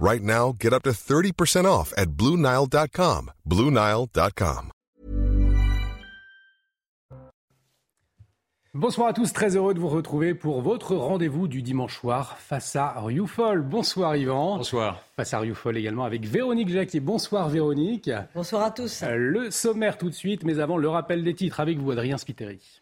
Right 0.00 0.22
now, 0.22 0.56
get 0.58 0.72
up 0.72 0.82
to 0.84 0.92
30% 0.92 1.66
off 1.66 1.92
at 1.98 2.12
BlueNile.com. 2.16 3.32
BlueNile.com. 3.46 4.70
Bonsoir 8.72 9.08
à 9.08 9.12
tous, 9.12 9.32
très 9.32 9.56
heureux 9.56 9.74
de 9.74 9.80
vous 9.80 9.88
retrouver 9.88 10.32
pour 10.32 10.62
votre 10.62 10.94
rendez-vous 10.94 11.48
du 11.48 11.60
dimanche 11.60 11.98
soir 11.98 12.38
face 12.38 12.76
à 12.76 13.00
Rioufol. 13.00 13.62
Bonsoir 13.62 14.16
Yvan. 14.16 14.58
Bonsoir. 14.58 15.02
Face 15.16 15.34
à 15.34 15.40
Rioufol 15.40 15.76
également 15.76 16.04
avec 16.04 16.24
Véronique 16.24 16.68
Jacquier. 16.68 17.00
Bonsoir 17.00 17.48
Véronique. 17.48 18.10
Bonsoir 18.34 18.62
à 18.62 18.70
tous. 18.70 19.02
Le 19.02 19.50
sommaire 19.50 19.98
tout 19.98 20.08
de 20.08 20.14
suite, 20.14 20.44
mais 20.44 20.60
avant 20.60 20.78
le 20.78 20.88
rappel 20.88 21.24
des 21.24 21.34
titres 21.34 21.60
avec 21.60 21.78
vous 21.78 21.90
Adrien 21.90 22.16
Spiteri. 22.16 22.80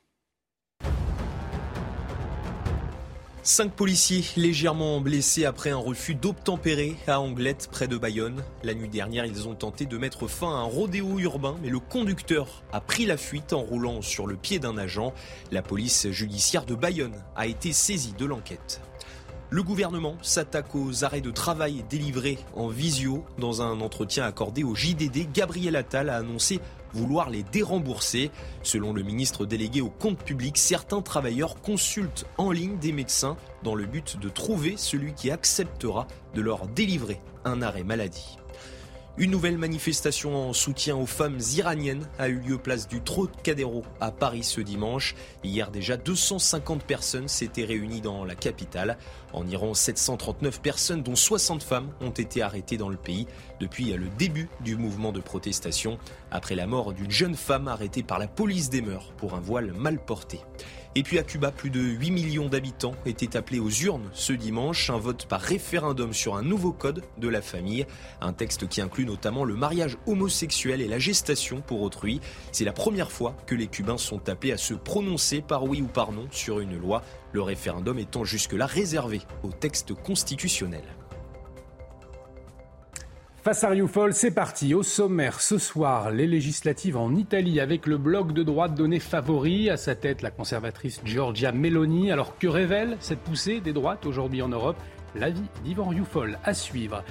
Cinq 3.50 3.72
policiers 3.72 4.26
légèrement 4.36 5.00
blessés 5.00 5.46
après 5.46 5.70
un 5.70 5.78
refus 5.78 6.14
d'obtempérer 6.14 6.96
à 7.06 7.18
Anglette, 7.18 7.70
près 7.72 7.88
de 7.88 7.96
Bayonne. 7.96 8.44
La 8.62 8.74
nuit 8.74 8.90
dernière, 8.90 9.24
ils 9.24 9.48
ont 9.48 9.54
tenté 9.54 9.86
de 9.86 9.96
mettre 9.96 10.28
fin 10.28 10.50
à 10.50 10.58
un 10.58 10.64
rodéo 10.64 11.18
urbain, 11.18 11.56
mais 11.62 11.70
le 11.70 11.78
conducteur 11.78 12.62
a 12.72 12.82
pris 12.82 13.06
la 13.06 13.16
fuite 13.16 13.54
en 13.54 13.60
roulant 13.60 14.02
sur 14.02 14.26
le 14.26 14.36
pied 14.36 14.58
d'un 14.58 14.76
agent. 14.76 15.14
La 15.50 15.62
police 15.62 16.10
judiciaire 16.10 16.66
de 16.66 16.74
Bayonne 16.74 17.24
a 17.36 17.46
été 17.46 17.72
saisie 17.72 18.12
de 18.18 18.26
l'enquête. 18.26 18.82
Le 19.48 19.62
gouvernement 19.62 20.18
s'attaque 20.20 20.74
aux 20.74 21.04
arrêts 21.04 21.22
de 21.22 21.30
travail 21.30 21.82
délivrés 21.88 22.36
en 22.54 22.68
visio. 22.68 23.24
Dans 23.38 23.62
un 23.62 23.80
entretien 23.80 24.24
accordé 24.24 24.62
au 24.62 24.74
JDD, 24.74 25.32
Gabriel 25.32 25.74
Attal 25.74 26.10
a 26.10 26.16
annoncé 26.16 26.60
vouloir 26.92 27.30
les 27.30 27.42
dérembourser. 27.42 28.30
Selon 28.62 28.92
le 28.92 29.02
ministre 29.02 29.46
délégué 29.46 29.80
au 29.80 29.90
compte 29.90 30.22
public, 30.22 30.58
certains 30.58 31.02
travailleurs 31.02 31.60
consultent 31.60 32.26
en 32.36 32.50
ligne 32.50 32.78
des 32.78 32.92
médecins 32.92 33.36
dans 33.62 33.74
le 33.74 33.86
but 33.86 34.18
de 34.18 34.28
trouver 34.28 34.76
celui 34.76 35.14
qui 35.14 35.30
acceptera 35.30 36.06
de 36.34 36.40
leur 36.40 36.68
délivrer 36.68 37.20
un 37.44 37.62
arrêt 37.62 37.84
maladie. 37.84 38.38
Une 39.20 39.32
nouvelle 39.32 39.58
manifestation 39.58 40.48
en 40.48 40.52
soutien 40.52 40.94
aux 40.96 41.04
femmes 41.04 41.40
iraniennes 41.56 42.06
a 42.20 42.28
eu 42.28 42.38
lieu 42.38 42.56
place 42.56 42.86
du 42.86 43.00
Trocadéro 43.00 43.82
à 44.00 44.12
Paris 44.12 44.44
ce 44.44 44.60
dimanche. 44.60 45.16
Hier 45.42 45.72
déjà, 45.72 45.96
250 45.96 46.84
personnes 46.84 47.26
s'étaient 47.26 47.64
réunies 47.64 48.00
dans 48.00 48.24
la 48.24 48.36
capitale. 48.36 48.96
En 49.32 49.44
Iran, 49.48 49.74
739 49.74 50.62
personnes, 50.62 51.02
dont 51.02 51.16
60 51.16 51.64
femmes, 51.64 51.90
ont 52.00 52.10
été 52.10 52.42
arrêtées 52.42 52.76
dans 52.76 52.88
le 52.88 52.96
pays 52.96 53.26
depuis 53.58 53.86
le 53.86 54.08
début 54.08 54.48
du 54.60 54.76
mouvement 54.76 55.10
de 55.10 55.20
protestation, 55.20 55.98
après 56.30 56.54
la 56.54 56.68
mort 56.68 56.92
d'une 56.92 57.10
jeune 57.10 57.34
femme 57.34 57.66
arrêtée 57.66 58.04
par 58.04 58.20
la 58.20 58.28
police 58.28 58.70
des 58.70 58.82
mœurs 58.82 59.12
pour 59.16 59.34
un 59.34 59.40
voile 59.40 59.72
mal 59.72 59.98
porté. 59.98 60.38
Et 60.98 61.04
puis 61.04 61.20
à 61.20 61.22
Cuba, 61.22 61.52
plus 61.52 61.70
de 61.70 61.78
8 61.78 62.10
millions 62.10 62.48
d'habitants 62.48 62.96
étaient 63.06 63.36
appelés 63.36 63.60
aux 63.60 63.70
urnes 63.70 64.10
ce 64.14 64.32
dimanche. 64.32 64.90
Un 64.90 64.98
vote 64.98 65.26
par 65.26 65.40
référendum 65.40 66.12
sur 66.12 66.34
un 66.34 66.42
nouveau 66.42 66.72
code 66.72 67.04
de 67.18 67.28
la 67.28 67.40
famille. 67.40 67.86
Un 68.20 68.32
texte 68.32 68.66
qui 68.66 68.80
inclut 68.80 69.06
notamment 69.06 69.44
le 69.44 69.54
mariage 69.54 69.96
homosexuel 70.08 70.80
et 70.80 70.88
la 70.88 70.98
gestation 70.98 71.60
pour 71.60 71.82
autrui. 71.82 72.20
C'est 72.50 72.64
la 72.64 72.72
première 72.72 73.12
fois 73.12 73.36
que 73.46 73.54
les 73.54 73.68
Cubains 73.68 73.96
sont 73.96 74.28
appelés 74.28 74.50
à 74.50 74.56
se 74.56 74.74
prononcer 74.74 75.40
par 75.40 75.62
oui 75.62 75.82
ou 75.82 75.86
par 75.86 76.10
non 76.10 76.26
sur 76.32 76.58
une 76.58 76.76
loi. 76.76 77.04
Le 77.30 77.42
référendum 77.42 77.96
étant 78.00 78.24
jusque-là 78.24 78.66
réservé 78.66 79.20
au 79.44 79.52
texte 79.52 79.94
constitutionnel. 79.94 80.82
Face 83.48 83.64
à 83.64 83.70
c'est 84.12 84.30
parti. 84.30 84.74
Au 84.74 84.82
sommaire, 84.82 85.40
ce 85.40 85.56
soir, 85.56 86.10
les 86.10 86.26
législatives 86.26 86.98
en 86.98 87.14
Italie 87.14 87.60
avec 87.60 87.86
le 87.86 87.96
bloc 87.96 88.34
de 88.34 88.42
droite 88.42 88.74
donné 88.74 89.00
favori. 89.00 89.70
À 89.70 89.78
sa 89.78 89.94
tête, 89.94 90.20
la 90.20 90.30
conservatrice 90.30 91.00
Giorgia 91.02 91.50
Meloni. 91.50 92.12
Alors 92.12 92.36
que 92.36 92.46
révèle 92.46 92.98
cette 93.00 93.20
poussée 93.20 93.60
des 93.60 93.72
droites 93.72 94.04
aujourd'hui 94.04 94.42
en 94.42 94.48
Europe? 94.48 94.76
L'avis 95.14 95.48
d'Ivan 95.64 95.86
Rioufol 95.86 96.38
à 96.44 96.52
suivre. 96.52 97.02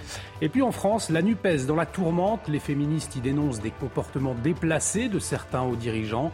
Et 0.43 0.47
puis 0.47 0.61
en 0.61 0.71
France, 0.71 1.09
la 1.09 1.23
NUPES 1.23 1.65
dans 1.65 1.75
la 1.75 1.87
tourmente. 1.87 2.47
Les 2.47 2.59
féministes 2.59 3.15
y 3.15 3.19
dénoncent 3.19 3.61
des 3.61 3.71
comportements 3.71 4.35
déplacés 4.35 5.09
de 5.09 5.17
certains 5.17 5.63
hauts 5.63 5.75
dirigeants. 5.75 6.31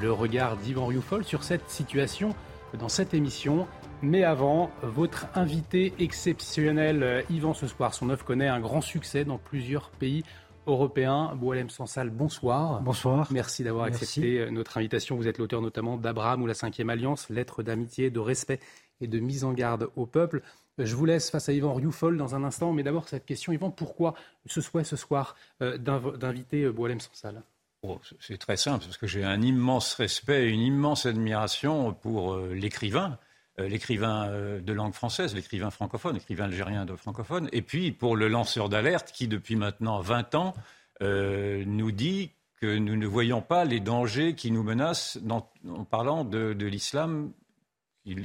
Le 0.00 0.10
regard 0.10 0.56
d'Ivan 0.56 0.86
Rioufol 0.86 1.24
sur 1.24 1.44
cette 1.44 1.68
situation 1.68 2.34
dans 2.78 2.88
cette 2.88 3.12
émission. 3.12 3.66
Mais 4.02 4.24
avant, 4.24 4.70
votre 4.82 5.26
invité 5.36 5.94
exceptionnel, 6.00 7.02
euh, 7.04 7.22
Yvan, 7.30 7.54
ce 7.54 7.68
soir, 7.68 7.94
son 7.94 8.10
œuvre 8.10 8.24
connaît 8.24 8.48
un 8.48 8.58
grand 8.58 8.80
succès 8.80 9.24
dans 9.24 9.38
plusieurs 9.38 9.90
pays 9.90 10.24
européens. 10.66 11.34
Boualem 11.36 11.70
Sansal, 11.70 12.10
bonsoir. 12.10 12.82
Bonsoir. 12.82 13.28
Merci 13.30 13.62
d'avoir 13.62 13.84
accepté 13.84 14.40
euh, 14.40 14.50
notre 14.50 14.76
invitation. 14.76 15.14
Vous 15.16 15.28
êtes 15.28 15.38
l'auteur 15.38 15.62
notamment 15.62 15.96
d'Abraham 15.96 16.42
ou 16.42 16.46
la 16.48 16.54
Cinquième 16.54 16.90
Alliance, 16.90 17.30
lettre 17.30 17.62
d'amitié, 17.62 18.10
de 18.10 18.18
respect 18.18 18.58
et 19.00 19.06
de 19.06 19.20
mise 19.20 19.44
en 19.44 19.52
garde 19.52 19.88
au 19.94 20.06
peuple. 20.06 20.42
Euh, 20.80 20.84
je 20.84 20.96
vous 20.96 21.04
laisse 21.04 21.30
face 21.30 21.48
à 21.48 21.52
Yvan 21.52 21.72
Rioufol 21.72 22.16
dans 22.16 22.34
un 22.34 22.42
instant, 22.42 22.72
mais 22.72 22.82
d'abord 22.82 23.08
cette 23.08 23.24
question, 23.24 23.52
Yvan, 23.52 23.70
pourquoi 23.70 24.14
ce 24.46 24.60
souhait 24.60 24.84
ce 24.84 24.96
soir 24.96 25.36
d'inviter 25.60 26.68
Boualem 26.70 26.98
Sansal? 26.98 27.44
Oh, 27.84 28.00
C'est 28.20 28.38
très 28.38 28.56
simple, 28.56 28.84
parce 28.84 28.96
que 28.96 29.08
j'ai 29.08 29.24
un 29.24 29.42
immense 29.42 29.94
respect, 29.94 30.48
une 30.48 30.60
immense 30.60 31.04
admiration 31.04 31.92
pour 31.92 32.36
l'écrivain 32.36 32.48
euh, 32.48 32.54
l'écrivain 32.54 33.18
euh, 33.58 34.60
de 34.60 34.72
langue 34.72 34.94
française, 34.94 35.34
l'écrivain 35.34 35.70
francophone, 35.70 36.14
l'écrivain 36.14 36.44
algérien 36.44 36.84
de 36.84 36.96
francophone, 36.96 37.48
et 37.52 37.62
puis 37.62 37.92
pour 37.92 38.16
le 38.16 38.28
lanceur 38.28 38.68
d'alerte 38.68 39.12
qui, 39.12 39.28
depuis 39.28 39.56
maintenant 39.56 40.00
20 40.00 40.34
ans, 40.34 40.54
euh, 41.02 41.62
nous 41.66 41.92
dit 41.92 42.32
que 42.60 42.78
nous 42.78 42.96
ne 42.96 43.06
voyons 43.06 43.42
pas 43.42 43.64
les 43.64 43.80
dangers 43.80 44.34
qui 44.34 44.50
nous 44.50 44.62
menacent 44.62 45.18
en 45.28 45.84
parlant 45.84 46.24
de 46.24 46.64
l'islam 46.64 47.32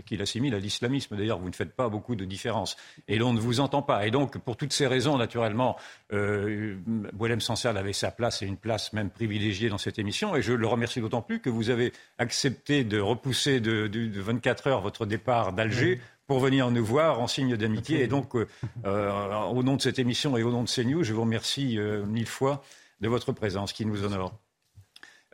qu'il 0.06 0.22
assimile 0.22 0.56
à 0.56 0.60
l'islamisme. 0.60 1.16
D'ailleurs, 1.16 1.40
vous 1.40 1.50
ne 1.50 1.56
faites 1.56 1.74
pas 1.74 1.90
beaucoup 1.90 2.16
de 2.16 2.26
différence. 2.26 2.78
Et 3.08 3.18
l'on 3.18 3.34
ne 3.34 3.40
vous 3.40 3.60
entend 3.60 3.82
pas. 3.82 4.08
Et 4.08 4.12
donc, 4.12 4.38
pour 4.38 4.58
toutes 4.58 4.74
ces 4.74 4.88
raisons, 4.88 5.18
naturellement, 5.18 5.78
euh, 6.14 6.76
Boilem 7.14 7.42
Sansal 7.42 7.78
avait 7.78 7.94
sa 7.94 8.12
place 8.12 8.42
et 8.42 8.46
une 8.46 8.58
place 8.58 8.94
même 8.94 9.10
privilégiée 9.10 9.70
dans 9.70 9.78
cette 9.78 10.00
émission. 10.00 10.36
Et 10.36 10.42
je 10.42 10.54
le 10.54 10.68
remercie 10.68 11.02
d'autant 11.02 11.22
plus 11.22 11.40
que 11.40 11.50
vous 11.50 11.70
avez 11.70 11.94
accepté 12.18 12.84
de 12.84 13.00
repousser 13.00 13.60
de, 13.60 13.90
24 14.20 14.68
heures 14.68 14.82
votre 14.82 15.06
départ 15.06 15.54
d'Alger. 15.54 16.00
pour 16.28 16.40
venir 16.40 16.70
nous 16.70 16.86
voir 16.86 17.22
en 17.22 17.28
signe 17.28 17.56
d'amitié. 17.56 18.04
Et 18.04 18.08
donc, 18.08 18.36
euh, 18.36 18.48
euh, 18.86 19.34
au 19.46 19.64
nom 19.64 19.78
de 19.78 19.82
cette 19.82 19.98
émission 19.98 20.38
et 20.38 20.44
au 20.44 20.52
nom 20.52 20.64
de 20.64 20.70
CNews, 20.70 21.04
je 21.04 21.14
vous 21.14 21.22
remercie 21.22 21.80
euh, 21.80 22.06
mille 22.06 22.28
fois 22.28 22.64
de 23.00 23.08
votre 23.08 23.32
présence 23.32 23.74
qui 23.74 23.86
nous 23.86 24.04
honore. 24.04 24.38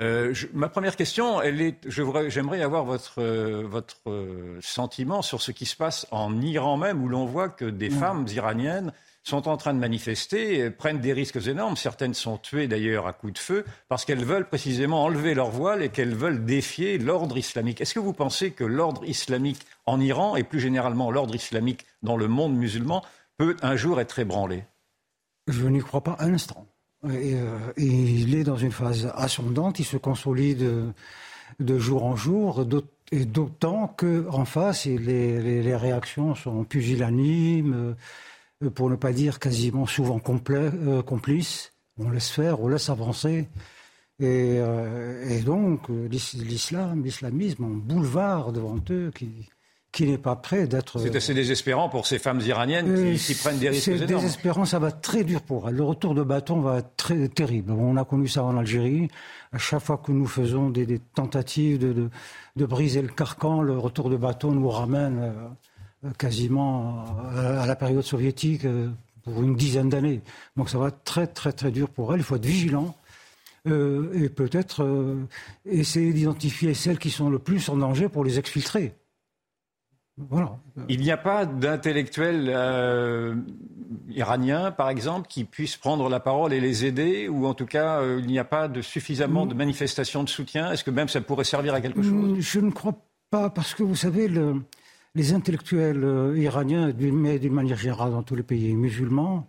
Euh, 0.01 0.33
ma 0.53 0.69
première 0.69 0.95
question, 0.95 1.41
elle 1.41 1.61
est, 1.61 1.77
j'aimerais 1.87 2.61
avoir 2.61 2.83
votre, 2.83 3.21
euh, 3.21 3.63
votre 3.65 3.97
euh, 4.07 4.57
sentiment 4.61 5.21
sur 5.21 5.41
ce 5.41 5.51
qui 5.51 5.65
se 5.65 5.75
passe 5.75 6.07
en 6.09 6.41
Iran 6.41 6.77
même, 6.77 7.03
où 7.03 7.07
l'on 7.07 7.25
voit 7.25 7.49
que 7.49 7.65
des 7.65 7.91
femmes 7.91 8.25
iraniennes 8.33 8.91
sont 9.23 9.47
en 9.47 9.55
train 9.55 9.73
de 9.73 9.79
manifester, 9.79 10.69
prennent 10.69 10.99
des 10.99 11.13
risques 11.13 11.47
énormes. 11.47 11.77
Certaines 11.77 12.13
sont 12.13 12.37
tuées 12.37 12.67
d'ailleurs 12.67 13.07
à 13.07 13.13
coups 13.13 13.33
de 13.33 13.39
feu 13.39 13.63
parce 13.87 14.03
qu'elles 14.03 14.25
veulent 14.25 14.49
précisément 14.49 15.03
enlever 15.03 15.33
leur 15.33 15.49
voile 15.49 15.81
et 15.81 15.89
qu'elles 15.89 16.15
veulent 16.15 16.43
défier 16.43 16.97
l'ordre 16.97 17.37
islamique. 17.37 17.79
Est-ce 17.79 17.93
que 17.93 17.99
vous 17.99 18.11
pensez 18.11 18.51
que 18.51 18.65
l'ordre 18.65 19.05
islamique 19.05 19.65
en 19.85 20.01
Iran 20.01 20.35
et 20.35 20.43
plus 20.43 20.59
généralement 20.59 21.09
l'ordre 21.09 21.35
islamique 21.35 21.85
dans 22.01 22.17
le 22.17 22.27
monde 22.27 22.55
musulman 22.55 23.01
peut 23.37 23.55
un 23.61 23.77
jour 23.77 24.01
être 24.01 24.19
ébranlé? 24.19 24.65
Je 25.47 25.67
n'y 25.67 25.79
crois 25.79 26.01
pas 26.01 26.17
un 26.19 26.33
instant. 26.33 26.67
Et, 27.11 27.35
dans 28.43 28.57
une 28.57 28.71
phase 28.71 29.11
ascendante, 29.15 29.79
il 29.79 29.85
se 29.85 29.97
consolide 29.97 30.93
de 31.59 31.79
jour 31.79 32.03
en 32.03 32.15
jour, 32.15 32.65
et 33.11 33.25
d'autant 33.25 33.87
qu'en 33.87 34.45
face, 34.45 34.85
les, 34.85 35.75
réactions 35.75 36.35
sont 36.35 36.63
pusillanimes, 36.63 37.95
euh, 38.63 38.69
pour 38.69 38.89
ne 38.89 38.95
pas 38.95 39.11
dire 39.11 39.39
quasiment 39.39 39.85
souvent 39.85 40.21
euh, 40.49 41.01
complices. 41.03 41.73
On 41.97 42.09
laisse 42.09 42.29
faire, 42.29 42.61
on 42.61 42.69
laisse 42.69 42.89
avancer. 42.89 43.47
Et, 44.19 44.61
donc, 45.45 45.89
l'islam, 45.89 47.03
l'islamisme, 47.03 47.65
un 47.65 47.77
boulevard 47.77 48.53
devant 48.53 48.79
eux 48.89 49.11
qui, 49.13 49.49
qui 49.93 50.07
n'est 50.07 50.17
pas 50.17 50.35
prêt 50.35 50.65
d'être. 50.65 50.99
C'est 50.99 51.15
assez 51.15 51.35
désespérant 51.35 51.87
pour 51.87 52.07
ces 52.07 52.17
femmes 52.17 52.41
iraniennes 52.41 53.15
qui, 53.15 53.35
prennent 53.35 53.59
des 53.59 53.69
risques 53.69 53.95
C'est 53.95 54.05
désespérant, 54.05 54.65
ça 54.65 54.79
va 54.79 54.89
être 54.89 55.01
très 55.01 55.23
dur 55.23 55.41
pour 55.41 55.69
elles. 55.69 55.75
Le 55.75 55.83
retour 55.83 56.15
de 56.15 56.23
bâton 56.23 56.59
va 56.61 56.79
être 56.79 56.95
très 56.97 57.27
terrible. 57.29 57.71
On 57.71 57.95
a 57.95 58.03
connu 58.03 58.27
ça 58.27 58.43
en 58.43 58.57
Algérie. 58.57 59.07
À 59.51 59.59
chaque 59.59 59.83
fois 59.83 60.01
que 60.03 60.11
nous 60.11 60.25
faisons 60.25 60.71
des, 60.71 60.99
tentatives 61.13 61.77
de, 61.77 62.09
de, 62.55 62.65
briser 62.65 63.03
le 63.03 63.07
carcan, 63.07 63.61
le 63.61 63.77
retour 63.77 64.09
de 64.09 64.17
bâton 64.17 64.51
nous 64.51 64.67
ramène 64.67 65.31
euh, 66.03 66.09
quasiment 66.17 67.05
à 67.35 67.67
la 67.67 67.75
période 67.75 68.03
soviétique 68.03 68.65
euh, 68.65 68.89
pour 69.23 69.43
une 69.43 69.55
dizaine 69.55 69.89
d'années. 69.89 70.21
Donc 70.57 70.71
ça 70.71 70.79
va 70.79 70.87
être 70.87 71.03
très 71.03 71.27
très 71.27 71.53
très 71.53 71.69
dur 71.69 71.87
pour 71.87 72.13
elles. 72.13 72.21
Il 72.21 72.23
faut 72.23 72.35
être 72.35 72.45
vigilant. 72.45 72.95
et 73.67 74.29
peut-être 74.29 74.83
essayer 75.65 76.11
d'identifier 76.13 76.73
celles 76.73 76.97
qui 76.97 77.11
sont 77.11 77.29
le 77.29 77.39
plus 77.39 77.69
en 77.69 77.77
danger 77.77 78.09
pour 78.09 78.25
les 78.25 78.39
exfiltrer. 78.39 78.95
Il 80.89 80.99
n'y 80.99 81.11
a 81.11 81.17
pas 81.17 81.45
d'intellectuels 81.45 82.45
euh, 82.47 83.35
iraniens, 84.09 84.71
par 84.71 84.89
exemple, 84.89 85.27
qui 85.27 85.43
puissent 85.43 85.77
prendre 85.77 86.07
la 86.07 86.19
parole 86.19 86.53
et 86.53 86.59
les 86.59 86.85
aider, 86.85 87.27
ou 87.27 87.47
en 87.47 87.55
tout 87.55 87.65
cas, 87.65 87.99
euh, 87.99 88.19
il 88.21 88.27
n'y 88.27 88.37
a 88.37 88.43
pas 88.43 88.67
de 88.67 88.81
suffisamment 88.81 89.45
de 89.47 89.55
manifestations 89.55 90.23
de 90.23 90.29
soutien? 90.29 90.71
Est-ce 90.71 90.83
que 90.83 90.91
même 90.91 91.07
ça 91.09 91.19
pourrait 91.21 91.45
servir 91.45 91.73
à 91.73 91.81
quelque 91.81 92.03
chose? 92.03 92.37
Mm, 92.37 92.39
Je 92.39 92.59
ne 92.59 92.69
crois 92.71 92.95
pas, 93.31 93.49
parce 93.49 93.73
que 93.73 93.81
vous 93.81 93.95
savez, 93.95 94.29
les 95.15 95.33
intellectuels 95.33 96.03
euh, 96.03 96.37
iraniens, 96.37 96.93
mais 96.99 97.39
d'une 97.39 97.53
manière 97.53 97.77
générale 97.77 98.11
dans 98.11 98.23
tous 98.23 98.35
les 98.35 98.43
pays 98.43 98.75
musulmans, 98.75 99.47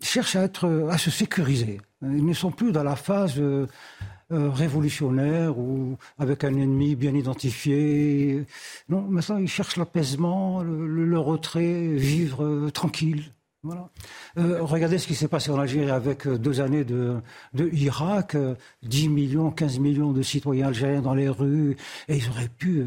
cherchent 0.00 0.36
à, 0.36 0.42
être, 0.42 0.88
à 0.90 0.98
se 0.98 1.10
sécuriser. 1.10 1.80
Ils 2.02 2.26
ne 2.26 2.32
sont 2.32 2.50
plus 2.50 2.72
dans 2.72 2.82
la 2.84 2.96
phase 2.96 3.40
euh, 4.32 4.50
révolutionnaire 4.50 5.56
ou 5.56 5.96
avec 6.18 6.42
un 6.42 6.52
ennemi 6.54 6.96
bien 6.96 7.14
identifié. 7.14 8.44
Non, 8.88 9.02
maintenant, 9.02 9.36
ils 9.36 9.46
cherchent 9.46 9.76
l'apaisement, 9.76 10.64
le, 10.64 11.18
retrait, 11.20 11.94
vivre 11.94 12.44
euh, 12.44 12.70
tranquille. 12.72 13.32
Voilà. 13.62 13.88
Euh, 14.36 14.62
regardez 14.62 14.98
ce 14.98 15.06
qui 15.06 15.14
s'est 15.14 15.28
passé 15.28 15.52
en 15.52 15.60
Algérie 15.60 15.90
avec 15.92 16.26
deux 16.26 16.60
années 16.60 16.82
de, 16.82 17.18
de, 17.54 17.68
Irak, 17.72 18.36
10 18.82 19.08
millions, 19.10 19.52
15 19.52 19.78
millions 19.78 20.10
de 20.10 20.22
citoyens 20.22 20.68
algériens 20.68 21.02
dans 21.02 21.14
les 21.14 21.28
rues, 21.28 21.76
et 22.08 22.16
ils 22.16 22.28
auraient 22.28 22.48
pu 22.48 22.86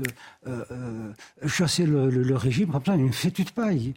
chasser 1.47 1.85
le, 1.85 2.09
le, 2.09 2.35
régime 2.35 2.71
comme 2.71 2.83
ça, 2.83 2.95
une 2.95 3.13
fétue 3.13 3.43
de 3.43 3.51
paille. 3.51 3.93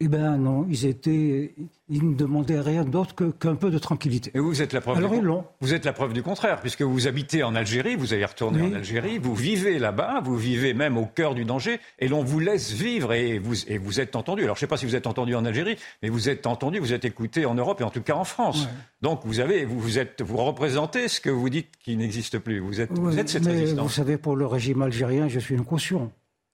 Eh 0.00 0.08
bien 0.08 0.36
non, 0.36 0.66
ils 0.68 0.86
étaient, 0.86 1.54
ils 1.88 2.10
ne 2.10 2.14
demandaient 2.14 2.60
rien 2.60 2.84
d'autre 2.84 3.14
qu'un 3.14 3.54
peu 3.54 3.70
de 3.70 3.78
tranquillité. 3.78 4.30
Et 4.34 4.40
vous 4.40 4.60
êtes 4.60 4.72
la 4.72 4.80
preuve. 4.80 4.98
Alors 4.98 5.12
du... 5.12 5.18
ils 5.18 5.22
l'ont. 5.22 5.44
Vous 5.60 5.72
êtes 5.72 5.84
la 5.84 5.92
preuve 5.92 6.12
du 6.12 6.22
contraire, 6.22 6.60
puisque 6.60 6.82
vous 6.82 7.06
habitez 7.06 7.42
en 7.42 7.54
Algérie, 7.54 7.94
vous 7.96 8.12
allez 8.12 8.24
retourner 8.24 8.62
en 8.62 8.72
Algérie, 8.72 9.18
vous 9.18 9.34
vivez 9.34 9.78
là-bas, 9.78 10.20
vous 10.24 10.36
vivez 10.36 10.74
même 10.74 10.98
au 10.98 11.06
cœur 11.06 11.34
du 11.34 11.44
danger, 11.44 11.78
et 11.98 12.08
l'on 12.08 12.24
vous 12.24 12.40
laisse 12.40 12.72
vivre 12.72 13.12
et 13.12 13.38
vous, 13.38 13.54
et 13.68 13.78
vous 13.78 14.00
êtes 14.00 14.16
entendu. 14.16 14.42
Alors 14.42 14.56
je 14.56 14.58
ne 14.58 14.60
sais 14.60 14.66
pas 14.66 14.76
si 14.76 14.86
vous 14.86 14.96
êtes 14.96 15.06
entendu 15.06 15.34
en 15.34 15.44
Algérie, 15.44 15.76
mais 16.02 16.08
vous 16.08 16.28
êtes 16.28 16.46
entendu, 16.46 16.78
vous 16.78 16.92
êtes 16.92 17.04
écouté 17.04 17.46
en 17.46 17.54
Europe 17.54 17.80
et 17.80 17.84
en 17.84 17.90
tout 17.90 18.02
cas 18.02 18.14
en 18.14 18.24
France. 18.24 18.68
Donc 19.00 19.20
vous 19.24 19.40
avez, 19.40 19.64
vous, 19.64 19.78
vous, 19.78 19.98
êtes, 19.98 20.22
vous 20.22 20.38
représentez 20.38 21.08
ce 21.08 21.20
que 21.20 21.30
vous 21.30 21.48
dites 21.48 21.70
qui 21.82 21.96
n'existe 21.96 22.38
plus. 22.38 22.58
Vous 22.58 22.80
êtes, 22.80 22.90
vous 22.92 23.18
êtes 23.18 23.28
cette 23.28 23.44
mais 23.44 23.52
résistance. 23.52 23.84
Vous 23.84 23.92
savez, 23.92 24.16
pour 24.16 24.36
le 24.36 24.46
régime 24.46 24.82
algérien, 24.82 25.28
je 25.28 25.38
suis 25.38 25.54
une 25.54 25.64
caution. 25.64 26.10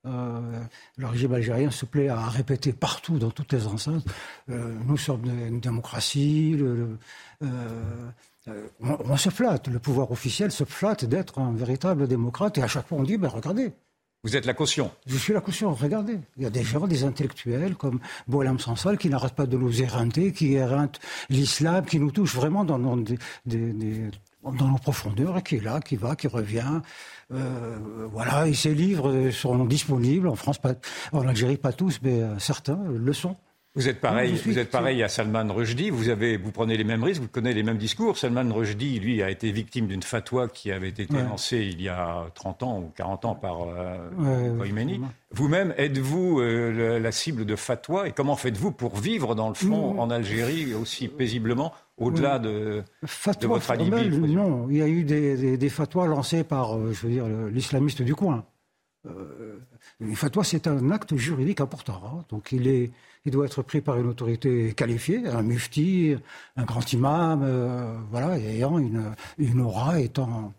Euh, 0.06 0.62
le 0.96 1.06
régime 1.06 1.34
algérien 1.34 1.70
se 1.70 1.84
plaît 1.84 2.08
à 2.08 2.26
répéter 2.26 2.72
partout, 2.72 3.18
dans 3.18 3.30
toutes 3.30 3.52
les 3.52 3.66
enceintes, 3.66 4.06
euh, 4.48 4.74
nous 4.86 4.96
sommes 4.96 5.26
une 5.26 5.60
démocratie, 5.60 6.54
le, 6.56 6.96
euh, 7.42 8.00
on, 8.80 8.96
on, 9.04 9.16
se 9.18 9.28
flatte, 9.28 9.68
le 9.68 9.78
pouvoir 9.78 10.10
officiel 10.10 10.50
se 10.52 10.64
flatte 10.64 11.04
d'être 11.04 11.38
un 11.38 11.52
véritable 11.52 12.08
démocrate, 12.08 12.56
et 12.56 12.62
à 12.62 12.66
chaque 12.66 12.88
fois 12.88 12.96
on 12.96 13.02
dit, 13.02 13.18
ben 13.18 13.28
regardez. 13.28 13.72
Vous 14.22 14.36
êtes 14.36 14.44
la 14.44 14.54
caution. 14.54 14.90
Je 15.06 15.16
suis 15.16 15.32
la 15.32 15.40
caution, 15.40 15.72
regardez. 15.72 16.18
Il 16.36 16.42
y 16.42 16.46
a 16.46 16.50
des 16.50 16.62
gens, 16.62 16.86
des 16.86 17.04
intellectuels 17.04 17.74
comme 17.74 18.00
Boalam 18.28 18.58
Sansal 18.58 18.98
qui 18.98 19.08
n'arrêtent 19.08 19.34
pas 19.34 19.46
de 19.46 19.56
nous 19.56 19.80
éreinter, 19.80 20.32
qui 20.32 20.54
éreintent 20.54 21.00
l'islam, 21.30 21.86
qui 21.86 21.98
nous 21.98 22.10
touche 22.10 22.34
vraiment 22.34 22.64
dans, 22.64 22.78
dans, 22.78 22.98
des, 22.98 23.18
des, 23.46 24.10
dans 24.42 24.68
nos 24.68 24.78
profondeurs, 24.78 25.42
qui 25.42 25.56
est 25.56 25.64
là, 25.64 25.80
qui 25.80 25.96
va, 25.96 26.16
qui 26.16 26.26
revient. 26.26 26.80
Euh, 27.32 27.78
voilà, 28.10 28.48
et 28.48 28.54
ces 28.54 28.74
livres 28.74 29.30
sont 29.30 29.64
disponibles 29.64 30.28
en 30.28 30.36
France, 30.36 30.58
pas, 30.58 30.74
en 31.12 31.26
Algérie, 31.26 31.56
pas 31.56 31.72
tous, 31.72 32.00
mais 32.02 32.22
euh, 32.22 32.38
certains 32.38 32.78
le 32.88 33.12
sont. 33.12 33.36
Vous 33.76 33.88
êtes 33.88 34.00
pareil, 34.00 34.34
vous 34.44 34.58
êtes 34.58 34.70
pareil 34.70 35.00
à 35.04 35.08
Salman 35.08 35.46
Rushdie. 35.48 35.90
Vous 35.90 36.08
avez, 36.08 36.36
vous 36.36 36.50
prenez 36.50 36.76
les 36.76 36.82
mêmes 36.82 37.04
risques, 37.04 37.22
vous 37.22 37.28
connaissez 37.28 37.54
les 37.54 37.62
mêmes 37.62 37.78
discours. 37.78 38.18
Salman 38.18 38.52
Rushdie, 38.52 38.98
lui, 38.98 39.22
a 39.22 39.30
été 39.30 39.52
victime 39.52 39.86
d'une 39.86 40.02
fatwa 40.02 40.48
qui 40.48 40.72
avait 40.72 40.88
été 40.88 41.06
lancée 41.06 41.58
il 41.58 41.80
y 41.80 41.88
a 41.88 42.26
30 42.34 42.64
ans 42.64 42.78
ou 42.80 42.90
40 42.96 43.24
ans 43.26 43.34
par 43.36 43.58
euh, 43.62 43.96
Vous-même, 45.30 45.72
êtes-vous 45.76 46.40
euh, 46.40 46.98
la 46.98 47.12
cible 47.12 47.44
de 47.44 47.54
fatwa 47.54 48.08
et 48.08 48.10
comment 48.10 48.34
faites-vous 48.34 48.72
pour 48.72 48.96
vivre 48.96 49.36
dans 49.36 49.48
le 49.48 49.54
fond 49.54 50.00
en 50.00 50.10
Algérie 50.10 50.74
aussi 50.74 51.06
paisiblement 51.06 51.72
au-delà 52.00 52.38
de, 52.38 52.82
de, 53.02 53.46
votre 53.46 53.70
alibi 53.70 54.08
Non, 54.18 54.68
il 54.70 54.76
y 54.78 54.82
a 54.82 54.88
eu 54.88 55.04
des, 55.04 55.56
des, 55.56 55.68
fatwas 55.68 56.06
lancés 56.06 56.44
par, 56.44 56.76
euh, 56.76 56.92
je 56.92 57.06
veux 57.06 57.12
dire, 57.12 57.26
l'islamiste 57.52 58.02
du 58.02 58.14
coin. 58.14 58.44
Euh, 59.06 59.58
une 60.00 60.16
fatwa, 60.16 60.42
c'est 60.44 60.66
un 60.66 60.90
acte 60.90 61.14
juridique 61.16 61.60
important. 61.60 62.00
Hein. 62.04 62.24
Donc, 62.30 62.52
il 62.52 62.66
est 62.66 62.90
il 63.26 63.32
doit 63.32 63.44
être 63.44 63.62
pris 63.62 63.82
par 63.82 63.98
une 63.98 64.06
autorité 64.06 64.72
qualifiée, 64.72 65.26
un 65.26 65.42
mufti, 65.42 66.16
un 66.56 66.64
grand 66.64 66.90
imam, 66.92 67.42
euh, 67.42 67.94
voilà, 68.10 68.38
ayant 68.38 68.78
une, 68.78 69.12
une 69.36 69.60
aura 69.60 70.00
étant 70.00 70.54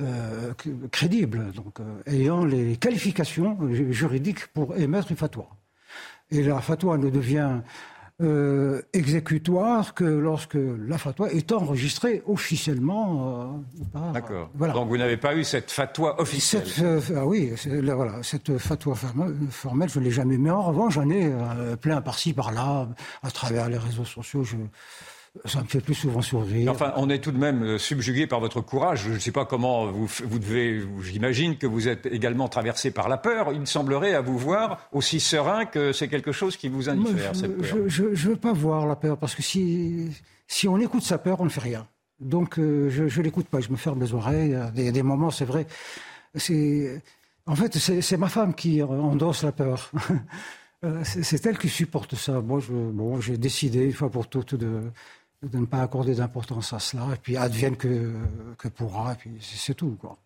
euh, 0.00 0.54
crédible, 0.90 1.52
donc 1.52 1.80
ayant 2.06 2.46
les 2.46 2.76
qualifications 2.76 3.58
juridiques 3.90 4.46
pour 4.48 4.74
émettre 4.76 5.10
une 5.10 5.18
fatwa. 5.18 5.48
Et 6.30 6.42
la 6.42 6.60
fatwa 6.60 6.96
ne 6.96 7.10
devient 7.10 7.60
euh, 8.20 8.82
exécutoire 8.92 9.94
que 9.94 10.02
lorsque 10.02 10.58
la 10.88 10.98
fatwa 10.98 11.30
est 11.30 11.52
enregistrée 11.52 12.20
officiellement 12.26 13.62
euh, 13.94 14.12
D'accord. 14.12 14.50
Voilà. 14.54 14.74
Donc 14.74 14.88
vous 14.88 14.96
n'avez 14.96 15.16
pas 15.16 15.36
eu 15.36 15.44
cette 15.44 15.70
fatwa 15.70 16.20
officielle 16.20 16.66
cette, 16.66 16.84
euh, 16.84 17.00
Ah 17.16 17.26
oui, 17.26 17.52
voilà, 17.84 18.20
cette 18.24 18.58
fatwa 18.58 18.96
formelle, 19.50 19.88
je 19.88 20.00
ne 20.00 20.04
l'ai 20.04 20.10
jamais. 20.10 20.36
Mais 20.36 20.50
en 20.50 20.62
revanche, 20.62 20.94
j'en 20.94 21.08
ai 21.10 21.30
plein 21.80 22.00
par-ci, 22.00 22.32
par-là, 22.32 22.88
à 23.22 23.30
travers 23.30 23.68
les 23.68 23.78
réseaux 23.78 24.04
sociaux. 24.04 24.42
Je, 24.42 24.56
ça 25.44 25.60
me 25.60 25.66
fait 25.66 25.80
plus 25.80 25.94
souvent 25.94 26.22
sourire. 26.22 26.70
Enfin, 26.70 26.92
on 26.96 27.10
est 27.10 27.18
tout 27.18 27.32
de 27.32 27.38
même 27.38 27.62
euh, 27.62 27.78
subjugué 27.78 28.26
par 28.26 28.40
votre 28.40 28.60
courage. 28.60 29.04
Je 29.04 29.12
ne 29.12 29.18
sais 29.18 29.32
pas 29.32 29.44
comment 29.44 29.86
vous, 29.86 30.08
vous 30.24 30.38
devez. 30.38 30.82
J'imagine 31.02 31.56
que 31.56 31.66
vous 31.66 31.88
êtes 31.88 32.06
également 32.06 32.48
traversé 32.48 32.90
par 32.90 33.08
la 33.08 33.16
peur. 33.16 33.52
Il 33.52 33.66
semblerait 33.66 34.14
à 34.14 34.20
vous 34.20 34.38
voir 34.38 34.88
aussi 34.92 35.20
serein 35.20 35.64
que 35.64 35.92
c'est 35.92 36.08
quelque 36.08 36.32
chose 36.32 36.56
qui 36.56 36.68
vous 36.68 36.88
indiffère. 36.88 37.32
je 37.34 38.04
ne 38.04 38.14
veux 38.14 38.36
pas 38.36 38.52
voir 38.52 38.86
la 38.86 38.96
peur 38.96 39.16
parce 39.18 39.34
que 39.34 39.42
si, 39.42 40.10
si 40.46 40.68
on 40.68 40.78
écoute 40.78 41.02
sa 41.02 41.18
peur, 41.18 41.40
on 41.40 41.44
ne 41.44 41.50
fait 41.50 41.60
rien. 41.60 41.86
Donc 42.20 42.58
euh, 42.58 42.88
je 42.90 43.04
ne 43.04 43.24
l'écoute 43.24 43.46
pas. 43.48 43.60
Je 43.60 43.70
me 43.70 43.76
ferme 43.76 44.00
les 44.00 44.14
oreilles. 44.14 44.58
Il 44.76 44.84
y 44.84 44.88
a 44.88 44.92
des, 44.92 45.02
moments, 45.02 45.30
c'est 45.30 45.44
vrai. 45.44 45.66
C'est 46.34 47.02
en 47.46 47.54
fait 47.54 47.76
c'est 47.78 48.16
ma 48.16 48.28
femme 48.28 48.54
qui 48.54 48.82
endosse 48.82 49.42
la 49.42 49.52
peur. 49.52 49.90
Euh, 50.84 51.02
c'est 51.02 51.44
elle 51.46 51.58
qui 51.58 51.68
supporte 51.68 52.14
ça. 52.14 52.40
Moi, 52.40 52.60
je, 52.60 52.72
bon, 52.72 53.20
j'ai 53.20 53.36
décidé 53.36 53.86
une 53.86 53.92
fois 53.92 54.10
pour 54.10 54.28
toutes 54.28 54.54
de, 54.54 54.82
de 55.42 55.58
ne 55.58 55.66
pas 55.66 55.82
accorder 55.82 56.14
d'importance 56.14 56.72
à 56.72 56.78
cela, 56.78 57.14
et 57.14 57.16
puis 57.16 57.36
advienne 57.36 57.76
que, 57.76 58.14
que 58.58 58.68
pourra, 58.68 59.12
et 59.12 59.16
puis 59.16 59.38
c'est 59.40 59.74
tout. 59.74 59.96
Quoi. 60.00 60.18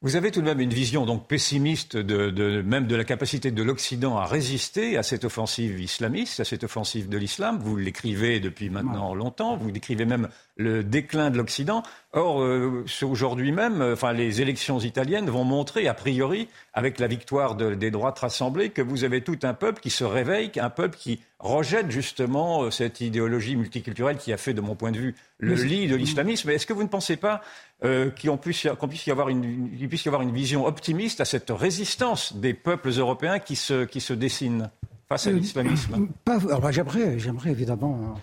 Vous 0.00 0.14
avez 0.14 0.30
tout 0.30 0.40
de 0.40 0.46
même 0.46 0.60
une 0.60 0.72
vision 0.72 1.06
donc 1.06 1.26
pessimiste 1.26 1.96
de, 1.96 2.30
de 2.30 2.62
même 2.62 2.86
de 2.86 2.94
la 2.94 3.02
capacité 3.02 3.50
de 3.50 3.62
l'Occident 3.64 4.16
à 4.16 4.26
résister 4.26 4.96
à 4.96 5.02
cette 5.02 5.24
offensive 5.24 5.80
islamiste, 5.80 6.38
à 6.38 6.44
cette 6.44 6.62
offensive 6.62 7.08
de 7.08 7.18
l'islam. 7.18 7.58
Vous 7.60 7.76
l'écrivez 7.76 8.38
depuis 8.38 8.70
maintenant 8.70 9.12
longtemps. 9.12 9.56
Vous 9.56 9.72
décrivez 9.72 10.04
même 10.04 10.28
le 10.56 10.84
déclin 10.84 11.30
de 11.30 11.36
l'Occident. 11.36 11.82
Or, 12.12 12.42
euh, 12.42 12.84
aujourd'hui 13.02 13.50
même, 13.50 13.82
euh, 13.82 13.94
enfin, 13.94 14.12
les 14.12 14.40
élections 14.40 14.78
italiennes 14.78 15.30
vont 15.30 15.44
montrer, 15.44 15.88
a 15.88 15.94
priori, 15.94 16.48
avec 16.74 17.00
la 17.00 17.08
victoire 17.08 17.56
de, 17.56 17.74
des 17.74 17.90
droites 17.90 18.20
rassemblées, 18.20 18.70
que 18.70 18.82
vous 18.82 19.02
avez 19.02 19.22
tout 19.22 19.38
un 19.42 19.52
peuple 19.52 19.80
qui 19.80 19.90
se 19.90 20.04
réveille, 20.04 20.52
un 20.58 20.70
peuple 20.70 20.96
qui 20.96 21.20
rejette 21.38 21.90
justement 21.90 22.62
euh, 22.62 22.70
cette 22.70 23.00
idéologie 23.00 23.56
multiculturelle 23.56 24.16
qui 24.16 24.32
a 24.32 24.36
fait, 24.36 24.54
de 24.54 24.60
mon 24.60 24.74
point 24.74 24.92
de 24.92 24.98
vue, 24.98 25.14
le 25.38 25.54
lit 25.54 25.86
de 25.86 25.96
l'islamisme. 25.96 26.50
Est-ce 26.50 26.66
que 26.66 26.72
vous 26.72 26.82
ne 26.82 26.88
pensez 26.88 27.16
pas 27.16 27.42
euh, 27.84 28.10
qu'il 28.10 28.30
puisse, 28.38 28.66
puisse, 28.88 29.06
y 29.06 29.10
avoir 29.10 29.28
une, 29.28 29.68
puisse 29.88 30.04
y 30.04 30.08
avoir 30.08 30.22
une 30.22 30.32
vision 30.32 30.66
optimiste 30.66 31.20
à 31.20 31.24
cette 31.24 31.50
résistance 31.50 32.34
des 32.34 32.54
peuples 32.54 32.90
européens 32.90 33.38
qui 33.38 33.56
se, 33.56 33.84
qui 33.84 34.00
se 34.00 34.12
dessinent 34.12 34.70
face 35.08 35.26
à 35.26 35.32
l'islamisme. 35.32 36.08
J'aimerais, 36.70 37.18
j'aimerais 37.18 37.50
évidemment 37.50 38.16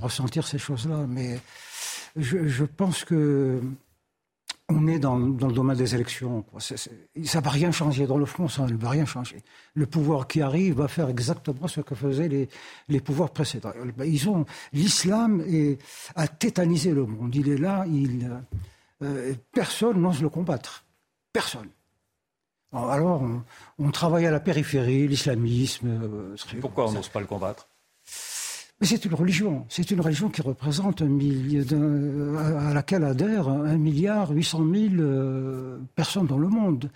ressentir 0.00 0.46
ces 0.46 0.58
choses-là, 0.58 1.06
mais 1.08 1.38
je, 2.16 2.64
pense 2.64 3.04
que 3.04 3.60
on 4.70 4.86
est 4.86 4.98
dans, 4.98 5.18
le 5.18 5.52
domaine 5.52 5.76
des 5.76 5.94
élections. 5.94 6.44
ça 6.58 6.74
ne 7.40 7.44
va 7.44 7.50
rien 7.50 7.70
changer. 7.70 8.06
Dans 8.06 8.18
le 8.18 8.26
fond, 8.26 8.48
ça 8.48 8.66
ne 8.66 8.76
va 8.76 8.90
rien 8.90 9.04
changer. 9.04 9.42
Le 9.74 9.86
pouvoir 9.86 10.26
qui 10.26 10.40
arrive 10.40 10.76
va 10.76 10.88
faire 10.88 11.08
exactement 11.08 11.68
ce 11.68 11.80
que 11.80 11.94
faisaient 11.94 12.28
les, 12.28 12.48
les 12.88 13.00
pouvoirs 13.00 13.30
précédents. 13.30 13.72
Ils 14.04 14.28
ont 14.28 14.46
l'islam 14.72 15.44
a 16.14 16.28
tétanisé 16.28 16.92
le 16.92 17.06
monde. 17.06 17.34
Il 17.34 17.48
est 17.48 17.58
là. 17.58 17.84
Il, 17.88 18.30
euh, 19.02 19.34
personne 19.52 20.00
n'ose 20.00 20.22
le 20.22 20.28
combattre. 20.28 20.84
Personne. 21.32 21.68
Alors, 22.72 23.22
on, 23.78 23.90
travaille 23.90 24.26
à 24.26 24.30
la 24.30 24.38
périphérie, 24.38 25.08
l'islamisme. 25.08 25.88
Euh, 25.88 26.36
Pourquoi 26.60 26.88
on 26.88 26.92
n'ose 26.92 27.08
pas 27.08 27.20
le 27.20 27.26
combattre? 27.26 27.68
Mais 28.80 28.86
c'est 28.86 29.04
une 29.04 29.14
religion. 29.14 29.66
C'est 29.68 29.90
une 29.90 30.00
religion 30.00 30.30
qui 30.30 30.40
représente 30.40 31.02
millier, 31.02 31.62
à 32.38 32.72
laquelle 32.72 33.04
adhèrent 33.04 33.48
un 33.48 33.76
milliard 33.76 34.30
huit 34.30 34.44
cent 34.44 34.60
mille 34.60 35.00
euh, 35.00 35.78
personnes 35.94 36.26
dans 36.26 36.38
le 36.38 36.48
monde 36.48 36.90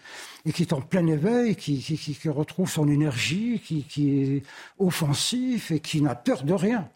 et 0.46 0.52
qui 0.52 0.62
est 0.62 0.72
en 0.72 0.80
plein 0.80 1.06
éveil, 1.06 1.56
qui, 1.56 2.28
retrouve 2.28 2.70
son 2.70 2.88
énergie, 2.88 3.60
qui, 3.60 4.08
est 4.08 4.42
offensif 4.78 5.70
et 5.72 5.80
qui 5.80 6.00
n'a 6.00 6.14
peur 6.14 6.44
de 6.44 6.54
rien. 6.54 6.88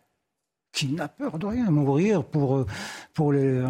qui 0.72 0.88
n'a 0.88 1.08
peur 1.08 1.38
de 1.38 1.46
rien. 1.46 1.70
Mourir 1.70 2.24
pour, 2.24 2.64
pour 3.12 3.32
les, 3.32 3.62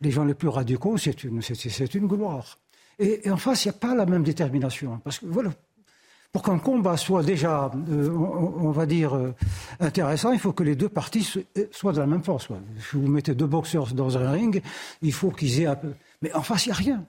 les, 0.00 0.10
gens 0.10 0.24
les 0.24 0.34
plus 0.34 0.48
radicaux, 0.48 0.98
c'est 0.98 1.24
une, 1.24 1.40
une 1.94 2.06
gloire. 2.06 2.58
Et, 3.00 3.28
en 3.30 3.36
face, 3.38 3.64
il 3.64 3.68
n'y 3.68 3.74
a 3.74 3.78
pas 3.78 3.94
la 3.94 4.06
même 4.06 4.22
détermination. 4.22 5.00
Parce 5.02 5.18
que 5.18 5.26
voilà, 5.26 5.50
pour 6.32 6.42
qu'un 6.42 6.58
combat 6.58 6.96
soit 6.96 7.22
déjà, 7.22 7.70
on, 7.74 8.70
va 8.70 8.86
dire, 8.86 9.18
intéressant, 9.80 10.32
il 10.32 10.38
faut 10.38 10.52
que 10.52 10.62
les 10.62 10.76
deux 10.76 10.88
parties 10.88 11.26
soient 11.72 11.92
de 11.92 11.98
la 11.98 12.06
même 12.06 12.22
force. 12.22 12.48
Si 12.78 12.96
vous 12.96 13.08
mettez 13.08 13.34
deux 13.34 13.46
boxeurs 13.46 13.92
dans 13.94 14.16
un 14.16 14.30
ring, 14.30 14.62
il 15.02 15.12
faut 15.12 15.30
qu'ils 15.30 15.60
aient 15.60 15.66
un 15.66 15.74
peu. 15.74 15.92
Mais 16.22 16.32
en 16.32 16.42
face, 16.42 16.66
il 16.66 16.68
n'y 16.68 16.72
a 16.72 16.76
rien. 16.76 17.06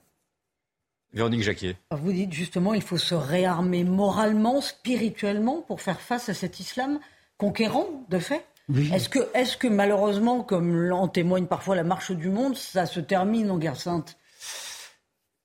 Véronique 1.14 1.44
Jacquier. 1.44 1.76
Vous 1.92 2.14
dites 2.14 2.32
justement 2.32 2.74
il 2.74 2.82
faut 2.82 2.98
se 2.98 3.16
réarmer 3.16 3.84
moralement, 3.84 4.62
spirituellement 4.62 5.62
pour 5.68 5.82
faire 5.82 6.00
face 6.00 6.30
à 6.30 6.34
cet 6.34 6.60
islam 6.60 7.00
conquérant, 7.38 7.88
de 8.10 8.20
fait 8.20 8.46
Est-ce 8.94 9.10
que, 9.10 9.20
est 9.34 9.58
que 9.58 9.68
malheureusement, 9.68 10.42
comme 10.42 10.92
en 10.92 11.08
témoigne 11.08 11.48
parfois 11.48 11.76
la 11.76 11.84
marche 11.84 12.12
du 12.12 12.30
monde, 12.30 12.56
ça 12.56 12.86
se 12.86 13.00
termine 13.00 13.52
en 13.52 13.58
guerre 13.58 13.76
sainte? 13.76 14.18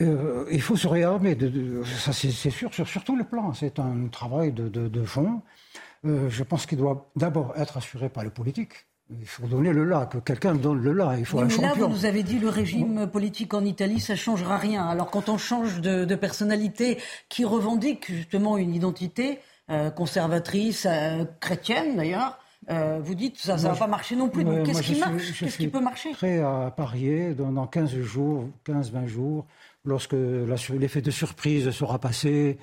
Euh, 0.02 0.46
il 0.50 0.60
faut 0.60 0.76
se 0.76 0.86
réarmer, 0.86 1.34
de, 1.34 1.82
ça 1.84 2.12
c'est 2.12 2.30
sûr, 2.30 2.72
sur, 2.72 2.86
sur, 2.86 3.04
tout 3.04 3.16
le 3.16 3.24
plan. 3.24 3.54
C'est 3.54 3.78
un 3.78 4.08
travail 4.08 4.52
de, 4.52 4.68
de 4.68 5.04
fond. 5.04 5.42
Euh, 6.04 6.28
je 6.28 6.42
pense 6.42 6.66
qu'il 6.66 6.78
doit 6.78 7.10
d'abord 7.16 7.54
être 7.56 7.78
assuré 7.78 8.08
par 8.08 8.22
les 8.22 8.30
politiques. 8.30 8.86
Il 9.08 9.26
faut 9.26 9.46
donner 9.46 9.72
le 9.72 9.84
là, 9.84 10.06
que 10.06 10.18
quelqu'un 10.18 10.54
donne 10.54 10.82
le 10.82 10.92
là. 10.92 11.14
Il 11.16 11.24
faut 11.24 11.38
un 11.38 11.44
mais 11.44 11.56
là, 11.58 11.74
vous 11.74 11.86
nous 11.86 12.06
avez 12.06 12.24
dit 12.24 12.40
le 12.40 12.48
régime 12.48 13.06
politique 13.06 13.54
en 13.54 13.64
Italie, 13.64 14.00
ça 14.00 14.16
changera 14.16 14.58
rien. 14.58 14.84
Alors 14.84 15.10
quand 15.10 15.28
on 15.28 15.38
change 15.38 15.80
de, 15.80 16.14
personnalité 16.16 16.98
qui 17.28 17.44
revendique 17.44 18.10
justement 18.10 18.58
une 18.58 18.74
identité 18.74 19.38
euh, 19.70 19.90
conservatrice, 19.90 20.86
euh, 20.90 21.24
chrétienne 21.40 21.96
d'ailleurs, 21.96 22.38
euh, 22.68 22.98
vous 23.00 23.14
dites 23.14 23.38
ça 23.38 23.56
ne 23.56 23.62
va 23.62 23.74
pas 23.74 23.86
marcher 23.86 24.16
non 24.16 24.28
plus. 24.28 24.42
Donc 24.42 24.66
qu'est-ce 24.66 24.82
qui 24.82 24.98
marche? 24.98 25.38
Qu'est-ce 25.38 25.58
qui 25.58 25.68
peut 25.68 25.80
marcher? 25.80 26.10
Prêt 26.10 26.40
à 26.40 26.72
parier 26.76 27.34
dans, 27.34 27.66
15 27.66 28.00
jours, 28.00 28.48
15-20 28.66 29.06
jours, 29.06 29.46
lorsque 29.86 30.16
l'effet 30.70 31.00
de 31.00 31.10
surprise 31.10 31.70
sera 31.70 31.98
passé. 31.98 32.58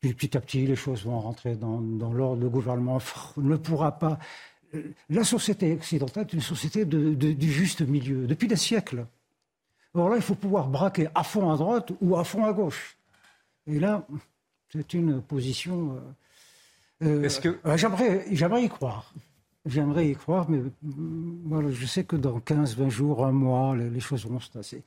Puis 0.00 0.14
petit 0.14 0.36
à 0.36 0.40
petit, 0.40 0.66
les 0.66 0.76
choses 0.76 1.04
vont 1.04 1.20
rentrer 1.20 1.56
dans, 1.56 1.80
dans 1.80 2.12
l'ordre. 2.12 2.42
Le 2.42 2.48
gouvernement 2.48 2.98
ne 3.36 3.56
pourra 3.56 3.98
pas 3.98 4.18
la 5.08 5.24
société 5.24 5.72
occidentale 5.72 6.26
est 6.28 6.32
une 6.32 6.40
société 6.40 6.84
du 6.84 7.52
juste 7.52 7.80
milieu, 7.80 8.26
depuis 8.26 8.48
des 8.48 8.56
siècles. 8.56 9.06
Alors 9.94 10.10
là, 10.10 10.16
il 10.16 10.22
faut 10.22 10.34
pouvoir 10.34 10.68
braquer 10.68 11.08
à 11.14 11.24
fond 11.24 11.50
à 11.50 11.56
droite 11.56 11.92
ou 12.00 12.16
à 12.16 12.24
fond 12.24 12.44
à 12.44 12.52
gauche. 12.52 12.96
Et 13.66 13.78
là, 13.78 14.06
c'est 14.70 14.94
une 14.94 15.22
position. 15.22 15.98
Euh, 17.02 17.24
euh, 17.24 17.40
que... 17.40 17.58
Euh, 17.66 17.76
j'aimerais 17.76 18.62
y 18.62 18.68
croire. 18.68 19.12
J'aimerais 19.66 20.08
y 20.08 20.14
croire, 20.14 20.48
mais 20.48 20.60
voilà, 21.44 21.70
je 21.70 21.84
sais 21.84 22.04
que 22.04 22.16
dans 22.16 22.40
15, 22.40 22.76
20 22.76 22.88
jours, 22.88 23.26
un 23.26 23.32
mois, 23.32 23.76
les, 23.76 24.00
choses 24.00 24.24
vont 24.24 24.40
se 24.40 24.50
tasser. 24.50 24.82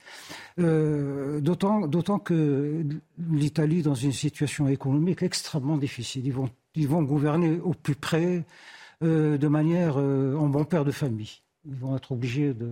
d'autant, 0.58 1.88
d'autant 1.88 2.18
que 2.18 2.84
l'Italie, 3.30 3.84
dans 3.84 3.94
une 3.94 4.14
situation 4.14 4.68
économique 4.68 5.22
extrêmement 5.22 5.78
difficile, 5.78 6.26
ils 6.26 6.34
vont, 6.34 6.50
ils 6.74 6.88
vont 6.88 7.04
gouverner 7.04 7.60
au 7.60 7.74
plus 7.74 7.96
près 7.96 8.44
euh, 9.04 9.38
de 9.40 9.48
manière 9.48 9.96
euh, 9.98 10.36
en 10.36 10.48
bon 10.48 10.64
père 10.64 10.86
de 10.86 10.92
famille. 10.92 11.42
Ils 11.66 11.74
vont 11.74 11.96
être 11.98 12.12
obligés 12.12 12.54
de 12.54 12.68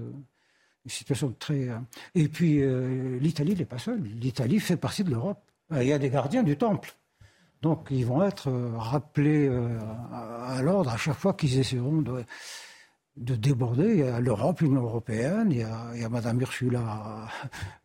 une 0.86 0.92
situation 0.92 1.34
très. 1.40 1.70
Euh, 1.70 1.80
et 2.14 2.28
puis 2.28 2.62
l'Italie 3.20 3.56
n'est 3.56 3.66
pas 3.66 3.80
seule. 3.80 4.04
L'Italie 4.04 4.60
fait 4.60 4.78
partie 4.78 5.04
de 5.04 5.10
l'Europe. 5.10 5.40
Il 5.72 5.88
y 5.88 5.94
a 5.94 5.98
des 6.00 6.10
gardiens 6.10 6.44
du 6.44 6.56
temple. 6.56 6.94
Donc 7.62 7.88
ils 7.92 8.06
vont 8.06 8.24
être 8.24 8.50
rappelés 8.78 9.50
à, 10.12 10.62
l'ordre 10.62 10.92
à 10.92 10.98
chaque 10.98 11.18
fois 11.18 11.34
qu'ils 11.34 11.60
essaieront 11.60 12.02
de, 12.02 12.24
de 13.18 13.36
déborder. 13.36 13.90
Il 13.90 14.00
y 14.00 14.04
a 14.04 14.20
l'Europe, 14.20 14.62
l'Union 14.62 14.84
européenne, 14.84 15.50
il 15.52 15.58
y 15.58 15.64
a, 15.64 15.92
il 15.96 16.08
Madame 16.10 16.42
Ursula 16.42 17.28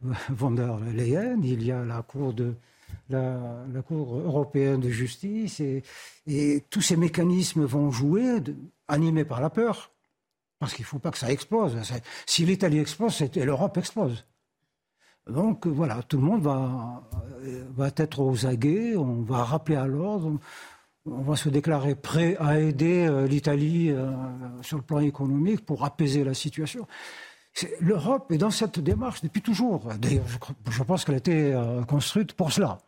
von 0.30 0.52
der 0.52 0.78
Leyen, 0.78 1.40
il 1.42 1.64
y 1.64 1.72
a 1.72 1.84
la 1.84 2.02
Cour 2.02 2.32
de, 2.32 2.54
la, 3.10 3.82
Cour 3.86 4.16
européenne 4.16 4.80
de 4.80 4.90
justice, 4.90 5.60
et, 5.60 5.82
tous 6.70 6.80
ces 6.80 6.96
mécanismes 6.96 7.64
vont 7.64 7.90
jouer, 7.90 8.38
animés 8.88 9.24
par 9.24 9.40
la 9.40 9.50
peur, 9.50 9.90
parce 10.58 10.72
qu'il 10.74 10.84
ne 10.84 10.88
faut 10.88 10.98
pas 10.98 11.10
que 11.10 11.18
ça 11.18 11.30
explose. 11.30 11.76
Si 12.26 12.46
l'Italie 12.46 12.78
explose, 12.78 13.22
l'Europe 13.36 13.76
explose. 13.76 14.24
Donc 15.28 15.66
voilà, 15.66 16.02
tout 16.02 16.18
le 16.18 16.22
monde 16.22 16.42
va, 16.42 17.02
va 17.76 17.90
être 17.96 18.20
aux 18.20 18.46
aguets, 18.46 18.94
on 18.96 19.22
va 19.22 19.42
rappeler 19.42 19.76
à 19.76 19.86
l'ordre, 19.86 20.38
on 21.06 21.22
va 21.22 21.36
se 21.36 21.48
déclarer 21.48 21.94
prêt 21.94 22.36
à 22.38 22.58
aider 22.58 23.06
euh, 23.06 23.26
l'Italie 23.26 23.90
euh, 23.90 24.10
sur 24.62 24.78
le 24.78 24.82
plan 24.82 25.00
économique 25.00 25.64
pour 25.64 25.84
apaiser 25.84 26.24
la 26.24 26.34
situation. 26.34 26.86
L'Europe 27.80 28.32
est 28.32 28.38
dans 28.38 28.50
cette 28.50 28.80
démarche 28.80 29.22
depuis 29.22 29.40
toujours. 29.40 29.88
D'ailleurs, 29.98 30.24
je, 30.70 30.82
pense 30.82 31.04
qu'elle 31.04 31.14
a 31.14 31.18
été 31.18 31.52
euh, 31.52 31.84
construite 31.84 32.32
pour 32.32 32.52
cela. 32.52 32.78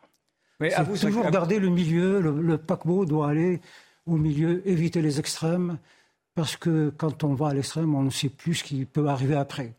Mais 0.59 0.73
à 0.73 0.83
vous, 0.83 0.97
toujours 0.97 1.31
garder 1.31 1.59
le 1.59 1.69
milieu. 1.69 2.21
Le, 2.21 2.59
paquebot 2.59 3.05
doit 3.05 3.29
aller 3.29 3.61
au 4.07 4.17
milieu, 4.17 4.67
éviter 4.69 5.03
les 5.03 5.21
extrêmes, 5.21 5.79
parce 6.35 6.57
que 6.57 6.93
quand 6.97 7.23
on 7.23 7.35
va 7.35 7.49
à 7.49 7.55
l'extrême, 7.55 7.95
on 7.95 8.03
ne 8.03 8.11
sait 8.11 8.29
plus 8.29 8.57
ce 8.57 8.65
qui 8.65 8.85
peut 8.87 9.07
arriver 9.07 9.37
après. 9.37 9.75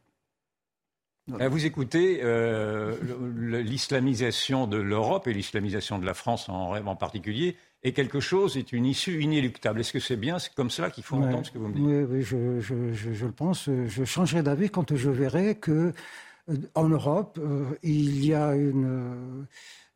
Vous 1.27 1.65
écoutez, 1.65 2.21
euh, 2.23 2.95
l'islamisation 3.35 4.65
de 4.65 4.77
l'Europe 4.77 5.27
et 5.27 5.33
l'islamisation 5.33 5.99
de 5.99 6.05
la 6.05 6.13
France 6.13 6.47
en, 6.47 6.75
en 6.75 6.95
particulier 6.95 7.57
est 7.83 7.91
quelque 7.91 8.19
chose, 8.19 8.57
est 8.57 8.71
une 8.71 8.85
issue 8.85 9.21
inéluctable. 9.21 9.79
Est-ce 9.81 9.93
que 9.93 9.99
c'est 9.99 10.15
bien 10.15 10.39
C'est 10.39 10.53
comme 10.53 10.69
cela 10.69 10.89
qu'il 10.89 11.03
faut 11.03 11.17
entendre 11.17 11.45
ce 11.45 11.51
que 11.51 11.57
vous 11.57 11.67
me 11.67 11.73
dites? 11.73 11.83
Oui, 11.83 12.03
oui 12.03 12.21
je, 12.21 12.59
je, 12.59 13.25
le 13.25 13.31
pense. 13.31 13.69
Je 13.69 14.03
changerai 14.03 14.41
d'avis 14.41 14.69
quand 14.69 14.95
je 14.95 15.09
verrai 15.09 15.55
que 15.55 15.93
euh, 16.49 16.55
en 16.75 16.87
Europe, 16.87 17.39
euh, 17.41 17.65
il 17.83 18.25
y 18.25 18.33
a 18.33 18.55
une 18.55 19.45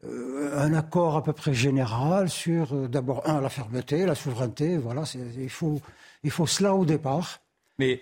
euh, 0.03 0.57
un 0.57 0.73
accord 0.73 1.15
à 1.15 1.23
peu 1.23 1.33
près 1.33 1.53
général 1.53 2.29
sur, 2.29 2.73
euh, 2.73 2.87
d'abord, 2.87 3.21
un, 3.27 3.39
la 3.39 3.49
fermeté, 3.49 4.05
la 4.05 4.15
souveraineté. 4.15 4.77
Voilà, 4.77 5.03
il 5.37 5.49
faut, 5.49 5.79
il 6.23 6.31
faut 6.31 6.47
cela 6.47 6.73
au 6.73 6.85
départ. 6.85 7.39
Mais 7.81 7.99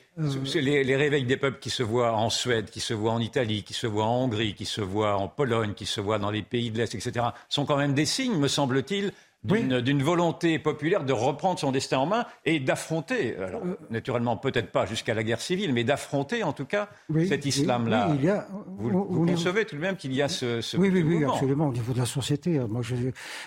les, 0.56 0.84
les, 0.84 0.96
réveils 0.98 1.24
des 1.24 1.38
peuples 1.38 1.60
qui 1.60 1.70
se 1.70 1.84
voient 1.84 2.12
en 2.12 2.30
Suède, 2.30 2.70
qui 2.70 2.82
se 2.82 2.94
voient 2.94 3.14
en 3.14 3.22
Italie, 3.22 3.64
qui 3.64 3.74
se 3.74 3.88
voient 3.88 4.08
en 4.08 4.26
Hongrie, 4.26 4.54
qui 4.54 4.66
se 4.66 4.82
voient 4.82 5.16
en 5.16 5.30
Pologne, 5.30 5.74
qui 5.74 5.86
se 5.86 6.02
voient 6.02 6.20
dans 6.20 6.32
les 6.32 6.42
pays 6.42 6.70
de 6.70 6.78
l'Est, 6.78 6.94
etc., 6.94 7.28
sont 7.48 7.66
quand 7.66 7.78
même 7.78 7.94
des 7.94 8.06
signes, 8.06 8.38
me 8.38 8.50
semble-t-il, 8.50 9.14
d'une 9.44 10.04
volonté 10.04 10.60
populaire 10.60 11.06
de 11.06 11.14
reprendre 11.14 11.60
son 11.60 11.72
destin 11.72 12.00
en 12.00 12.06
main 12.06 12.26
et 12.44 12.60
d'affronter, 12.60 13.38
alors 13.38 13.62
euh, 13.64 13.78
naturellement 13.90 14.36
peut-être 14.36 14.72
pas 14.72 14.86
jusqu'à 14.86 15.14
la 15.14 15.24
guerre 15.24 15.40
civile, 15.40 15.74
mais 15.74 15.86
d'affronter 15.86 16.44
en 16.44 16.52
tout 16.52 16.66
cas 16.66 16.90
cet 17.28 17.46
islam-là. 17.46 18.10
Oui, 18.10 18.30
vous, 18.68 19.06
vous, 19.10 19.26
concevez 19.26 19.66
tout 19.66 19.78
de 19.78 19.82
même 19.82 19.96
qu'il 19.96 20.14
y 20.14 20.22
a 20.22 20.28
ce, 20.28 20.60
ce 20.60 20.76
Oui, 20.76 20.90
oui, 20.92 21.04
oui, 21.04 21.24
absolument, 21.24 21.68
au 21.68 21.74
niveau 21.74 21.94
de 21.94 22.00
la 22.00 22.06
société. 22.06 22.60
Moi, 22.60 22.82
je, 22.82 22.96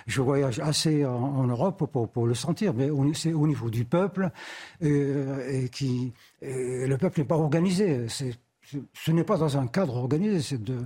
je 0.06 0.22
voyage 0.22 0.60
assez 0.60 1.04
en, 1.04 1.44
Europe 1.44 1.86
pour, 1.90 2.08
pour, 2.08 2.26
le 2.26 2.34
sentir, 2.34 2.72
mais 2.72 2.88
c'est 3.14 3.34
au 3.34 3.46
niveau 3.46 3.68
du 3.68 3.84
peuple, 3.84 4.30
euh, 4.82 5.46
et 5.50 5.68
qui, 5.68 6.14
le 6.40 6.96
peuple 6.96 7.20
n'est 7.20 7.26
pas 7.26 7.36
organisé. 7.36 8.06
Ce 8.08 9.10
n'est 9.10 9.24
pas 9.24 9.36
dans 9.36 9.58
un 9.58 9.66
cadre 9.66 9.96
organisé, 9.96 10.40
c'est 10.40 10.62
de 10.62 10.78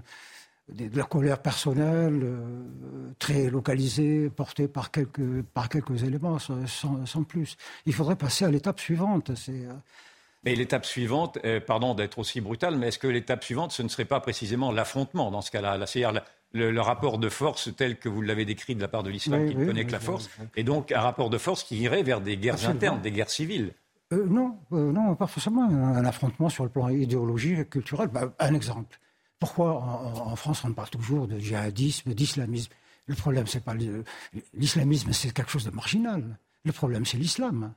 de 0.69 0.97
la 0.97 1.05
colère 1.05 1.39
personnelle 1.41 2.21
euh, 2.23 3.13
très 3.19 3.49
localisée, 3.51 4.31
portée 4.31 4.67
par 4.67 4.91
quelques, 4.91 5.43
par 5.55 5.69
quelques 5.69 6.03
éléments, 6.03 6.39
sans, 6.39 7.23
plus. 7.23 7.57
Il 7.87 7.93
faudrait 7.93 8.17
passer 8.17 8.45
à 8.45 8.51
l'étape 8.51 8.81
suivante. 8.81 9.31
Euh, 9.49 9.73
mais 10.45 10.55
l'étape 10.55 10.85
suivante, 10.85 11.39
euh, 11.45 11.61
pardon 11.61 11.95
d'être 11.95 12.19
aussi 12.19 12.41
brutal, 12.41 12.77
mais 12.77 12.89
est-ce 12.89 12.99
que 12.99 13.07
l'étape 13.07 13.45
suivante, 13.45 13.73
ce 13.73 13.83
ne 13.83 13.89
serait 13.89 14.05
pas 14.05 14.21
précisément 14.21 14.73
l'affrontement 14.73 15.31
dans 15.31 15.41
ce 15.41 15.53
cas-là? 15.53 15.87
C'est-à-dire 15.87 16.21
le, 16.53 16.81
rapport 16.81 17.19
de 17.19 17.29
force 17.29 17.71
tel 17.77 17.97
que 17.97 18.09
vous 18.09 18.23
l'avez 18.23 18.45
décrit 18.45 18.75
de 18.75 18.81
la 18.81 18.89
part 18.89 19.05
de 19.05 19.11
l'islam, 19.11 19.49
qui 19.49 19.55
ne 19.55 19.67
connaît 19.67 19.85
que 19.85 19.93
la 19.93 20.01
force, 20.01 20.29
et 20.57 20.65
donc 20.65 20.91
un 20.91 21.01
rapport 21.01 21.31
de 21.31 21.39
force 21.39 21.63
qui 21.63 21.79
irait 21.79 22.03
vers 22.03 22.21
des 22.21 22.37
guerres 22.37 22.69
internes, 22.69 23.01
des 23.01 23.13
guerres 23.13 23.31
civiles 23.31 23.73
non, 24.13 24.57
non, 24.71 25.17
pas 25.17 25.27
forcément 25.27 25.65
un, 25.65 26.05
affrontement 26.05 26.49
sur 26.49 26.63
le 26.63 26.71
plan 26.71 26.89
idéologique, 26.89 27.69
culturel. 27.71 28.07
Bah, 28.07 28.33
un 28.39 28.55
exemple. 28.55 29.01
Pourquoi 29.39 29.81
en, 29.81 30.37
France 30.37 30.65
on 30.65 30.73
parle 30.73 30.89
toujours 30.89 31.27
de 31.27 31.39
djihadisme, 31.39 32.15
d'islamisme? 32.15 32.73
Le 33.07 33.15
problème, 33.15 33.47
c'est 33.47 33.63
pas 33.63 33.75
l'islamisme, 34.55 35.13
c'est 35.13 35.33
quelque 35.33 35.51
chose 35.51 35.65
de 35.65 35.71
marginal. 35.71 36.39
Le 36.65 36.73
problème, 36.73 37.05
c'est 37.05 37.19
l'islam. 37.19 37.73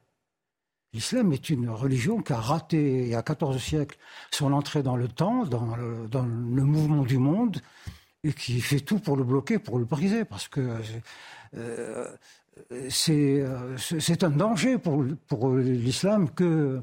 L'islam 0.93 1.31
est 1.33 1.49
une 1.51 1.69
religion 1.69 2.21
qui 2.21 2.33
a 2.33 2.39
raté, 2.39 3.03
il 3.03 3.09
y 3.09 3.15
a 3.15 3.21
14 3.21 3.61
siècles, 3.61 3.97
son 4.31 4.53
entrée 4.53 4.81
dans 4.81 4.95
le 4.95 5.07
temps, 5.07 5.45
dans 5.45 5.75
le, 5.75 6.63
mouvement 6.63 7.03
du 7.03 7.19
monde, 7.19 7.61
et 8.23 8.33
qui 8.33 8.59
fait 8.59 8.79
tout 8.79 8.99
pour 8.99 9.15
le 9.15 9.23
bloquer, 9.23 9.59
pour 9.59 9.77
le 9.77 9.85
briser, 9.85 10.25
parce 10.25 10.47
que 10.47 10.77
euh, 11.55 12.07
euh, 12.71 13.77
c'est 13.77 14.23
un 14.23 14.29
danger 14.31 14.79
pour, 14.79 15.05
pour 15.27 15.55
l'islam 15.55 16.29
que 16.31 16.81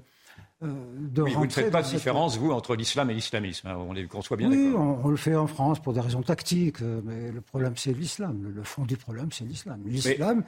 euh, 0.63 0.69
vous 1.15 1.45
ne 1.45 1.51
faites 1.51 1.71
pas 1.71 1.83
de 1.83 1.89
différence, 1.89 2.39
vous, 2.39 2.51
entre 2.51 2.77
l'islam 2.77 3.11
et 3.11 3.15
l'islamisme. 3.15 3.69
Hein, 3.69 3.77
on 3.77 3.95
qu'on 4.07 4.23
soit 4.23 4.39
bien 4.39 4.51
oui, 4.51 4.73
on, 4.75 5.09
le 5.09 5.17
fait 5.17 5.37
en 5.37 5.47
France 5.47 5.81
pour 5.81 5.93
des 5.93 6.01
raisons 6.01 6.23
tactiques, 6.23 6.81
euh, 6.81 7.03
mais 7.05 7.31
le 7.31 7.41
problème, 7.43 7.75
c'est 7.77 7.93
l'islam. 7.93 8.53
Le, 8.55 8.63
fond 8.63 8.85
du 8.85 8.97
problème, 8.97 9.31
c'est 9.33 9.45
l'islam. 9.45 9.83
L'islam, 9.85 10.45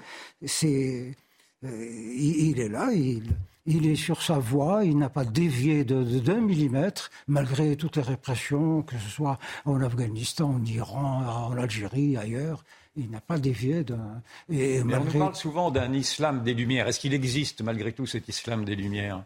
c'est 0.47 1.15
il, 1.63 2.61
est 2.61 2.69
là, 2.69 2.91
il, 2.93 3.25
il 3.67 3.87
est 3.87 3.97
sur 3.97 4.23
sa 4.23 4.39
voie, 4.39 4.85
il 4.85 4.97
n'a 4.97 5.11
pas 5.11 5.25
dévié 5.25 5.85
d'un 5.85 6.41
millimètre, 6.41 7.11
malgré 7.27 7.77
toutes 7.77 7.97
les 7.97 8.03
répressions, 8.03 8.83
que 8.83 8.97
ce 8.97 9.11
soit 9.11 9.39
en 9.67 9.83
Afghanistan, 9.83 10.55
en 10.55 10.65
Iran, 10.65 11.51
en 11.51 11.57
Algérie, 11.59 12.17
ailleurs. 12.17 12.65
Il 12.97 13.11
n'a 13.11 13.21
pas 13.21 13.39
dévié 13.39 13.85
d'un. 13.85 14.23
Mais 14.49 14.81
on 14.83 15.19
parle 15.19 15.37
souvent 15.37 15.71
d'un 15.71 15.93
islam 15.93 16.43
des 16.43 16.55
Lumières. 16.55 16.89
Est-ce 16.89 16.99
qu'il 16.99 17.15
existe 17.15 17.61
malgré 17.61 17.93
tout 17.93 18.07
cet 18.07 18.27
islam 18.29 18.65
des 18.65 18.75
Lumières? 18.75 19.23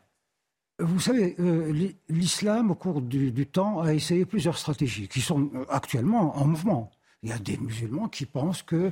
Vous 0.79 1.00
savez, 1.00 1.37
euh, 1.38 1.91
l'islam, 2.09 2.71
au 2.71 2.75
cours 2.75 3.02
du, 3.02 3.47
temps, 3.47 3.81
a 3.81 3.95
essayé 3.95 4.25
plusieurs 4.25 4.59
stratégies 4.59 5.09
qui 5.09 5.21
sont 5.21 5.50
euh, 5.55 5.64
actuellement 5.69 6.37
en 6.37 6.47
mouvement. 6.47 6.91
Il 7.23 7.31
y 7.31 7.33
a 7.33 7.38
des 7.38 7.57
musulmans 7.57 8.09
qui 8.09 8.26
pensent 8.26 8.62
que 8.62 8.91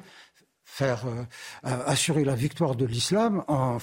faire 0.64 1.04
euh, 1.06 1.24
assurer 1.62 2.22
la 2.22 2.36
victoire 2.36 2.76
de 2.76 2.84
l'islam 2.84 3.44
en, 3.48 3.78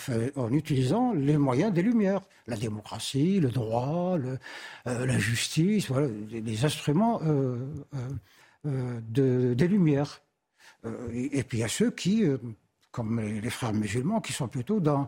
utilisant 0.51 1.11
les 1.11 1.37
moyens 1.37 1.73
des 1.73 1.81
Lumières, 1.81 2.21
la 2.45 2.55
démocratie, 2.55 3.41
le 3.41 3.49
droit, 3.49 4.17
la 4.85 5.19
justice, 5.19 5.89
voilà, 5.89 6.07
les, 6.29 6.63
instruments 6.63 7.19
de, 8.63 9.53
des 9.53 9.67
Lumières. 9.67 10.21
Et, 11.11 11.43
puis 11.43 11.57
il 11.57 11.61
y 11.61 11.65
a 11.65 11.67
ceux 11.67 11.91
qui 11.91 12.23
comme 12.97 13.19
les, 13.19 13.49
frères 13.51 13.73
musulmans, 13.73 14.21
qui 14.21 14.33
sont 14.33 14.47
plutôt 14.47 14.79
dans 14.79 15.07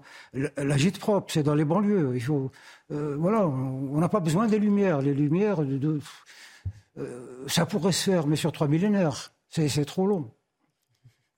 l'agite 0.58 1.00
propre, 1.00 1.34
c'est 1.34 1.42
dans 1.42 1.56
les 1.56 1.66
banlieues. 1.66 2.12
Il 2.14 2.22
faut, 2.22 2.52
euh, 2.92 3.16
voilà, 3.18 3.48
on 3.48 4.00
n'a 4.00 4.10
pas 4.10 4.20
besoin 4.20 4.46
des 4.46 4.60
lumières. 4.60 5.02
Les 5.02 5.16
lumières, 5.16 5.62
euh, 5.62 6.00
ça 7.48 7.66
pourrait 7.66 7.92
se 7.92 8.12
faire, 8.12 8.28
mais 8.28 8.36
sur 8.36 8.52
trois 8.52 8.68
millénaires, 8.68 9.34
c'est 9.50 9.86
trop 9.86 10.06
long. 10.06 10.30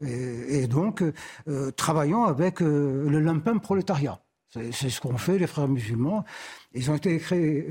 Et, 0.02 0.68
donc, 0.68 1.02
euh, 1.48 1.72
travaillons 1.72 2.26
avec 2.26 2.60
le 2.60 3.20
limpin 3.22 3.58
prolétariat. 3.58 4.20
C'est 4.50 4.90
ce 4.90 5.00
qu'ont 5.00 5.18
fait 5.18 5.38
les 5.38 5.48
frères 5.48 5.70
musulmans. 5.70 6.26
Ils 6.74 6.92
ont 6.92 6.96
été 6.96 7.18
créés. 7.18 7.66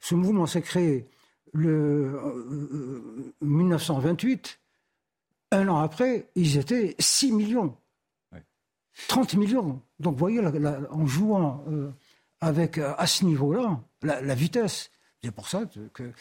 ce 0.00 0.16
mouvement 0.16 0.46
s'est 0.46 0.62
créé 0.62 1.06
le 1.52 2.20
1928. 3.42 4.58
Un 5.52 5.68
an 5.68 5.78
après, 5.78 6.26
ils 6.34 6.56
étaient 6.56 6.96
6 6.98 7.30
millions. 7.30 7.76
30 9.06 9.34
millions. 9.34 9.80
Donc 10.00 10.14
vous 10.14 10.18
voyez, 10.18 10.40
en 10.90 11.06
jouant 11.06 11.64
euh, 11.68 11.90
avec, 12.40 12.78
euh, 12.78 12.94
à 12.98 13.06
ce 13.06 13.24
niveau-là, 13.24 13.80
la, 14.02 14.34
vitesse. 14.34 14.90
C'est 15.22 15.30
pour 15.30 15.48
ça 15.48 15.62
que 15.92 16.12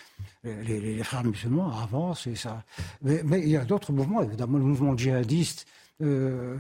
les, 0.44 1.04
frères 1.04 1.24
musulmans 1.24 1.72
avancent 1.72 2.28
et 2.28 2.36
ça. 2.36 2.64
Mais, 3.02 3.42
il 3.42 3.50
y 3.50 3.58
a 3.58 3.66
d'autres 3.66 3.92
mouvements, 3.92 4.24
évidemment 4.24 4.58
le 4.58 4.64
mouvement 4.64 4.98
djihadiste 4.98 5.68
euh, 6.02 6.58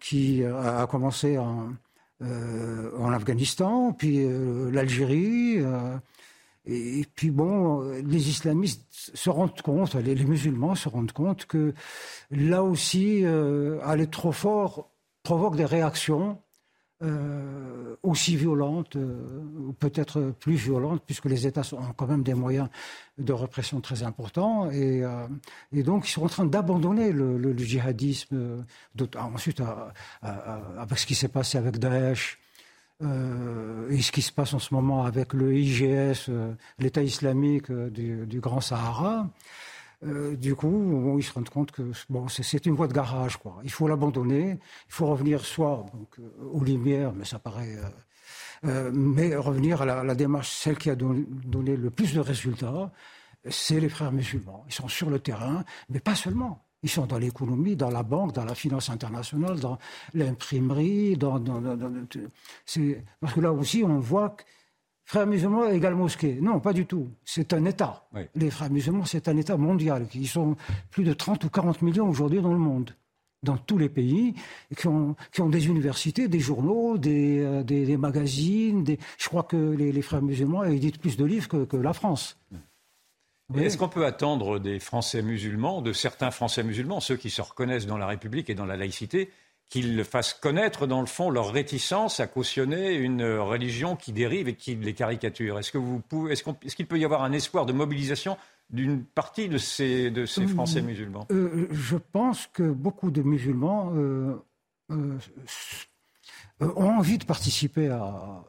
qui 0.00 0.44
a 0.44 0.86
commencé 0.86 1.38
en, 1.38 1.72
Afghanistan, 3.12 3.92
puis 3.92 4.26
l'Algérie. 4.70 5.58
et, 6.66 7.04
puis 7.16 7.30
bon, 7.30 7.80
les 8.04 8.28
islamistes 8.28 8.84
se 8.92 9.30
rendent 9.30 9.60
compte, 9.62 9.94
les, 9.94 10.14
musulmans 10.14 10.76
se 10.76 10.88
rendent 10.88 11.12
compte 11.12 11.46
que 11.46 11.74
là 12.30 12.62
aussi, 12.62 13.24
aller 13.82 14.06
trop 14.06 14.32
fort 14.32 14.89
provoque 15.22 15.56
des 15.56 15.64
réactions 15.64 16.38
euh, 17.02 17.96
aussi 18.02 18.36
violentes, 18.36 18.96
euh, 18.96 19.42
ou 19.58 19.72
peut-être 19.72 20.34
plus 20.38 20.56
violentes, 20.56 21.02
puisque 21.06 21.24
les 21.24 21.46
États 21.46 21.62
ont 21.72 21.94
quand 21.96 22.06
même 22.06 22.22
des 22.22 22.34
moyens 22.34 22.68
de 23.16 23.32
répression 23.32 23.80
très 23.80 24.02
importants. 24.02 24.70
Et, 24.70 25.02
euh, 25.02 25.26
donc, 25.72 26.06
ils 26.06 26.12
sont 26.12 26.24
en 26.24 26.28
train 26.28 26.44
d'abandonner 26.44 27.10
le, 27.10 27.56
djihadisme. 27.56 28.66
ensuite, 29.16 29.62
avec 30.20 30.98
ce 30.98 31.06
qui 31.06 31.14
s'est 31.14 31.28
passé 31.28 31.56
avec 31.56 31.78
Daesh, 31.78 32.38
et 33.02 34.02
ce 34.02 34.12
qui 34.12 34.20
se 34.20 34.30
passe 34.30 34.52
en 34.52 34.58
ce 34.58 34.74
moment 34.74 35.04
avec 35.04 35.32
le 35.32 35.54
IGS, 35.54 36.30
l'État 36.78 37.02
islamique 37.02 37.72
du 37.72 38.40
Grand 38.40 38.60
Sahara. 38.60 39.26
Euh, 40.02 40.34
du 40.36 40.54
coup, 40.54 41.18
ils 41.18 41.22
se 41.22 41.32
rendent 41.32 41.48
compte 41.48 41.72
que 41.72 41.82
bon, 42.08 42.26
c'est 42.28 42.66
une 42.66 42.74
voie 42.74 42.88
de 42.88 42.92
garage. 42.92 43.36
Quoi. 43.36 43.58
Il 43.64 43.70
faut 43.70 43.86
l'abandonner. 43.86 44.52
Il 44.52 44.92
faut 44.92 45.06
revenir 45.06 45.44
soit 45.44 45.84
donc, 45.92 46.18
euh, 46.18 46.30
aux 46.52 46.64
Lumières, 46.64 47.12
mais 47.12 47.24
ça 47.24 47.38
paraît. 47.38 47.76
Euh, 48.64 48.90
mais 48.92 49.34
revenir 49.36 49.82
à 49.82 50.04
la, 50.04 50.14
démarche, 50.14 50.50
celle 50.50 50.78
qui 50.78 50.90
a 50.90 50.94
donné, 50.94 51.76
le 51.76 51.90
plus 51.90 52.14
de 52.14 52.20
résultats, 52.20 52.92
c'est 53.48 53.80
les 53.80 53.88
frères 53.88 54.12
musulmans. 54.12 54.64
Ils 54.68 54.74
sont 54.74 54.88
sur 54.88 55.10
le 55.10 55.18
terrain, 55.18 55.64
mais 55.88 56.00
pas 56.00 56.14
seulement. 56.14 56.64
Ils 56.82 56.88
sont 56.90 57.06
dans 57.06 57.18
l'économie, 57.18 57.76
dans 57.76 57.90
la 57.90 58.02
banque, 58.02 58.32
dans 58.32 58.44
la 58.44 58.54
finance 58.54 58.88
internationale, 58.88 59.60
dans 59.60 59.78
l'imprimerie, 60.14 61.16
dans, 61.16 61.38
parce 63.20 63.34
que 63.34 63.40
là 63.40 63.52
aussi, 63.52 63.84
on 63.84 63.98
voit 63.98 64.30
que 64.30 64.44
Frères 65.10 65.26
musulmans 65.26 65.68
égale 65.68 65.96
mosquée. 65.96 66.38
Non, 66.40 66.60
pas 66.60 66.72
du 66.72 66.86
tout. 66.86 67.08
C'est 67.24 67.52
un 67.52 67.64
État. 67.64 68.06
Les 68.36 68.48
frères 68.48 68.70
musulmans, 68.70 69.04
c'est 69.04 69.26
un 69.26 69.36
État 69.36 69.56
mondial. 69.56 70.06
Ils 70.14 70.28
sont 70.28 70.54
plus 70.92 71.02
de 71.02 71.12
30 71.12 71.42
ou 71.42 71.50
40 71.50 71.82
millions 71.82 72.08
aujourd'hui 72.08 72.40
dans 72.40 72.52
le 72.52 72.60
monde, 72.60 72.94
dans 73.42 73.56
tous 73.56 73.76
les 73.76 73.88
pays, 73.88 74.34
qui 74.78 74.86
ont, 74.86 75.16
qui 75.32 75.40
ont 75.40 75.48
des 75.48 75.66
universités, 75.66 76.28
des 76.28 76.38
journaux, 76.38 76.96
des, 76.96 77.40
euh, 77.40 77.64
des, 77.64 77.96
magazines. 77.96 78.84
Des... 78.84 79.00
Je 79.18 79.28
crois 79.28 79.42
que 79.42 79.56
les, 79.56 80.00
frères 80.00 80.22
musulmans 80.22 80.62
éditent 80.62 81.00
plus 81.00 81.16
de 81.16 81.24
livres 81.24 81.48
que, 81.48 81.64
que 81.64 81.76
la 81.76 81.92
France. 81.92 82.38
Est-ce 83.56 83.78
qu'on 83.78 83.88
peut 83.88 84.06
attendre 84.06 84.60
des 84.60 84.78
Français 84.78 85.22
musulmans, 85.22 85.82
de 85.82 85.92
certains 85.92 86.30
Français 86.30 86.62
musulmans, 86.62 87.00
ceux 87.00 87.16
qui 87.16 87.30
se 87.30 87.42
reconnaissent 87.42 87.86
dans 87.86 87.98
la 87.98 88.06
République 88.06 88.48
et 88.48 88.54
dans 88.54 88.64
la 88.64 88.76
laïcité, 88.76 89.32
qu'ils 89.70 90.04
fassent 90.04 90.34
connaître, 90.34 90.86
dans 90.88 91.00
le 91.00 91.06
fond, 91.06 91.30
leur 91.30 91.52
réticence 91.52 92.18
à 92.18 92.26
cautionner 92.26 92.92
une 92.92 93.24
religion 93.24 93.94
qui 93.94 94.12
dérive 94.12 94.48
et 94.48 94.54
qui 94.54 94.74
les 94.74 94.94
caricature. 94.94 95.58
Est-ce 95.60 96.74
qu'il 96.74 96.86
peut 96.86 96.98
y 96.98 97.04
avoir 97.04 97.22
un 97.22 97.32
espoir 97.32 97.66
de 97.66 97.72
mobilisation 97.72 98.36
d'une 98.68 99.04
partie 99.04 99.48
de 99.48 99.58
ces, 99.58 100.10
de 100.10 100.26
ces 100.26 100.46
Français 100.48 100.82
musulmans? 100.82 101.26
euh, 101.30 101.68
Je 101.70 101.96
pense 101.96 102.48
que 102.48 102.64
beaucoup 102.64 103.12
de 103.12 103.22
musulmans 103.22 103.92
euh, 103.94 104.34
euh, 104.90 105.18
ont 106.60 106.90
envie 106.90 107.18
de 107.18 107.24
participer 107.24 107.88
à. 107.88 108.44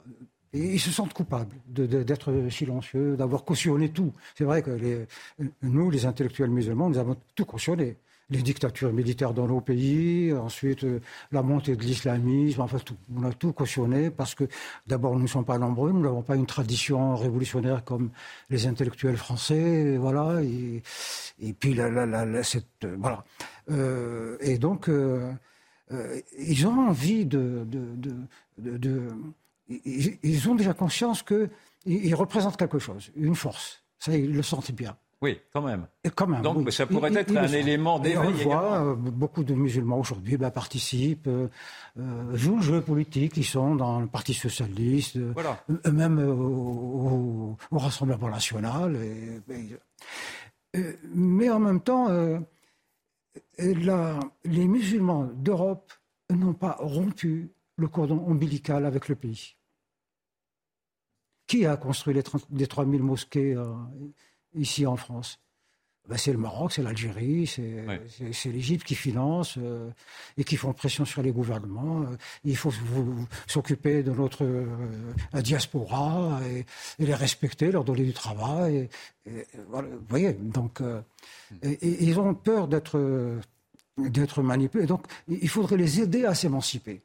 Et 0.54 0.74
ils 0.74 0.80
se 0.82 0.92
sentent 0.92 1.14
coupables 1.14 1.56
d'être 1.68 2.50
silencieux, 2.50 3.16
d'avoir 3.16 3.46
cautionné 3.46 3.90
tout. 3.90 4.12
C'est 4.36 4.44
vrai 4.44 4.62
que 4.62 5.06
nous, 5.62 5.90
les 5.90 6.06
intellectuels 6.06 6.50
musulmans, 6.50 6.90
nous 6.90 6.98
avons 6.98 7.16
tout 7.36 7.46
cautionné 7.46 7.96
les 8.32 8.42
dictatures 8.42 8.94
militaires 8.94 9.34
dans 9.34 9.46
nos 9.46 9.62
pays, 9.62 10.34
ensuite 10.34 10.86
euh, 10.86 11.02
la 11.32 11.44
montée 11.44 11.76
de 11.76 11.84
l'islamisme, 11.84 12.62
enfin 12.62 12.80
tout. 12.80 12.96
On 13.16 13.24
a 13.24 13.34
tout 13.34 13.52
cautionné 13.52 14.10
parce 14.10 14.34
que 14.34 14.46
d'abord 14.88 15.16
nous 15.16 15.24
ne 15.24 15.28
sommes 15.28 15.46
pas 15.46 15.58
nombreux, 15.58 15.92
nous 15.92 16.02
n'avons 16.02 16.24
pas 16.24 16.38
une 16.38 16.46
tradition 16.46 17.16
révolutionnaire 17.16 17.84
comme 17.84 18.10
les 18.50 18.66
intellectuels 18.68 19.18
français, 19.18 19.98
voilà. 19.98 20.42
Et, 20.42 20.82
et 21.40 21.54
puis 21.54 21.74
la, 21.74 22.44
cette, 22.44 22.66
euh, 22.86 22.96
voilà. 23.00 23.24
Euh, 23.70 24.38
et 24.40 24.58
donc 24.58 24.90
ils 26.40 26.68
ont 26.68 26.88
envie 26.88 27.26
de, 27.26 27.68
ils, 29.68 30.50
ont 30.50 30.56
déjà 30.56 30.74
conscience 30.74 31.22
que 31.22 31.50
ils 31.86 32.16
représentent 32.16 32.58
quelque 32.58 32.80
chose, 32.80 33.12
une 33.16 33.36
force. 33.36 33.84
Ça, 34.00 34.16
ils 34.16 34.34
le 34.34 34.42
sentent 34.42 34.72
bien. 34.72 34.96
Oui, 35.22 35.40
quand 35.54 35.62
même. 35.62 35.86
Et 36.04 36.10
quand 36.10 36.26
même 36.26 36.42
Donc 36.42 36.72
ça 36.72 36.88
pourrait 36.88 37.14
être 37.14 37.38
un 37.38 37.48
élément 37.48 38.00
d'éveil. 38.00 38.18
On 38.18 38.32
voit 38.32 38.82
euh, 38.82 38.96
beaucoup 38.96 39.44
de 39.44 39.54
musulmans 39.54 40.00
aujourd'hui 40.00 40.36
bah, 40.36 40.50
participent, 40.50 41.28
euh, 41.28 41.48
euh, 42.00 42.36
jouent 42.36 42.56
le 42.56 42.62
jeu 42.64 42.82
politique, 42.82 43.38
ils 43.38 43.46
sont 43.46 43.76
dans 43.76 44.00
le 44.00 44.08
Parti 44.08 44.34
socialiste, 44.34 45.18
voilà. 45.18 45.64
même 45.92 46.18
au, 46.20 47.56
Rassemblement 47.72 48.30
national. 48.30 48.98
mais 51.14 51.50
en 51.50 51.60
même 51.60 51.82
temps, 51.82 52.10
les 53.58 54.68
musulmans 54.68 55.30
d'Europe 55.36 55.94
n'ont 56.32 56.54
pas 56.54 56.78
rompu 56.80 57.52
le 57.78 57.88
cordon 57.88 58.24
ombilical 58.28 58.86
avec 58.86 59.08
le 59.08 59.16
pays. 59.16 59.56
Qui 61.48 61.66
a 61.66 61.76
construit 61.76 62.14
les, 62.14 62.24
30, 62.24 62.48
les 62.52 62.68
3000 62.68 63.04
mosquées 63.04 63.56
ici 64.54 64.86
en 64.86 64.98
France 64.98 65.40
ben, 66.10 66.18
c'est 66.18 66.32
le 66.32 66.40
Maroc, 66.40 66.74
c'est 66.74 66.82
l'Algérie, 66.82 67.46
c'est 67.48 68.50
l'Égypte 68.50 68.86
qui 68.86 68.96
finance 68.96 69.56
euh, 69.58 69.90
et 70.36 70.44
qui 70.44 70.58
font 70.58 70.74
pression 70.74 71.06
sur 71.06 71.22
les 71.22 71.32
gouvernements. 71.32 72.02
Euh, 72.02 72.18
il 72.44 72.58
faut 72.58 72.74
s'occuper 73.48 74.02
de 74.02 74.12
notre 74.12 74.44
euh, 74.44 75.42
diaspora 75.42 76.42
et, 76.50 76.66
les 76.98 77.14
respecter, 77.14 77.72
leur 77.72 77.84
donner 77.84 78.04
du 78.04 78.14
travail. 78.14 78.90
vous 79.26 79.84
voyez, 80.10 80.34
donc 80.34 80.82
ils 81.62 82.20
ont 82.20 82.34
peur 82.34 82.68
d'être 82.68 83.40
d'être 83.98 84.42
manipulés. 84.42 84.88
Donc 84.88 85.06
il 85.28 85.50
faudrait 85.50 85.78
les 85.78 86.02
aider 86.02 86.26
à 86.26 86.34
s'émanciper. 86.34 87.02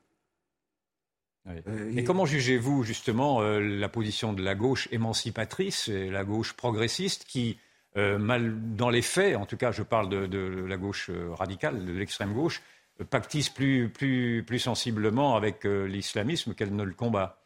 Euh, 1.48 1.92
et 1.96 2.04
comment 2.04 2.26
jugez-vous 2.26 2.82
justement 2.82 3.40
euh, 3.40 3.60
la 3.60 3.88
position 3.88 4.32
de 4.32 4.42
la 4.42 4.54
gauche 4.54 4.88
émancipatrice, 4.90 5.88
et 5.88 6.10
la 6.10 6.24
gauche 6.24 6.54
progressiste, 6.54 7.24
qui, 7.24 7.58
euh, 7.96 8.18
mal 8.18 8.54
dans 8.74 8.90
les 8.90 9.02
faits, 9.02 9.36
en 9.36 9.46
tout 9.46 9.56
cas 9.56 9.70
je 9.70 9.82
parle 9.82 10.08
de, 10.08 10.64
la 10.66 10.76
gauche 10.76 11.10
radicale, 11.32 11.84
de 11.84 11.92
l'extrême 11.92 12.32
gauche, 12.32 12.62
pactise 13.10 13.48
plus, 13.48 13.88
plus, 13.88 14.42
plus 14.44 14.58
sensiblement 14.58 15.36
avec 15.36 15.64
l'islamisme 15.64 16.54
qu'elle 16.54 16.74
ne 16.74 16.82
le 16.82 16.94
combat? 16.94 17.42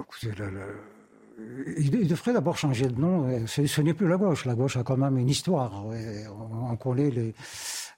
Écoutez, 0.00 0.30
il 1.78 2.08
devrait 2.08 2.32
d'abord 2.32 2.58
changer 2.58 2.88
de 2.88 3.00
nom. 3.00 3.46
Ce, 3.46 3.80
n'est 3.80 3.94
plus 3.94 4.08
la 4.08 4.16
gauche. 4.16 4.44
La 4.44 4.54
gauche 4.54 4.76
a 4.76 4.82
quand 4.82 4.96
même 4.96 5.16
une 5.16 5.28
histoire. 5.28 5.86
On, 5.86 6.76
connaît 6.76 7.10
les, 7.10 7.34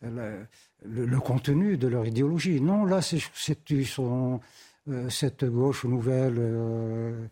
le, 0.03 1.19
contenu 1.19 1.79
de 1.79 1.89
leur 1.89 2.07
idéologie. 2.07 2.61
Non, 2.61 2.85
là, 2.85 3.01
c'est 3.01 3.23
cette 5.09 5.45
gauche 5.45 5.85
nouvelle 5.85 7.29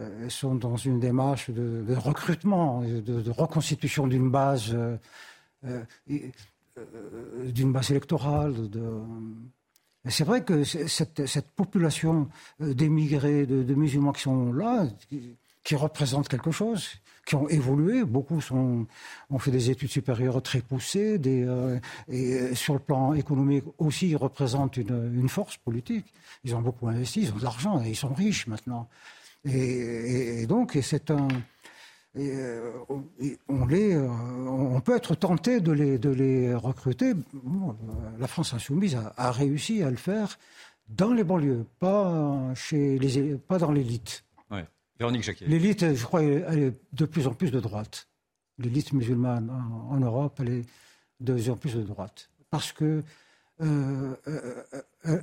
euh, 0.00 0.28
sont 0.30 0.54
dans 0.54 0.76
une 0.76 0.98
démarche 1.00 1.50
de, 1.50 1.94
recrutement, 1.94 2.80
de, 2.80 3.30
reconstitution 3.30 4.06
d'une 4.06 4.30
base, 4.30 4.74
euh, 4.74 4.96
euh, 5.66 5.82
d'une 7.44 7.72
base 7.72 7.90
électorale. 7.90 8.54
C'est 10.08 10.24
vrai 10.24 10.44
que 10.44 10.64
cette, 10.64 11.50
population 11.54 12.30
d'émigrés, 12.58 13.44
de, 13.44 13.74
musulmans 13.74 14.12
qui 14.12 14.22
sont 14.22 14.50
là, 14.54 14.86
qui, 15.62 15.76
représentent 15.76 16.28
quelque 16.28 16.50
chose, 16.50 16.88
qui 17.26 17.34
ont 17.34 17.48
évolué. 17.48 18.04
Beaucoup 18.04 18.40
ont 18.50 19.38
fait 19.38 19.50
des 19.50 19.70
études 19.70 19.90
supérieures 19.90 20.42
très 20.42 20.60
poussées, 20.60 21.18
des, 21.18 21.46
et 22.08 22.54
sur 22.54 22.74
le 22.74 22.80
plan 22.80 23.14
économique 23.14 23.64
aussi, 23.78 24.10
ils 24.10 24.16
représentent 24.16 24.76
une, 24.76 25.28
force 25.28 25.56
politique. 25.56 26.06
Ils 26.44 26.54
ont 26.54 26.60
beaucoup 26.60 26.88
investi, 26.88 27.22
ils 27.22 27.32
ont 27.32 27.36
de 27.36 27.44
l'argent, 27.44 27.82
et 27.82 27.90
ils 27.90 27.96
sont 27.96 28.12
riches 28.12 28.46
maintenant. 28.46 28.88
Et, 29.44 30.46
donc, 30.46 30.78
c'est 30.82 31.10
un. 31.10 31.28
Euh, 32.18 32.72
on, 33.48 33.64
les, 33.64 33.94
euh, 33.94 34.06
on 34.06 34.80
peut 34.82 34.94
être 34.94 35.14
tenté 35.14 35.60
de 35.60 35.72
les, 35.72 35.96
de 35.96 36.10
les 36.10 36.54
recruter. 36.54 37.14
la 38.18 38.26
France 38.26 38.52
insoumise 38.52 38.96
a, 38.96 39.14
a, 39.16 39.32
réussi 39.32 39.82
à 39.82 39.88
le 39.88 39.96
faire 39.96 40.38
dans 40.90 41.14
les 41.14 41.24
banlieues, 41.24 41.64
pas, 41.80 42.52
chez 42.54 42.98
les, 42.98 43.36
pas 43.36 43.56
dans 43.56 43.72
l'élite. 43.72 44.24
Véronique 44.98 45.22
Jacquet. 45.22 45.46
L'élite, 45.46 45.94
je 45.94 46.04
crois, 46.04 46.22
elle 46.22 46.58
est 46.58 46.74
de 46.92 47.04
plus 47.04 47.26
en 47.26 47.34
plus 47.34 47.50
de 47.50 47.60
droite. 47.60 48.08
L'élite 48.58 48.92
musulmane 48.92 49.50
en, 49.50 49.98
Europe, 49.98 50.38
elle 50.40 50.50
est 50.50 50.66
de 51.20 51.32
plus 51.32 51.50
en 51.50 51.56
plus 51.56 51.74
de 51.74 51.82
droite. 51.82 52.30
Parce 52.50 52.72
que 52.72 53.02
euh, 53.60 54.14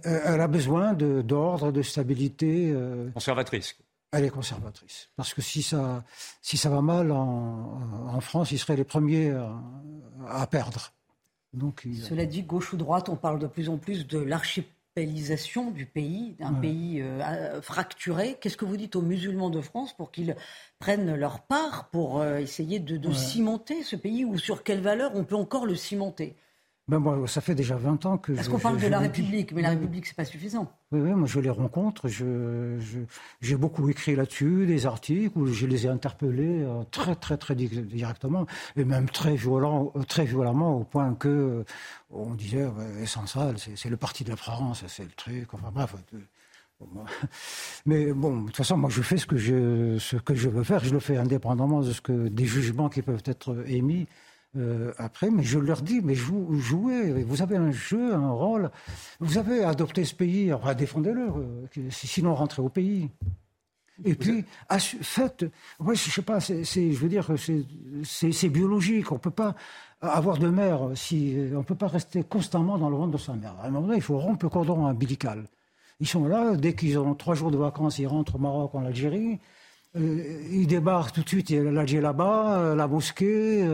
elle 0.03 0.41
a 0.41 0.47
besoin 0.47 0.93
d'ordre, 0.93 1.71
de, 1.71 1.81
stabilité. 1.81 2.73
Conservatrice 3.13 3.75
elle 4.11 4.25
est 4.25 4.29
conservatrice. 4.29 5.09
Parce 5.15 5.33
que 5.33 5.41
si 5.41 5.61
ça, 5.61 6.03
si 6.41 6.57
ça 6.57 6.69
va 6.69 6.81
mal 6.81 7.11
en, 7.11 8.19
France, 8.21 8.51
ils 8.51 8.59
seraient 8.59 8.75
les 8.75 8.83
premiers 8.83 9.31
à, 10.27 10.47
perdre. 10.47 10.91
Donc, 11.53 11.87
Cela 12.03 12.25
dit, 12.25 12.43
gauche 12.43 12.73
ou 12.73 12.77
droite, 12.77 13.09
on 13.09 13.15
parle 13.15 13.39
de 13.39 13.47
plus 13.47 13.69
en 13.69 13.77
plus 13.77 14.07
de 14.07 14.19
du 15.73 15.85
pays, 15.85 16.35
d'un 16.39 16.53
pays 16.53 17.01
euh, 17.01 17.61
fracturé. 17.61 18.37
Qu'est-ce 18.39 18.57
que 18.57 18.65
vous 18.65 18.77
dites 18.77 18.95
aux 18.95 19.01
musulmans 19.01 19.49
de 19.49 19.61
France 19.61 19.93
pour 19.93 20.11
qu'ils 20.11 20.35
prennent 20.79 21.15
leur 21.15 21.41
part 21.41 21.89
pour 21.89 22.21
euh, 22.21 22.37
essayer 22.37 22.79
de, 22.79 23.11
cimenter 23.11 23.83
ce 23.83 23.95
pays 23.95 24.25
ou 24.25 24.37
sur 24.37 24.63
quelles 24.63 24.81
valeurs 24.81 25.11
on 25.15 25.23
peut 25.23 25.35
encore 25.35 25.65
le 25.65 25.75
cimenter? 25.75 26.35
Ben 26.89 27.27
ça 27.27 27.39
fait 27.41 27.55
déjà 27.55 27.75
20 27.75 28.05
ans 28.05 28.17
que. 28.17 28.31
Parce 28.31 28.49
qu'on 28.49 28.57
parle 28.57 28.79
de 28.79 28.87
la 28.87 28.99
République, 28.99 29.51
mais 29.51 29.61
la 29.61 29.69
République, 29.69 30.07
c'est 30.07 30.15
pas 30.15 30.25
suffisant. 30.25 30.71
Oui, 30.91 31.01
oui, 31.01 31.11
moi 31.11 31.27
je 31.27 31.39
les 31.39 31.51
rencontre, 31.51 32.07
j'ai 32.07 32.25
je, 33.41 33.55
beaucoup 33.55 33.87
écrit 33.89 34.15
là-dessus, 34.15 34.65
des 34.65 34.87
articles 34.87 35.37
où 35.37 35.45
je 35.45 35.67
les 35.67 35.85
ai 35.85 35.89
interpellés 35.89 36.63
euh, 36.63 36.83
très, 36.89 37.15
très, 37.15 37.37
très 37.37 37.53
directement, 37.53 38.47
et 38.75 38.85
même 38.85 39.07
très, 39.07 39.35
violent, 39.35 39.91
euh, 39.95 40.01
très 40.01 40.25
violemment, 40.25 40.77
au 40.77 40.83
point 40.83 41.13
que 41.13 41.27
euh, 41.27 41.63
on 42.09 42.33
disait 42.33 42.67
essentiel, 43.01 43.55
c'est 43.75 43.89
le 43.89 43.97
parti 43.97 44.23
de 44.23 44.29
la 44.31 44.35
France, 44.35 44.83
c'est 44.87 45.03
le 45.03 45.11
truc, 45.11 45.53
enfin 45.53 45.69
bref. 45.71 45.95
Mais 47.85 48.13
bon, 48.13 48.41
de 48.41 48.45
toute 48.47 48.55
façon, 48.55 48.77
moi 48.77 48.89
je 48.89 49.01
fais 49.01 49.17
ce 49.17 49.25
que 49.27 49.37
je, 49.37 49.97
ce 49.99 50.15
que 50.15 50.33
je 50.33 50.49
veux 50.49 50.63
faire, 50.63 50.83
je 50.83 50.93
le 50.93 50.99
fais 50.99 51.17
indépendamment 51.17 51.81
de 51.81 51.91
ce 51.91 52.01
que 52.01 52.29
des 52.29 52.45
jugements 52.45 52.89
qui 52.89 53.01
peuvent 53.01 53.21
être 53.25 53.63
émis. 53.67 54.07
Euh, 54.57 54.93
après, 54.97 55.29
mais 55.29 55.43
je 55.43 55.59
leur 55.59 55.81
dis, 55.81 56.01
mais 56.01 56.15
jouez, 56.15 57.23
vous 57.23 57.41
avez 57.41 57.55
un 57.55 57.71
jeu, 57.71 58.13
un 58.13 58.31
rôle, 58.31 58.71
vous 59.19 59.37
avez 59.37 59.63
adopté 59.63 60.05
ce 60.05 60.15
pays, 60.15 60.51
défendez-le, 60.75 61.27
euh, 61.27 61.89
sinon 61.91 62.33
rentrez 62.33 62.61
au 62.61 62.69
pays. 62.69 63.09
Et 64.05 64.15
puis, 64.15 64.45
faites, 65.01 65.45
ouais, 65.79 65.93
je 65.93 66.09
sais 66.09 66.21
pas, 66.21 66.39
c'est, 66.39 66.63
je 66.63 66.97
veux 66.97 67.09
dire, 67.09 67.27
c'est 68.03 68.49
biologique, 68.49 69.11
on 69.11 69.19
peut 69.19 69.29
pas 69.29 69.55
avoir 70.01 70.37
de 70.37 70.47
mère 70.47 70.91
si, 70.95 71.35
on 71.53 71.63
peut 71.63 71.75
pas 71.75 71.87
rester 71.87 72.23
constamment 72.23 72.77
dans 72.77 72.89
le 72.89 72.95
ventre 72.95 73.11
de 73.11 73.17
sa 73.17 73.33
mère. 73.33 73.55
À 73.61 73.67
un 73.67 73.69
moment 73.69 73.87
donné, 73.87 73.97
il 73.97 74.01
faut 74.01 74.17
rompre 74.17 74.45
le 74.45 74.49
cordon 74.49 74.85
ombilical. 74.85 75.43
Ils 75.99 76.07
sont 76.07 76.25
là, 76.25 76.55
dès 76.55 76.73
qu'ils 76.73 76.97
ont 76.97 77.13
trois 77.13 77.35
jours 77.35 77.51
de 77.51 77.57
vacances, 77.57 77.99
ils 77.99 78.07
rentrent 78.07 78.35
au 78.35 78.39
Maroc, 78.39 78.73
en 78.73 78.85
Algérie, 78.85 79.37
euh, 79.97 80.47
ils 80.49 80.65
débarquent 80.65 81.13
tout 81.13 81.23
de 81.23 81.27
suite, 81.27 81.49
l'Algérie 81.49 82.01
là-bas, 82.01 82.73
la 82.75 82.87
mosquée, 82.87 83.67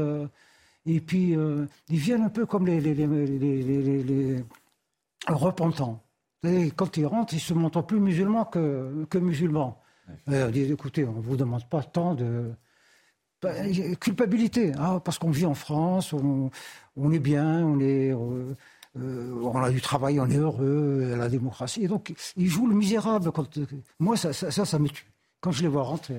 et 0.86 1.00
puis, 1.00 1.36
euh, 1.36 1.66
ils 1.90 1.98
viennent 1.98 2.22
un 2.22 2.30
peu 2.30 2.46
comme 2.46 2.68
les, 2.68 2.80
les, 2.80 4.44
repentants. 5.28 6.04
quand 6.76 6.98
ils 6.98 7.06
rentrent, 7.08 7.34
ils 7.34 7.40
se 7.40 7.54
montrent 7.54 7.82
plus 7.82 8.00
musulmans 8.00 8.46
que, 8.46 9.06
que 9.10 9.18
musulmans. 9.18 9.82
Euh, 10.30 10.52
disent, 10.52 10.72
écoutez, 10.72 11.04
on 11.06 11.14
ne 11.14 11.22
vous 11.22 11.38
demande 11.38 11.68
pas 11.68 11.82
tant 11.82 12.14
de... 12.14 12.52
Culpabilité, 14.00 14.74
hein, 14.74 15.00
parce 15.00 15.20
qu'on 15.20 15.30
vit 15.30 15.46
en 15.46 15.54
France, 15.54 16.14
on, 16.14 17.12
est 17.12 17.20
bien, 17.20 17.64
on 17.64 17.80
est... 17.80 18.12
Euh, 18.12 18.56
on 18.98 19.62
a 19.62 19.70
du 19.70 19.82
travail, 19.82 20.20
on 20.20 20.30
est 20.30 20.38
heureux, 20.38 21.16
la 21.18 21.28
démocratie. 21.30 21.84
Et 21.84 21.88
donc, 21.88 22.14
ils 22.38 22.48
jouent 22.48 22.68
le 22.68 22.76
misérable. 22.76 23.32
Quand, 23.32 23.48
moi, 24.00 24.16
ça, 24.16 24.34
ça, 24.34 24.52
ça, 24.52 24.80
me 24.80 24.88
tue. 24.88 25.06
Quand 25.42 25.52
je 25.52 25.64
les 25.64 25.68
vois 25.68 25.84
rentrer, 25.84 26.16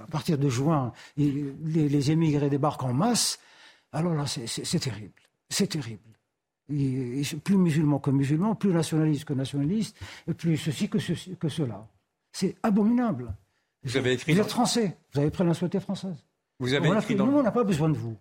à 0.00 0.06
partir 0.06 0.38
de 0.38 0.48
juin, 0.48 0.92
les, 1.16 1.52
les 1.64 2.10
émigrés 2.10 2.48
débarquent 2.48 2.84
en 2.84 2.94
masse, 2.94 3.38
alors 3.96 4.14
là, 4.14 4.26
c'est 4.26 4.78
terrible. 4.78 5.14
C'est 5.48 5.68
terrible. 5.68 6.00
plus 6.68 7.56
musulman 7.56 7.98
que 7.98 8.10
musulman, 8.10 8.54
plus 8.54 8.72
nationaliste 8.72 9.24
que 9.24 9.32
nationaliste, 9.32 9.96
et 10.28 10.34
plus 10.34 10.58
ceci 10.58 10.88
que, 10.88 10.98
que 11.34 11.48
cela. 11.48 11.86
C'est 12.32 12.54
abominable. 12.62 13.32
Vous 13.82 13.96
avez 13.96 14.12
écrit. 14.12 14.34
Vous 14.34 14.40
êtes 14.40 14.50
français. 14.50 14.96
Vous 15.14 15.20
avez 15.20 15.30
pris 15.30 15.44
la 15.44 15.48
nationalité 15.48 15.80
française. 15.80 16.16
Vous 16.58 16.74
avez 16.74 16.88
écrit 16.90 17.14
Nous, 17.14 17.24
on 17.24 17.42
n'a 17.42 17.50
pas 17.50 17.64
besoin 17.64 17.88
de 17.88 17.96
vous. 17.96 18.16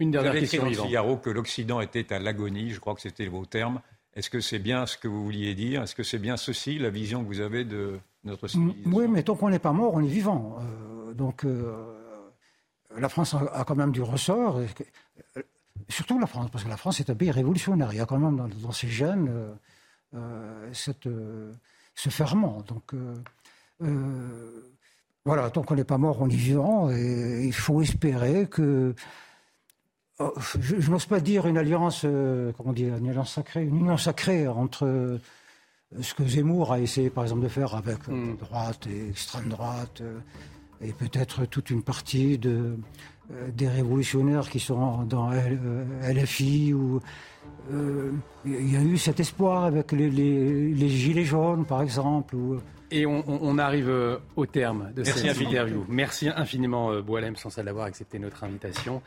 Une 0.00 0.12
dernière 0.12 0.32
vous 0.32 0.38
avez 0.38 0.46
question. 0.46 0.62
Écrit 0.62 0.76
dans 0.76 0.82
le 0.82 0.88
Figaro 0.88 1.16
que 1.18 1.30
l'Occident 1.30 1.80
était 1.80 2.12
à 2.12 2.18
l'agonie. 2.18 2.70
Je 2.70 2.80
crois 2.80 2.94
que 2.94 3.02
c'était 3.02 3.26
vos 3.26 3.44
termes. 3.44 3.80
Est-ce 4.14 4.30
que 4.30 4.40
c'est 4.40 4.58
bien 4.58 4.86
ce 4.86 4.96
que 4.96 5.08
vous 5.08 5.24
vouliez 5.24 5.54
dire? 5.54 5.82
Est-ce 5.82 5.94
que 5.94 6.02
c'est 6.02 6.18
bien 6.18 6.38
ceci, 6.38 6.78
la 6.78 6.90
vision 6.90 7.22
que 7.22 7.28
vous 7.28 7.40
avez 7.40 7.64
de 7.64 7.98
notre 8.24 8.48
civilisation? 8.48 8.90
Oui, 8.92 9.08
mais 9.08 9.22
tant 9.22 9.34
qu'on 9.34 9.50
n'est 9.50 9.58
pas 9.58 9.72
mort, 9.72 9.92
on 9.94 10.02
est 10.02 10.08
vivant. 10.08 10.56
Euh, 10.60 11.12
donc, 11.12 11.44
euh, 11.44 11.97
la 12.96 13.08
France 13.08 13.34
a 13.34 13.64
quand 13.64 13.76
même 13.76 13.92
du 13.92 14.02
ressort, 14.02 14.60
surtout 15.88 16.18
la 16.18 16.26
France, 16.26 16.50
parce 16.50 16.64
que 16.64 16.68
la 16.68 16.76
France 16.76 17.00
est 17.00 17.10
un 17.10 17.14
pays 17.14 17.30
révolutionnaire. 17.30 17.92
Il 17.92 17.96
y 17.96 18.00
a 18.00 18.06
quand 18.06 18.18
même 18.18 18.48
dans, 18.62 18.72
ses 18.72 18.88
gènes 18.88 19.28
euh, 19.28 19.54
euh, 20.14 20.70
cette, 20.72 21.06
euh, 21.06 21.52
ce 21.94 22.08
ferment. 22.08 22.62
Donc, 22.66 22.94
voilà, 25.24 25.50
tant 25.50 25.62
qu'on 25.62 25.74
n'est 25.74 25.84
pas 25.84 25.98
mort, 25.98 26.18
on 26.20 26.28
est 26.28 26.34
vivant, 26.34 26.90
et 26.90 27.44
il 27.44 27.52
faut 27.52 27.82
espérer 27.82 28.46
que. 28.46 28.94
Oh, 30.20 30.32
je, 30.60 30.90
n'ose 30.90 31.06
pas 31.06 31.20
dire 31.20 31.46
une 31.46 31.56
alliance, 31.56 32.04
comment 32.56 32.72
dire, 32.72 32.96
une 32.96 33.08
alliance 33.08 33.34
sacrée, 33.34 33.62
une 33.62 33.76
union 33.76 33.96
sacrée 33.96 34.48
entre 34.48 35.20
ce 36.00 36.14
que 36.14 36.26
Zemmour 36.26 36.72
a 36.72 36.80
essayé, 36.80 37.08
par 37.08 37.22
exemple, 37.22 37.42
de 37.42 37.48
faire 37.48 37.76
avec 37.76 38.08
mm. 38.08 38.36
droite 38.38 38.88
et 38.88 39.10
extrême 39.10 39.48
droite 39.48 40.02
et 40.80 40.92
peut-être 40.92 41.44
toute 41.46 41.70
une 41.70 41.82
partie 41.82 42.38
de, 42.38 42.76
euh, 43.30 43.48
des 43.54 43.68
révolutionnaires 43.68 44.48
qui 44.48 44.60
sont 44.60 45.02
dans 45.04 45.30
LFI 45.30 46.72
ou 46.72 47.00
euh, 47.70 48.12
il 48.46 48.72
y 48.72 48.76
a 48.76 48.82
eu 48.82 48.96
cet 48.96 49.20
espoir 49.20 49.64
avec 49.64 49.92
les, 49.92 50.88
gilets 50.88 51.24
jaunes 51.24 51.66
par 51.66 51.82
exemple. 51.82 52.36
Et 52.90 53.04
on, 53.04 53.58
arrive 53.58 53.90
euh, 53.90 54.16
au 54.36 54.46
terme 54.46 54.92
de 54.94 55.04
cette 55.04 55.38
interview. 55.40 55.84
Merci 55.90 56.30
infiniment, 56.34 57.02
Boalem, 57.02 57.36
sans 57.36 57.54
d'avoir 57.62 57.84
accepté 57.84 58.18
notre 58.18 58.44
invitation. 58.44 59.02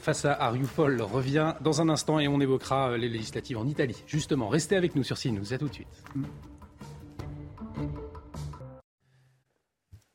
face 0.00 0.24
à 0.24 0.34
Ariufol 0.34 1.02
revient 1.02 1.54
dans 1.60 1.80
un 1.80 1.88
instant 1.88 2.20
et 2.20 2.28
on 2.28 2.40
évoquera 2.40 2.96
les 2.96 3.08
législatives 3.08 3.58
en 3.58 3.66
Italie. 3.66 4.00
Justement, 4.06 4.48
restez 4.48 4.76
avec 4.76 4.94
nous 4.94 5.02
sur 5.02 5.18
CNews. 5.18 5.52
À 5.52 5.58
tout 5.58 5.68
de 5.68 5.74
suite. 5.74 5.88
Mm. 6.14 6.22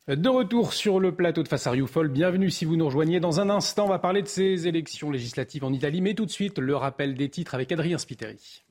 De 0.10 0.28
retour 0.28 0.74
sur 0.74 1.00
le 1.00 1.16
plateau 1.16 1.44
de 1.44 1.48
Face 1.48 1.66
à 1.66 1.74
bienvenue 2.10 2.52
si 2.52 2.66
vous 2.66 2.76
nous 2.76 2.88
rejoignez. 2.88 3.22
Dans 3.22 3.40
un 3.40 3.50
instant, 3.50 3.86
on 3.86 3.88
va 3.88 4.00
parler 4.00 4.22
de 4.22 4.28
ces 4.28 4.68
élections 4.68 5.10
législatives 5.10 5.64
en 5.64 5.72
Italie, 5.72 6.02
mais 6.02 6.14
tout 6.14 6.26
de 6.26 6.30
suite, 6.30 6.60
le 6.60 6.76
rappel 6.76 7.16
des 7.16 7.30
titres 7.30 7.56
avec 7.56 7.72
Adrien 7.72 7.98
Spiteri. 7.98 8.66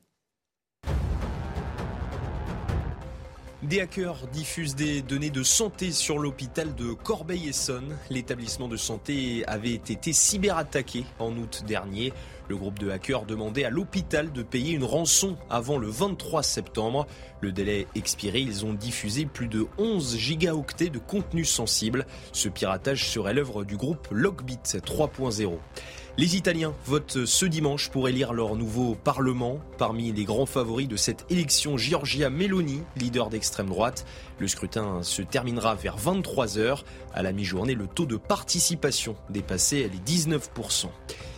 Des 3.63 3.81
hackers 3.81 4.27
diffusent 4.27 4.75
des 4.75 5.01
données 5.01 5.31
de 5.31 5.41
santé 5.41 5.91
sur 5.91 6.19
l'hôpital 6.19 6.75
de 6.75 6.93
Corbeil-Essonne. 6.93 7.97
L'établissement 8.11 8.67
de 8.67 8.77
santé 8.77 9.43
avait 9.47 9.73
été 9.73 10.13
cyberattaqué 10.13 11.05
en 11.17 11.35
août 11.35 11.63
dernier. 11.65 12.13
Le 12.49 12.57
groupe 12.57 12.79
de 12.79 12.89
hackers 12.89 13.25
demandait 13.25 13.63
à 13.63 13.69
l'hôpital 13.69 14.31
de 14.31 14.43
payer 14.43 14.73
une 14.73 14.83
rançon 14.83 15.37
avant 15.49 15.77
le 15.77 15.87
23 15.87 16.43
septembre. 16.43 17.07
Le 17.41 17.51
délai 17.51 17.87
expiré, 17.95 18.39
ils 18.39 18.65
ont 18.65 18.73
diffusé 18.73 19.25
plus 19.25 19.47
de 19.47 19.67
11 19.77 20.17
gigaoctets 20.17 20.89
de 20.89 20.99
contenu 20.99 21.45
sensible. 21.45 22.05
Ce 22.31 22.49
piratage 22.49 23.09
serait 23.09 23.33
l'œuvre 23.33 23.63
du 23.63 23.77
groupe 23.77 24.07
Logbit 24.11 24.59
3.0. 24.63 25.57
Les 26.15 26.35
Italiens 26.35 26.75
votent 26.85 27.25
ce 27.25 27.45
dimanche 27.47 27.89
pour 27.89 28.07
élire 28.07 28.33
leur 28.33 28.55
nouveau 28.55 28.93
Parlement. 28.93 29.59
Parmi 29.79 30.11
les 30.11 30.25
grands 30.25 30.45
favoris 30.45 30.87
de 30.87 30.95
cette 30.95 31.25
élection, 31.31 31.75
Giorgia 31.75 32.29
Meloni, 32.29 32.83
leader 32.97 33.29
d'extrême 33.29 33.67
droite. 33.67 34.05
Le 34.37 34.47
scrutin 34.47 35.01
se 35.01 35.23
terminera 35.23 35.73
vers 35.73 35.97
23h. 35.97 36.83
À 37.15 37.23
la 37.23 37.31
mi-journée, 37.31 37.73
le 37.73 37.87
taux 37.87 38.05
de 38.05 38.17
participation 38.17 39.15
dépassait 39.31 39.89
les 39.91 39.97
19%. 39.97 40.89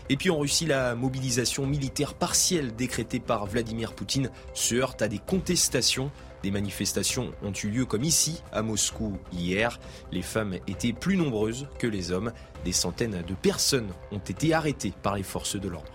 Et 0.07 0.17
puis 0.17 0.29
en 0.29 0.37
Russie, 0.37 0.67
la 0.67 0.93
mobilisation 0.93 1.65
militaire 1.65 2.13
partielle 2.13 2.75
décrétée 2.75 3.19
par 3.19 3.47
Vladimir 3.47 3.93
Poutine 3.93 4.29
se 4.53 4.75
heurte 4.75 5.01
à 5.01 5.07
des 5.07 5.17
contestations. 5.17 6.11
Des 6.43 6.51
manifestations 6.51 7.31
ont 7.41 7.51
eu 7.51 7.69
lieu 7.69 7.85
comme 7.85 8.03
ici, 8.03 8.43
à 8.51 8.61
Moscou, 8.61 9.17
hier. 9.33 9.79
Les 10.11 10.21
femmes 10.21 10.57
étaient 10.67 10.93
plus 10.93 11.17
nombreuses 11.17 11.67
que 11.79 11.87
les 11.87 12.11
hommes. 12.11 12.33
Des 12.63 12.71
centaines 12.71 13.23
de 13.23 13.33
personnes 13.33 13.89
ont 14.11 14.19
été 14.19 14.53
arrêtées 14.53 14.93
par 15.01 15.15
les 15.15 15.23
forces 15.23 15.55
de 15.55 15.67
l'ordre. 15.67 15.94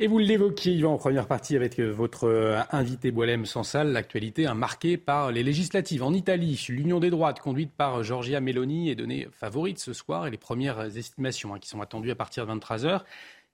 Et 0.00 0.06
vous 0.06 0.18
l'évoquiez, 0.18 0.74
Yvan, 0.74 0.92
en 0.92 0.96
première 0.96 1.26
partie 1.26 1.56
avec 1.56 1.80
euh, 1.80 1.90
votre 1.90 2.28
euh, 2.28 2.60
invité 2.70 3.10
Boilem 3.10 3.44
Sansal, 3.44 3.90
l'actualité 3.90 4.46
marquée 4.54 4.96
par 4.96 5.32
les 5.32 5.42
législatives. 5.42 6.04
En 6.04 6.12
Italie, 6.14 6.64
l'Union 6.68 7.00
des 7.00 7.10
droites, 7.10 7.40
conduite 7.40 7.72
par 7.72 8.04
Giorgia 8.04 8.40
Meloni, 8.40 8.90
est 8.90 8.94
donnée 8.94 9.26
favorite 9.32 9.80
ce 9.80 9.92
soir 9.92 10.28
et 10.28 10.30
les 10.30 10.36
premières 10.36 10.96
estimations 10.96 11.52
hein, 11.52 11.58
qui 11.58 11.68
sont 11.68 11.80
attendues 11.80 12.12
à 12.12 12.14
partir 12.14 12.46
de 12.46 12.52
23h. 12.52 13.00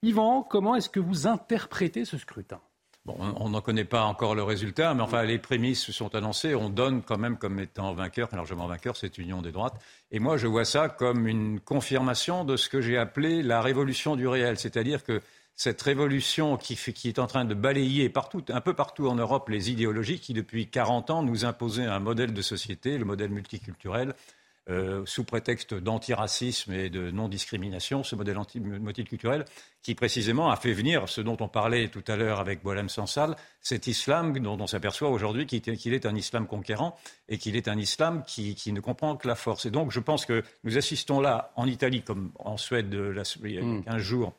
Yvan, 0.03 0.43
comment 0.43 0.75
est-ce 0.75 0.89
que 0.89 0.99
vous 0.99 1.25
interprétez 1.25 2.05
ce 2.05 2.19
scrutin? 2.19 2.59
Bon, 3.05 3.17
on 3.39 3.49
n'en 3.49 3.61
connaît 3.61 3.85
pas 3.85 4.03
encore 4.03 4.33
le 4.33 4.41
résultat, 4.41 4.93
mais 4.95 5.01
enfin, 5.01 5.23
les 5.23 5.37
prémices 5.37 5.91
sont 5.91 6.15
annoncées. 6.15 6.53
On 6.55 6.69
donne 6.69 7.03
quand 7.03 7.19
même 7.19 7.37
comme 7.37 7.59
étant 7.59 7.93
vainqueur, 7.93 8.29
largement 8.33 8.67
vainqueur, 8.67 8.97
cette 8.97 9.19
union 9.19 9.43
des 9.43 9.51
droites. 9.51 9.79
Et 10.11 10.19
moi, 10.19 10.37
je 10.37 10.47
vois 10.47 10.65
ça 10.65 10.89
comme 10.89 11.27
une 11.27 11.59
confirmation 11.59 12.45
de 12.45 12.55
ce 12.55 12.67
que 12.67 12.81
j'ai 12.81 12.97
appelé 12.97 13.43
la 13.43 13.61
révolution 13.61 14.15
du 14.15 14.27
réel. 14.27 14.57
C'est-à-dire 14.57 15.03
que 15.03 15.21
cette 15.55 15.81
révolution 15.81 16.57
qui, 16.57 16.75
qui, 16.75 17.07
est 17.07 17.19
en 17.19 17.27
train 17.27 17.45
de 17.45 17.53
balayer 17.53 18.09
partout, 18.09 18.43
un 18.49 18.61
peu 18.61 18.73
partout 18.73 19.07
en 19.07 19.15
Europe 19.15 19.49
les 19.49 19.71
idéologies 19.71 20.19
qui, 20.19 20.33
depuis 20.33 20.67
40 20.67 21.09
ans, 21.09 21.23
nous 21.23 21.45
imposaient 21.45 21.85
un 21.85 21.99
modèle 21.99 22.33
de 22.33 22.41
société, 22.41 22.97
le 22.97 23.05
modèle 23.05 23.29
multiculturel, 23.29 24.13
euh, 24.67 25.03
sous 25.05 25.23
prétexte 25.23 25.75
d'antiracisme 25.75 26.73
et 26.73 26.89
de 26.89 27.11
non-discrimination, 27.11 28.03
ce 28.03 28.15
modèle 28.15 28.39
multiculturel 28.55 29.45
qui 29.83 29.93
précisément 29.93 30.49
a 30.49 30.55
fait 30.55 30.73
venir 30.73 31.07
ce 31.07 31.21
dont 31.21 31.37
on 31.39 31.47
parlait 31.47 31.89
tout 31.89 32.03
à 32.07 32.15
l'heure 32.15 32.39
avec 32.39 32.63
Boilem 32.63 32.89
Sansal, 32.89 33.35
cet 33.61 33.85
islam 33.85 34.39
dont 34.39 34.57
on 34.59 34.65
s'aperçoit 34.65 35.09
aujourd'hui 35.09 35.45
qu'il 35.45 35.93
est 35.93 36.05
un 36.07 36.15
islam 36.15 36.47
conquérant 36.47 36.97
et 37.29 37.37
qu'il 37.37 37.55
est 37.55 37.67
un 37.67 37.77
islam 37.77 38.23
qui, 38.25 38.73
ne 38.73 38.79
comprend 38.79 39.15
que 39.17 39.27
la 39.27 39.35
force. 39.35 39.67
Et 39.67 39.71
donc 39.71 39.91
je 39.91 39.99
pense 39.99 40.25
que 40.25 40.43
nous 40.63 40.79
assistons 40.79 41.19
là, 41.19 41.51
en 41.55 41.67
Italie 41.67 42.01
comme 42.01 42.31
en 42.39 42.57
Suède 42.57 42.91
il 43.43 43.51
y 43.51 43.59
a 43.59 43.61
15 43.61 43.83
mm. 43.85 43.99
jours, 43.99 44.33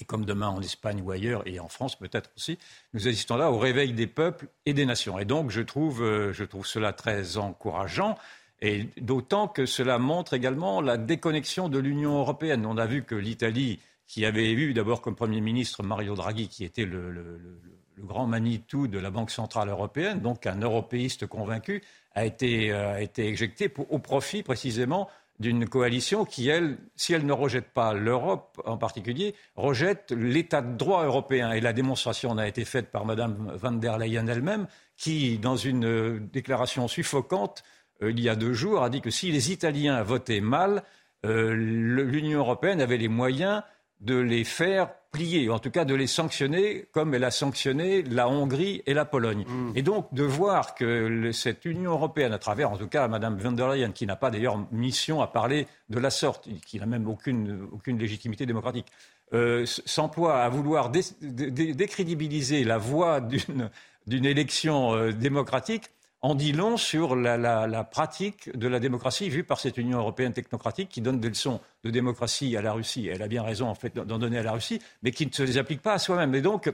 et 0.00 0.04
comme 0.04 0.24
demain 0.24 0.48
en 0.48 0.60
Espagne 0.60 1.02
ou 1.02 1.10
ailleurs, 1.10 1.42
et 1.46 1.60
en 1.60 1.68
France 1.68 1.96
peut-être 1.96 2.30
aussi, 2.36 2.58
nous 2.94 3.08
assistons 3.08 3.36
là 3.36 3.50
au 3.50 3.58
réveil 3.58 3.92
des 3.92 4.06
peuples 4.06 4.48
et 4.66 4.74
des 4.74 4.86
nations. 4.86 5.18
Et 5.18 5.24
donc 5.24 5.50
je 5.50 5.60
trouve, 5.60 6.02
euh, 6.02 6.32
je 6.32 6.44
trouve 6.44 6.66
cela 6.66 6.92
très 6.92 7.36
encourageant. 7.36 8.16
Et 8.60 8.88
d'autant 9.00 9.46
que 9.46 9.66
cela 9.66 9.98
montre 9.98 10.34
également 10.34 10.80
la 10.80 10.96
déconnexion 10.96 11.68
de 11.68 11.78
l'Union 11.78 12.18
européenne. 12.18 12.66
On 12.66 12.76
a 12.76 12.86
vu 12.86 13.04
que 13.04 13.14
l'Italie, 13.14 13.78
qui 14.06 14.24
avait 14.24 14.50
eu 14.50 14.74
d'abord 14.74 15.00
comme 15.00 15.14
Premier 15.14 15.40
ministre 15.40 15.84
Mario 15.84 16.16
Draghi, 16.16 16.48
qui 16.48 16.64
était 16.64 16.84
le, 16.84 17.60
grand 17.98 18.26
Manitou 18.26 18.88
de 18.88 18.98
la 18.98 19.10
Banque 19.10 19.30
centrale 19.30 19.68
européenne, 19.68 20.20
donc 20.20 20.46
un 20.46 20.60
européiste 20.60 21.26
convaincu, 21.26 21.82
a 22.14 22.24
été, 22.24 22.72
euh, 22.72 23.04
éjecté 23.16 23.72
au 23.90 23.98
profit 23.98 24.42
précisément 24.42 25.08
d'une 25.40 25.68
coalition 25.68 26.24
qui, 26.24 26.48
elle, 26.48 26.78
si 26.96 27.12
elle 27.12 27.24
ne 27.24 27.32
rejette 27.32 27.70
pas 27.72 27.94
l'Europe 27.94 28.60
en 28.64 28.76
particulier, 28.76 29.34
rejette 29.54 30.10
l'état 30.10 30.62
de 30.62 30.76
droit 30.76 31.04
européen. 31.04 31.52
Et 31.52 31.60
la 31.60 31.72
démonstration 31.72 32.30
en 32.30 32.38
a 32.38 32.48
été 32.48 32.64
faite 32.64 32.90
par 32.90 33.04
Mme 33.04 33.52
van 33.54 33.72
der 33.72 33.98
Leyen 33.98 34.26
elle-même, 34.26 34.66
qui, 34.96 35.38
dans 35.38 35.56
une 35.56 35.84
euh, 35.84 36.20
déclaration 36.20 36.88
suffocante, 36.88 37.62
euh, 38.02 38.10
il 38.10 38.20
y 38.20 38.28
a 38.28 38.36
deux 38.36 38.52
jours, 38.52 38.82
a 38.82 38.90
dit 38.90 39.00
que 39.00 39.10
si 39.10 39.30
les 39.30 39.52
Italiens 39.52 40.02
votaient 40.02 40.40
mal, 40.40 40.82
euh, 41.24 41.54
l'Union 41.54 42.40
européenne 42.40 42.80
avait 42.80 42.96
les 42.96 43.08
moyens 43.08 43.62
de 44.00 44.16
les 44.16 44.44
faire 44.44 44.90
plier, 45.10 45.48
en 45.50 45.58
tout 45.58 45.70
cas 45.70 45.84
de 45.84 45.94
les 45.94 46.06
sanctionner 46.06 46.86
comme 46.92 47.14
elle 47.14 47.24
a 47.24 47.30
sanctionné 47.30 48.02
la 48.02 48.28
Hongrie 48.28 48.82
et 48.86 48.94
la 48.94 49.04
Pologne. 49.04 49.44
Mm. 49.48 49.72
Et 49.74 49.82
donc 49.82 50.12
de 50.12 50.22
voir 50.22 50.74
que 50.74 51.32
cette 51.32 51.64
Union 51.64 51.92
européenne, 51.92 52.32
à 52.32 52.38
travers 52.38 52.70
en 52.70 52.76
tout 52.76 52.88
cas 52.88 53.08
Mme 53.08 53.38
von 53.38 53.52
der 53.52 53.68
Leyen, 53.68 53.92
qui 53.92 54.06
n'a 54.06 54.16
pas 54.16 54.30
d'ailleurs 54.30 54.58
mission 54.70 55.20
à 55.22 55.26
parler 55.26 55.66
de 55.88 55.98
la 55.98 56.10
sorte, 56.10 56.48
qui 56.66 56.78
n'a 56.78 56.86
même 56.86 57.08
aucune, 57.08 57.68
légitimité 57.86 58.46
démocratique, 58.46 58.86
euh, 59.32 59.64
s'emploie 59.66 60.42
à 60.42 60.48
vouloir 60.48 60.90
décrédibiliser 60.90 62.64
la 62.64 62.78
voie 62.78 63.20
d'une 63.20 64.24
élection 64.24 65.10
démocratique, 65.10 65.90
en 66.20 66.34
dit 66.34 66.52
long 66.52 66.76
sur 66.76 67.14
la, 67.14 67.84
pratique 67.84 68.56
de 68.56 68.66
la 68.66 68.80
démocratie 68.80 69.28
vue 69.28 69.44
par 69.44 69.60
cette 69.60 69.78
Union 69.78 69.98
européenne 69.98 70.32
technocratique 70.32 70.88
qui 70.88 71.00
donne 71.00 71.20
des 71.20 71.28
leçons 71.28 71.60
de 71.84 71.90
démocratie 71.90 72.56
à 72.56 72.62
la 72.62 72.72
Russie. 72.72 73.08
Elle 73.08 73.22
a 73.22 73.28
bien 73.28 73.42
raison 73.42 73.68
en 73.68 73.74
fait 73.74 73.94
d'en 73.94 74.18
donner 74.18 74.38
à 74.38 74.42
la 74.42 74.52
Russie, 74.52 74.80
mais 75.02 75.12
qui 75.12 75.26
ne 75.26 75.32
se 75.32 75.42
les 75.42 75.58
applique 75.58 75.82
pas 75.82 75.92
à 75.92 75.98
soi-même. 75.98 76.34
Et 76.34 76.40
donc, 76.40 76.72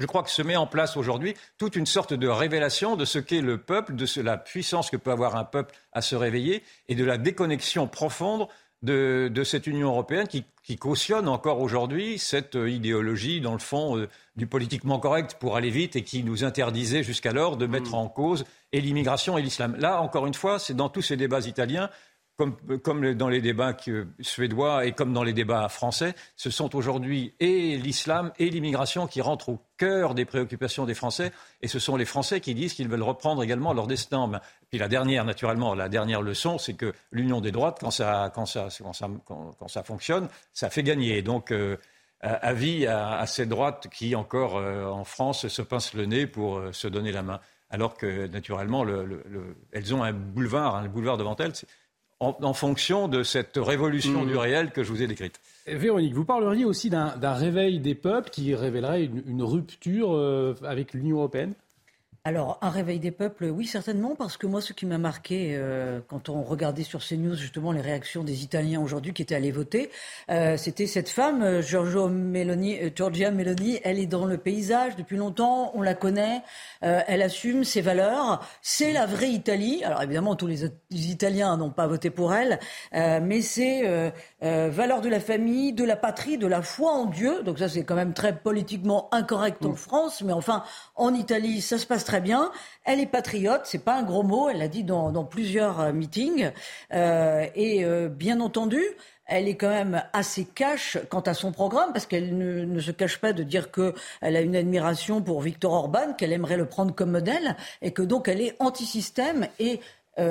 je 0.00 0.06
crois 0.06 0.22
que 0.22 0.30
se 0.30 0.42
met 0.42 0.56
en 0.56 0.66
place 0.66 0.96
aujourd'hui 0.96 1.34
toute 1.58 1.76
une 1.76 1.86
sorte 1.86 2.14
de 2.14 2.26
révélation 2.26 2.96
de 2.96 3.04
ce 3.04 3.18
qu'est 3.18 3.40
le 3.40 3.58
peuple, 3.58 3.94
de 3.94 4.22
la 4.22 4.36
puissance 4.36 4.90
que 4.90 4.96
peut 4.96 5.12
avoir 5.12 5.36
un 5.36 5.44
peuple 5.44 5.74
à 5.92 6.02
se 6.02 6.16
réveiller 6.16 6.62
et 6.88 6.94
de 6.94 7.04
la 7.04 7.18
déconnexion 7.18 7.86
profonde 7.86 8.48
de, 8.84 9.44
cette 9.44 9.66
Union 9.66 9.88
européenne 9.88 10.26
qui, 10.28 10.44
cautionne 10.78 11.28
encore 11.28 11.60
aujourd'hui 11.60 12.18
cette 12.18 12.56
euh, 12.56 12.70
idéologie, 12.70 13.42
dans 13.42 13.52
le 13.52 13.58
fond, 13.58 13.98
euh, 13.98 14.08
du 14.36 14.46
politiquement 14.46 14.98
correct 14.98 15.36
pour 15.38 15.56
aller 15.56 15.68
vite 15.68 15.94
et 15.94 16.02
qui 16.02 16.24
nous 16.24 16.42
interdisait 16.42 17.02
jusqu'alors 17.02 17.58
de 17.58 17.66
mettre 17.66 17.90
mm. 17.90 17.94
en 17.94 18.08
cause 18.08 18.44
et 18.72 18.80
l'immigration 18.80 19.36
et 19.36 19.42
l'islam. 19.42 19.76
Là, 19.78 20.00
encore 20.00 20.26
une 20.26 20.34
fois, 20.34 20.58
c'est 20.58 20.74
dans 20.74 20.88
tous 20.88 21.02
ces 21.02 21.16
débats 21.16 21.40
italiens, 21.40 21.90
comme, 22.36 23.14
dans 23.14 23.28
les 23.28 23.40
débats 23.40 23.76
suédois 24.20 24.86
et 24.86 24.92
comme 24.92 25.12
dans 25.12 25.22
les 25.22 25.32
débats 25.32 25.68
français, 25.68 26.14
ce 26.36 26.50
sont 26.50 26.74
aujourd'hui 26.74 27.34
et 27.38 27.76
l'islam 27.76 28.32
et 28.38 28.50
l'immigration 28.50 29.06
qui 29.06 29.20
rentrent 29.20 29.50
au 29.50 29.60
cœur 29.76 30.14
des 30.14 30.24
préoccupations 30.24 30.84
des 30.84 30.94
Français. 30.94 31.32
Et 31.62 31.68
ce 31.68 31.78
sont 31.78 31.96
les 31.96 32.04
Français 32.04 32.40
qui 32.40 32.54
disent 32.54 32.74
qu'ils 32.74 32.88
veulent 32.88 33.02
reprendre 33.02 33.42
également 33.42 33.72
leur 33.72 33.86
destin. 33.86 34.30
Puis 34.70 34.78
la 34.78 34.88
dernière, 34.88 35.24
naturellement, 35.24 35.74
la 35.74 35.88
dernière 35.88 36.22
leçon, 36.22 36.58
c'est 36.58 36.74
que 36.74 36.92
l'union 37.12 37.40
des 37.40 37.52
droites, 37.52 37.78
quand 37.80 37.90
ça, 37.90 38.32
fonctionne, 39.84 40.28
ça 40.52 40.70
fait 40.70 40.82
gagner. 40.82 41.22
Donc, 41.22 41.52
euh, 41.52 41.76
avis 42.20 42.86
à, 42.86 43.26
ces 43.26 43.46
droites 43.46 43.88
qui, 43.92 44.16
encore 44.16 44.56
euh, 44.56 44.86
en 44.86 45.04
France, 45.04 45.46
se 45.46 45.62
pincent 45.62 45.94
le 45.94 46.06
nez 46.06 46.26
pour 46.26 46.58
euh, 46.58 46.72
se 46.72 46.88
donner 46.88 47.12
la 47.12 47.22
main. 47.22 47.40
Alors 47.70 47.94
que, 47.94 48.26
naturellement, 48.28 48.84
elles 49.72 49.94
ont 49.94 50.02
un 50.02 50.12
boulevard, 50.12 50.76
un 50.76 50.88
boulevard 50.88 51.16
devant 51.16 51.36
elles 51.36 51.52
en, 52.24 52.54
fonction 52.54 53.08
de 53.08 53.22
cette 53.22 53.56
révolution 53.56 54.24
mmh. 54.24 54.28
du 54.28 54.36
réel 54.36 54.70
que 54.70 54.82
je 54.82 54.90
vous 54.90 55.02
ai 55.02 55.06
décrite. 55.06 55.40
Véronique, 55.66 56.14
vous 56.14 56.24
parleriez 56.24 56.64
aussi 56.64 56.90
d'un 56.90 57.32
réveil 57.32 57.80
des 57.80 57.94
peuples 57.94 58.30
qui 58.30 58.54
révélerait 58.54 59.04
une, 59.04 59.42
rupture 59.42 60.14
euh, 60.14 60.54
avec 60.62 60.92
l'Union 60.92 61.18
européenne? 61.18 61.54
Alors, 62.26 62.56
un 62.62 62.70
réveil 62.70 63.00
des 63.00 63.10
peuples, 63.10 63.44
oui, 63.44 63.66
certainement, 63.66 64.14
parce 64.14 64.38
que 64.38 64.46
moi, 64.46 64.62
ce 64.62 64.72
qui 64.72 64.86
m'a 64.86 64.96
marqué 64.96 65.50
euh, 65.58 66.00
quand 66.08 66.30
on 66.30 66.42
regardait 66.42 66.82
sur 66.82 67.00
CNews 67.06 67.34
justement 67.34 67.70
les 67.70 67.82
réactions 67.82 68.24
des 68.24 68.42
Italiens 68.42 68.80
aujourd'hui 68.80 69.12
qui 69.12 69.20
étaient 69.20 69.34
allés 69.34 69.52
voter, 69.52 69.90
euh, 70.30 70.56
c'était 70.56 70.86
cette 70.86 71.10
femme, 71.10 71.42
euh, 71.42 71.60
Giorgio 71.60 72.08
Meloni, 72.08 72.78
Giorgia 72.96 73.30
Meloni. 73.30 73.78
Elle 73.84 73.98
est 73.98 74.06
dans 74.06 74.24
le 74.24 74.38
paysage 74.38 74.96
depuis 74.96 75.18
longtemps, 75.18 75.72
on 75.74 75.82
la 75.82 75.92
connaît, 75.92 76.40
elle 76.80 77.20
assume 77.20 77.62
ses 77.62 77.82
valeurs. 77.82 78.40
C'est 78.62 78.92
la 78.92 79.04
vraie 79.04 79.30
Italie. 79.30 79.84
Alors 79.84 80.02
évidemment, 80.02 80.34
tous 80.34 80.46
les, 80.46 80.64
Italiens 80.90 81.58
n'ont 81.58 81.70
pas 81.70 81.86
voté 81.86 82.08
pour 82.08 82.32
elle, 82.32 82.58
mais 82.92 83.42
c'est 83.42 84.12
valeurs 84.40 85.00
de 85.02 85.08
la 85.08 85.20
famille, 85.20 85.72
de 85.72 85.84
la 85.84 85.96
patrie, 85.96 86.38
de 86.38 86.46
la 86.46 86.62
foi 86.62 86.92
en 86.92 87.06
Dieu. 87.06 87.42
Donc 87.42 87.58
ça, 87.58 87.68
c'est 87.68 87.84
quand 87.84 87.94
même 87.94 88.14
très 88.14 88.34
politiquement 88.34 89.08
incorrect 89.12 89.64
en. 89.64 89.74
France, 89.74 90.22
mais 90.22 90.32
enfin, 90.32 90.62
en 90.94 91.12
Italie, 91.14 91.60
ça 91.60 91.78
se 91.78 91.86
passe 91.86 92.04
très 92.04 92.13
très 92.14 92.20
bien. 92.20 92.52
Elle 92.84 93.00
est 93.00 93.06
patriote, 93.06 93.62
c'est 93.64 93.82
pas 93.82 93.96
un 93.96 94.04
gros 94.04 94.22
mot, 94.22 94.48
elle 94.48 94.58
l'a 94.58 94.68
dit 94.68 94.84
dans, 94.84 95.24
plusieurs 95.24 95.80
euh, 95.80 95.92
meetings. 95.92 96.52
Euh, 96.92 97.44
et 97.56 97.84
euh, 97.84 98.08
bien 98.08 98.38
entendu, 98.38 98.80
elle 99.26 99.48
est 99.48 99.56
quand 99.56 99.68
même 99.68 100.00
assez 100.12 100.44
cash 100.44 100.96
quant 101.08 101.22
à 101.22 101.34
son 101.34 101.50
programme, 101.50 101.92
parce 101.92 102.06
qu'elle 102.06 102.38
ne, 102.38 102.78
se 102.78 102.92
cache 102.92 103.18
pas 103.18 103.32
de 103.32 103.42
dire 103.42 103.72
qu'elle 103.72 104.36
a 104.36 104.40
une 104.42 104.54
admiration 104.54 105.22
pour 105.22 105.40
Victor 105.40 105.72
Orban, 105.72 106.12
qu'elle 106.16 106.32
aimerait 106.32 106.56
le 106.56 106.66
prendre 106.66 106.94
comme 106.94 107.10
modèle, 107.10 107.56
et 107.82 107.90
que 107.90 108.02
donc 108.02 108.28
elle 108.28 108.40
est 108.40 108.54
anti-système 108.60 109.48
et 109.58 109.80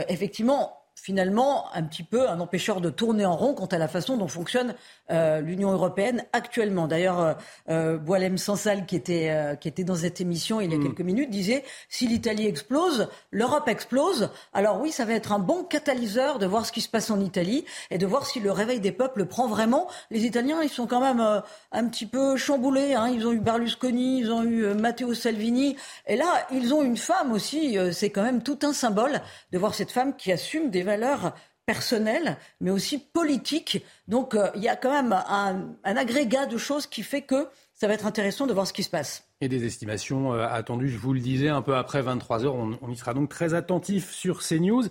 effectivement 0.08 0.83
finalement 0.96 1.66
un 1.74 1.84
petit 1.84 2.04
peu 2.04 2.30
un 2.30 2.40
empêcheur 2.40 2.80
de 2.80 2.90
tourner 2.90 3.26
en 3.26 3.36
rond 3.36 3.54
quant 3.54 3.66
à 3.66 3.78
la 3.78 3.88
façon 3.88 4.18
dont 4.18 4.28
fonctionne 4.28 4.76
euh, 5.12 5.42
l'Union 5.42 5.72
européenne 5.72 6.24
actuellement. 6.34 6.88
D'ailleurs, 6.88 7.20
euh, 7.20 7.34
euh 7.70 7.98
Boilem 7.98 8.38
Sansal, 8.38 8.86
qui 8.86 8.96
était, 8.96 9.30
euh, 9.30 9.56
qui 9.56 9.68
était 9.68 9.84
dans 9.84 9.96
cette 9.96 10.22
émission 10.22 10.62
il 10.62 10.72
y 10.72 10.76
a 10.76 10.78
mm. 10.78 10.84
quelques 10.84 11.02
minutes, 11.02 11.30
disait 11.30 11.64
si 11.90 12.08
l'Italie 12.08 12.48
explose, 12.48 13.10
l'Europe 13.32 13.68
explose. 13.68 14.30
Alors 14.54 14.80
oui, 14.80 14.92
ça 14.92 15.06
va 15.06 15.14
être 15.14 15.32
un 15.32 15.40
bon 15.40 15.64
catalyseur 15.64 16.40
de 16.40 16.46
voir 16.46 16.66
ce 16.66 16.72
qui 16.72 16.82
se 16.82 16.90
passe 16.90 17.10
en 17.10 17.20
Italie 17.20 17.66
et 17.92 17.98
de 17.98 18.06
voir 18.06 18.26
si 18.26 18.40
le 18.40 18.52
réveil 18.52 18.80
des 18.80 18.92
peuples 18.92 19.26
prend 19.26 19.48
vraiment. 19.48 19.88
Les 20.12 20.26
Italiens, 20.26 20.62
ils 20.62 20.70
sont 20.70 20.88
quand 20.88 21.02
même 21.02 21.42
un 21.72 21.88
petit 21.88 22.06
peu 22.06 22.38
chamboulés. 22.38 22.94
Hein. 22.94 23.10
Ils 23.10 23.28
ont 23.28 23.34
eu 23.34 23.40
Berlusconi, 23.40 24.20
ils 24.20 24.32
ont 24.32 24.44
eu 24.44 24.74
Matteo 24.74 25.14
Salvini. 25.14 25.76
Et 26.08 26.16
là, 26.16 26.48
ils 26.52 26.74
ont 26.74 26.84
une 26.84 26.98
femme 26.98 27.32
aussi. 27.32 27.78
C'est 27.92 28.10
quand 28.10 28.24
même 28.24 28.44
tout 28.44 28.60
un 28.64 28.74
symbole 28.74 29.22
de 29.52 29.58
voir 29.58 29.74
cette 29.74 29.92
femme 29.92 30.16
qui 30.16 30.32
assume 30.32 30.70
des 30.70 30.83
valeurs 30.84 31.34
personnelles, 31.66 32.38
mais 32.60 32.72
aussi 32.72 33.00
politiques. 33.00 33.84
Donc 34.08 34.36
euh, 34.36 34.50
il 34.56 34.62
y 34.62 34.70
a 34.70 34.76
quand 34.76 34.92
même 34.92 35.14
un, 35.14 35.96
agrégat 35.96 36.46
de 36.46 36.58
choses 36.58 36.88
qui 36.88 37.04
fait 37.04 37.22
que 37.22 37.48
ça 37.74 37.88
va 37.88 37.94
être 37.94 38.06
intéressant 38.06 38.48
de 38.48 38.54
voir 38.54 38.68
ce 38.68 38.74
qui 38.74 38.84
se 38.84 38.90
passe. 38.90 39.28
Et 39.42 39.48
des 39.48 39.66
estimations 39.66 40.34
euh, 40.34 40.46
attendues, 40.48 40.90
je 40.90 40.98
vous 40.98 41.14
le 41.14 41.20
disais, 41.20 41.50
un 41.50 41.62
peu 41.62 41.76
après 41.76 42.02
23 42.02 42.46
heures. 42.46 42.56
On, 42.56 42.90
y 42.90 42.96
sera 42.96 43.14
donc 43.14 43.30
très 43.30 43.54
attentif 43.54 44.12
sur 44.12 44.42
CNews. 44.42 44.86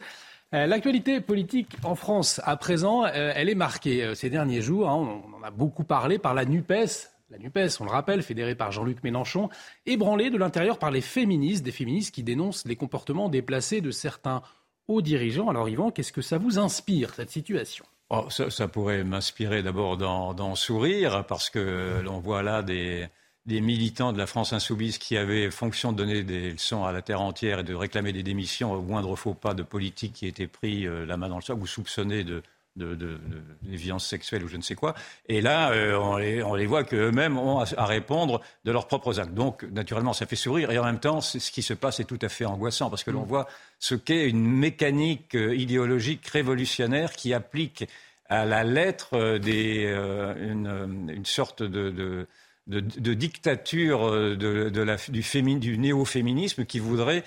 Euh, 0.54 0.66
l'actualité 0.66 1.20
politique 1.20 1.76
en 1.84 1.94
France, 1.94 2.40
à 2.44 2.56
présent, 2.56 3.06
elle 3.06 3.48
est 3.48 3.54
marquée 3.54 4.14
ces 4.14 4.28
derniers 4.28 4.60
jours. 4.60 4.88
Hein. 4.88 5.22
on 5.26 5.38
en 5.38 5.42
a 5.42 5.50
beaucoup 5.50 5.84
parlé 5.84 6.18
par 6.18 6.34
la 6.34 6.44
NUPES, 6.44 7.08
la 7.30 7.38
NUPES, 7.38 7.80
on 7.80 7.84
le 7.84 7.90
rappelle, 7.90 8.22
fédérée 8.22 8.54
par 8.54 8.72
Jean-Luc 8.72 9.02
Mélenchon, 9.02 9.48
ébranlée 9.86 10.28
de 10.28 10.36
l'intérieur 10.36 10.78
par 10.78 10.90
les 10.90 11.00
féministes, 11.00 11.64
des 11.64 11.72
féministes 11.72 12.14
qui 12.14 12.22
dénoncent 12.22 12.66
les 12.66 12.76
comportements 12.76 13.30
déplacés 13.30 13.80
de 13.80 13.90
certains 13.90 14.42
hauts 14.88 15.02
dirigeants. 15.02 15.48
Alors 15.48 15.68
Yvan, 15.68 15.90
qu'est-ce 15.90 16.12
que 16.12 16.22
ça 16.22 16.38
vous 16.38 16.58
inspire, 16.58 17.14
cette 17.14 17.30
situation? 17.30 17.84
Oh, 18.10 18.28
ça, 18.28 18.68
pourrait 18.68 19.04
m'inspirer 19.04 19.62
d'abord 19.62 19.96
d'en 19.96 20.54
sourire, 20.54 21.24
parce 21.26 21.48
que 21.48 22.02
l'on 22.04 22.18
voit 22.18 22.42
là 22.42 22.62
des, 22.62 23.08
militants 23.46 24.12
de 24.12 24.18
la 24.18 24.26
France 24.26 24.52
insoumise 24.52 24.98
qui 24.98 25.16
avaient 25.16 25.50
fonction 25.50 25.92
de 25.92 25.96
donner 25.96 26.22
des 26.22 26.50
leçons 26.50 26.84
à 26.84 26.92
la 26.92 27.00
terre 27.00 27.22
entière 27.22 27.60
et 27.60 27.64
de 27.64 27.74
réclamer 27.74 28.12
des 28.12 28.22
démissions 28.22 28.74
au 28.74 28.82
moindre 28.82 29.16
faux 29.16 29.32
pas 29.32 29.54
de 29.54 29.62
politique 29.62 30.12
qui 30.12 30.26
était 30.26 30.46
pris 30.46 30.86
euh, 30.86 31.06
la 31.06 31.16
main 31.16 31.30
dans 31.30 31.36
le 31.36 31.42
sac 31.42 31.56
ou 31.58 31.66
soupçonné 31.66 32.22
de, 32.22 32.42
de, 32.76 32.94
de, 32.94 33.18
de, 33.62 33.98
sexuelles 33.98 34.44
ou 34.44 34.48
je 34.48 34.56
ne 34.56 34.62
sais 34.62 34.74
quoi. 34.74 34.94
Et 35.28 35.40
là, 35.40 35.72
euh, 35.72 35.96
on, 35.96 36.16
les, 36.16 36.42
on, 36.42 36.54
les, 36.54 36.66
voit 36.66 36.84
qu'eux-mêmes 36.84 37.38
ont 37.38 37.60
à, 37.60 37.86
répondre 37.86 38.40
de 38.64 38.72
leurs 38.72 38.86
propres 38.86 39.20
actes. 39.20 39.34
Donc, 39.34 39.64
naturellement, 39.64 40.12
ça 40.12 40.26
fait 40.26 40.36
sourire. 40.36 40.70
Et 40.70 40.78
en 40.78 40.84
même 40.84 41.00
temps, 41.00 41.20
ce 41.20 41.38
qui 41.50 41.62
se 41.62 41.74
passe 41.74 42.00
est 42.00 42.04
tout 42.04 42.18
à 42.22 42.28
fait 42.28 42.44
angoissant 42.44 42.90
parce 42.90 43.04
que 43.04 43.10
l'on 43.10 43.24
mm. 43.24 43.28
voit 43.28 43.48
ce 43.78 43.94
qu'est 43.94 44.28
une 44.28 44.46
mécanique 44.46 45.34
euh, 45.34 45.54
idéologique 45.54 46.26
révolutionnaire 46.26 47.12
qui 47.12 47.34
applique 47.34 47.84
à 48.28 48.46
la 48.46 48.64
lettre 48.64 49.10
euh, 49.14 50.34
une, 50.38 51.10
une, 51.10 51.26
sorte 51.26 51.62
de, 51.62 52.26
de 52.66 53.14
dictature 53.14 54.10
de, 54.10 54.82
la, 54.82 54.96
du, 54.96 55.58
du 55.58 55.78
néo-féminisme 55.78 56.64
qui 56.64 56.78
voudrait 56.78 57.24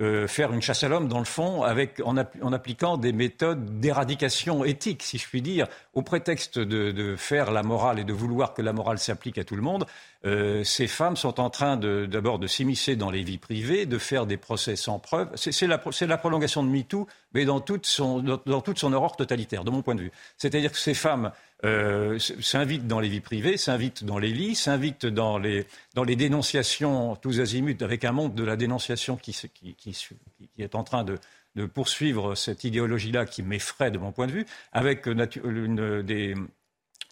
euh, 0.00 0.26
faire 0.26 0.52
une 0.52 0.60
chasse 0.60 0.82
à 0.82 0.88
l'homme, 0.88 1.06
dans 1.06 1.20
le 1.20 1.24
fond, 1.24 1.62
avec, 1.62 2.02
en, 2.04 2.16
appliquant 2.16 2.96
des 2.96 3.12
méthodes 3.12 3.78
d'éradication 3.78 4.64
éthique, 4.64 5.04
si 5.04 5.18
je 5.18 5.28
puis 5.28 5.40
dire, 5.40 5.68
au 5.92 6.02
prétexte 6.02 6.58
de, 6.58 7.14
faire 7.16 7.52
la 7.52 7.62
morale 7.62 8.00
et 8.00 8.04
de 8.04 8.12
vouloir 8.12 8.54
que 8.54 8.62
la 8.62 8.72
morale 8.72 8.98
s'applique 8.98 9.38
à 9.38 9.44
tout 9.44 9.54
le 9.54 9.62
monde. 9.62 9.86
Euh, 10.26 10.64
ces 10.64 10.88
femmes 10.88 11.16
sont 11.16 11.38
en 11.38 11.48
train 11.48 11.76
d'abord 11.76 12.40
de, 12.40 12.48
s'immiscer 12.48 12.96
dans 12.96 13.10
les 13.10 13.22
vies 13.22 13.38
privées, 13.38 13.86
de 13.86 13.98
faire 13.98 14.26
des 14.26 14.36
procès 14.36 14.74
sans 14.74 14.98
preuve. 14.98 15.30
C'est 15.36 15.66
la, 15.68 15.80
la, 16.00 16.18
prolongation 16.18 16.64
de 16.64 16.70
MeToo, 16.70 17.06
mais 17.32 17.44
dans 17.44 17.60
toute, 17.60 17.86
son, 17.86 18.18
dans 18.18 18.60
toute 18.62 18.80
son 18.80 18.92
horreur 18.92 19.14
totalitaire, 19.14 19.62
de 19.62 19.70
mon 19.70 19.82
point 19.82 19.94
de 19.94 20.02
vue. 20.02 20.12
C'est-à-dire 20.38 20.72
que 20.72 20.78
ces 20.78 20.94
femmes 20.94 21.30
euh, 21.64 22.18
s'invite 22.18 22.86
dans 22.86 23.00
les 23.00 23.08
vies 23.08 23.20
privées, 23.20 23.56
s'invite 23.56 24.04
dans 24.04 24.18
les 24.18 24.30
lits, 24.30 24.54
s'invite 24.54 25.06
dans 25.06 25.38
les, 25.38 25.66
dans 25.94 26.04
les 26.04 26.16
dénonciations 26.16 27.16
tous 27.16 27.40
azimuts, 27.40 27.78
avec 27.80 28.04
un 28.04 28.12
monde 28.12 28.34
de 28.34 28.44
la 28.44 28.56
dénonciation 28.56 29.16
qui, 29.16 29.34
est 30.58 30.74
en 30.74 30.84
train 30.84 31.04
de, 31.04 31.18
de 31.56 31.64
poursuivre 31.64 32.34
cette 32.34 32.64
idéologie-là 32.64 33.24
qui 33.24 33.42
m'effraie 33.42 33.90
de 33.90 33.98
mon 33.98 34.12
point 34.12 34.26
de 34.26 34.32
vue, 34.32 34.46
avec 34.72 35.06
une, 35.06 36.02
des, 36.02 36.34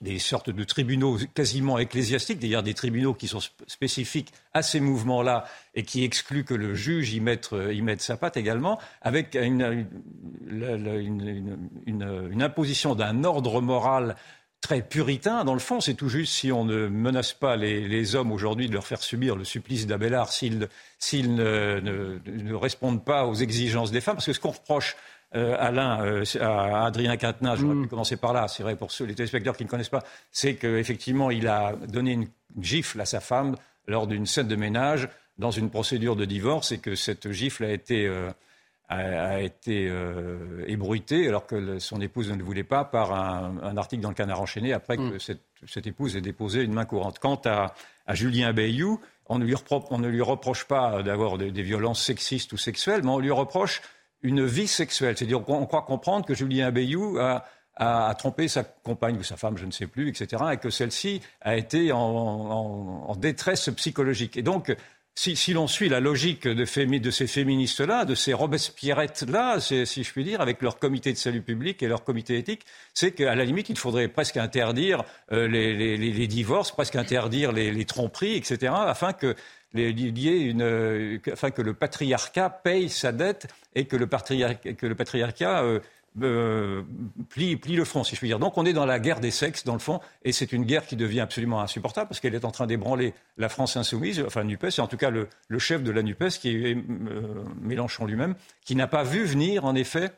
des 0.02 0.18
sortes 0.18 0.50
de 0.50 0.64
tribunaux 0.64 1.16
quasiment 1.32 1.78
ecclésiastiques, 1.78 2.38
d'ailleurs 2.38 2.62
des 2.62 2.74
tribunaux 2.74 3.14
qui 3.14 3.28
sont 3.28 3.40
spécifiques 3.66 4.32
à 4.52 4.62
ces 4.62 4.80
mouvements-là 4.80 5.46
et 5.74 5.84
qui 5.84 6.04
excluent 6.04 6.44
que 6.44 6.54
le 6.54 6.74
juge 6.74 7.14
y 7.14 7.20
mette, 7.20 7.54
y 7.72 7.80
mette 7.80 8.02
sa 8.02 8.18
patte 8.18 8.36
également, 8.36 8.78
avec 9.00 9.34
une, 9.34 9.86
une 11.86 12.42
imposition 12.42 12.94
d'un 12.94 13.24
ordre 13.24 13.62
moral 13.62 14.16
très 14.62 14.80
puritain. 14.80 15.44
Dans 15.44 15.52
le 15.52 15.60
fond, 15.60 15.80
c'est 15.80 15.94
tout 15.94 16.08
juste 16.08 16.32
si 16.32 16.50
on 16.50 16.64
ne 16.64 16.86
menace 16.88 17.34
pas 17.34 17.56
les, 17.56 18.14
hommes 18.14 18.32
aujourd'hui 18.32 18.68
de 18.68 18.72
leur 18.72 18.86
faire 18.86 19.02
subir 19.02 19.36
le 19.36 19.44
supplice 19.44 19.86
d'Abélard 19.86 20.32
s'ils, 20.32 20.68
s'ils 20.98 21.34
ne, 21.34 21.80
ne, 21.80 22.54
répondent 22.54 23.04
pas 23.04 23.26
aux 23.26 23.34
exigences 23.34 23.90
des 23.90 24.00
femmes. 24.00 24.14
Parce 24.14 24.26
que 24.26 24.32
ce 24.32 24.40
qu'on 24.40 24.52
reproche 24.52 24.96
euh, 25.34 25.56
Alain, 25.58 26.02
euh, 26.04 26.24
à 26.40 26.86
Adrien 26.86 27.16
Quintenat, 27.16 27.56
j'aurais 27.56 27.74
mm. 27.74 27.82
pu 27.82 27.88
commencer 27.88 28.16
par 28.16 28.32
là, 28.32 28.48
c'est 28.48 28.62
vrai 28.62 28.76
pour 28.76 28.92
ceux, 28.92 29.04
les 29.04 29.14
téléspectateurs 29.14 29.56
qui 29.56 29.64
ne 29.64 29.68
connaissent 29.68 29.88
pas, 29.88 30.04
c'est 30.30 30.54
qu'effectivement, 30.54 31.30
il 31.30 31.48
a 31.48 31.74
donné 31.88 32.12
une 32.12 32.28
gifle 32.60 33.00
à 33.00 33.04
sa 33.04 33.20
femme 33.20 33.56
lors 33.86 34.06
d'une 34.06 34.26
scène 34.26 34.48
de 34.48 34.56
ménage 34.56 35.08
dans 35.38 35.50
une 35.50 35.70
procédure 35.70 36.16
de 36.16 36.24
divorce 36.24 36.72
et 36.72 36.78
que 36.78 36.94
cette 36.94 37.32
gifle 37.32 37.64
a 37.64 37.72
été 37.72 38.06
euh, 38.06 38.30
a, 38.92 39.40
été 39.40 39.88
euh, 39.88 40.64
ébruité 40.66 41.28
alors 41.28 41.46
que 41.46 41.78
son 41.78 42.00
épouse 42.00 42.30
ne 42.30 42.36
le 42.36 42.44
voulait 42.44 42.64
pas 42.64 42.84
par 42.84 43.12
un, 43.12 43.76
article 43.76 44.02
dans 44.02 44.08
le 44.08 44.14
Canard 44.14 44.40
enchaîné 44.40 44.72
après 44.72 44.96
que 44.96 45.16
mm. 45.16 45.36
cette, 45.66 45.86
épouse 45.86 46.16
ait 46.16 46.20
déposé 46.20 46.62
une 46.62 46.72
main 46.72 46.84
courante. 46.84 47.18
Quant 47.18 47.40
à, 47.44 47.74
Julien 48.14 48.52
Bayou, 48.52 49.00
on 49.26 49.38
ne, 49.38 49.44
lui 49.44 49.54
on 49.90 49.98
ne 49.98 50.08
lui 50.08 50.20
reproche 50.20 50.64
pas 50.64 51.02
d'avoir 51.02 51.38
des, 51.38 51.50
violences 51.62 52.02
sexistes 52.02 52.52
ou 52.52 52.56
sexuelles, 52.56 53.02
mais 53.02 53.10
on 53.10 53.18
lui 53.18 53.30
reproche 53.30 53.82
une 54.22 54.44
vie 54.44 54.68
sexuelle. 54.68 55.16
C'est-à-dire 55.16 55.42
qu'on 55.42 55.66
croit 55.66 55.82
comprendre 55.82 56.26
que 56.26 56.34
Julien 56.34 56.70
Bayou 56.70 57.18
a, 57.18 58.14
trompé 58.18 58.48
sa 58.48 58.64
compagne 58.64 59.16
ou 59.16 59.22
sa 59.22 59.36
femme, 59.36 59.56
je 59.56 59.64
ne 59.64 59.70
sais 59.70 59.86
plus, 59.86 60.08
etc., 60.08 60.42
et 60.52 60.56
que 60.58 60.70
celle-ci 60.70 61.22
a 61.40 61.56
été 61.56 61.92
en, 61.92 61.98
en, 61.98 63.16
détresse 63.16 63.70
psychologique. 63.70 64.36
Et 64.36 64.42
donc, 64.42 64.74
si, 65.14 65.52
l'on 65.52 65.66
suit 65.66 65.88
la 65.90 66.00
logique 66.00 66.48
de, 66.48 66.64
ces 66.64 67.26
féministes-là, 67.26 68.04
de 68.04 68.14
ces 68.14 68.32
Robespierrettes-là, 68.32 69.60
si 69.60 69.84
je 69.84 70.10
puis 70.10 70.24
dire, 70.24 70.40
avec 70.40 70.62
leur 70.62 70.78
comité 70.78 71.12
de 71.12 71.18
salut 71.18 71.42
public 71.42 71.82
et 71.82 71.88
leur 71.88 72.02
comité 72.02 72.38
éthique, 72.38 72.64
c'est 72.94 73.12
qu'à 73.12 73.34
la 73.34 73.44
limite, 73.44 73.68
il 73.68 73.78
faudrait 73.78 74.08
presque 74.08 74.38
interdire 74.38 75.04
euh, 75.30 75.46
les, 75.48 76.26
divorces, 76.26 76.72
presque 76.72 76.96
interdire 76.96 77.52
les, 77.52 77.84
tromperies, 77.84 78.36
etc., 78.36 78.72
afin 78.74 79.12
que, 79.12 79.36
afin 81.30 81.50
que 81.50 81.62
le 81.62 81.74
patriarcat 81.74 82.50
paye 82.50 82.88
sa 82.88 83.12
dette 83.12 83.48
et 83.74 83.84
que 83.84 83.96
le, 83.96 84.06
patriarcat 84.06 85.62
euh, 85.62 85.80
euh, 86.20 86.82
plie, 87.30 87.56
le 87.56 87.84
front, 87.84 88.04
si 88.04 88.14
je 88.14 88.20
puis 88.20 88.28
dire. 88.28 88.38
Donc 88.38 88.58
on 88.58 88.66
est 88.66 88.72
dans 88.72 88.84
la 88.84 88.98
guerre 88.98 89.20
des 89.20 89.30
sexes, 89.30 89.64
dans 89.64 89.72
le 89.72 89.78
fond, 89.78 90.00
et 90.24 90.32
c'est 90.32 90.52
une 90.52 90.64
guerre 90.64 90.86
qui 90.86 90.96
devient 90.96 91.20
absolument 91.20 91.60
insupportable 91.60 92.08
parce 92.08 92.20
qu'elle 92.20 92.34
est 92.34 92.44
en 92.44 92.50
train 92.50 92.66
d'ébranler 92.66 93.14
la 93.38 93.48
France 93.48 93.76
insoumise, 93.76 94.22
enfin 94.26 94.44
NUPES, 94.44 94.78
et 94.78 94.80
en 94.80 94.86
tout 94.86 94.96
cas 94.96 95.10
le, 95.10 95.28
chef 95.58 95.82
de 95.82 95.90
la 95.90 96.02
NUPES, 96.02 96.38
qui 96.40 96.50
est 96.50 96.76
euh, 96.76 97.44
Mélenchon 97.60 98.04
lui-même, 98.04 98.34
qui 98.64 98.76
n'a 98.76 98.86
pas 98.86 99.04
vu 99.04 99.24
venir, 99.24 99.64
en 99.64 99.74
effet, 99.74 100.10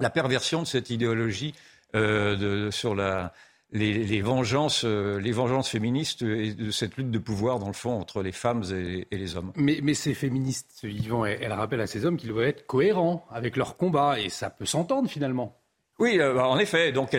la 0.00 0.10
perversion 0.10 0.62
de 0.62 0.66
cette 0.66 0.90
idéologie 0.90 1.54
euh, 1.94 2.70
sur 2.70 2.94
la, 2.94 3.32
les, 3.74 4.22
vengeances, 4.22 4.84
euh, 4.84 5.18
les 5.18 5.32
vengeances 5.32 5.68
féministes 5.68 6.22
et 6.22 6.54
de 6.54 6.70
cette 6.70 6.96
lutte 6.96 7.10
de 7.10 7.18
pouvoir, 7.18 7.58
dans 7.58 7.66
le 7.66 7.72
fond, 7.72 7.98
entre 7.98 8.22
les 8.22 8.32
femmes 8.32 8.62
et, 8.72 9.06
les 9.10 9.36
hommes. 9.36 9.52
Mais, 9.56 9.94
ces 9.94 10.14
féministes, 10.14 10.80
Yvan, 10.84 11.24
elles, 11.24 11.52
rappellent 11.52 11.80
à 11.80 11.86
ces 11.86 12.06
hommes 12.06 12.16
qu'ils 12.16 12.30
doivent 12.30 12.46
être 12.46 12.66
cohérents 12.66 13.26
avec 13.30 13.56
leur 13.56 13.76
combat, 13.76 14.20
et 14.20 14.28
ça 14.28 14.48
peut 14.48 14.66
s'entendre 14.66 15.08
finalement. 15.08 15.58
Oui, 16.00 16.18
euh, 16.18 16.40
en 16.40 16.58
effet. 16.58 16.90
Donc, 16.90 17.16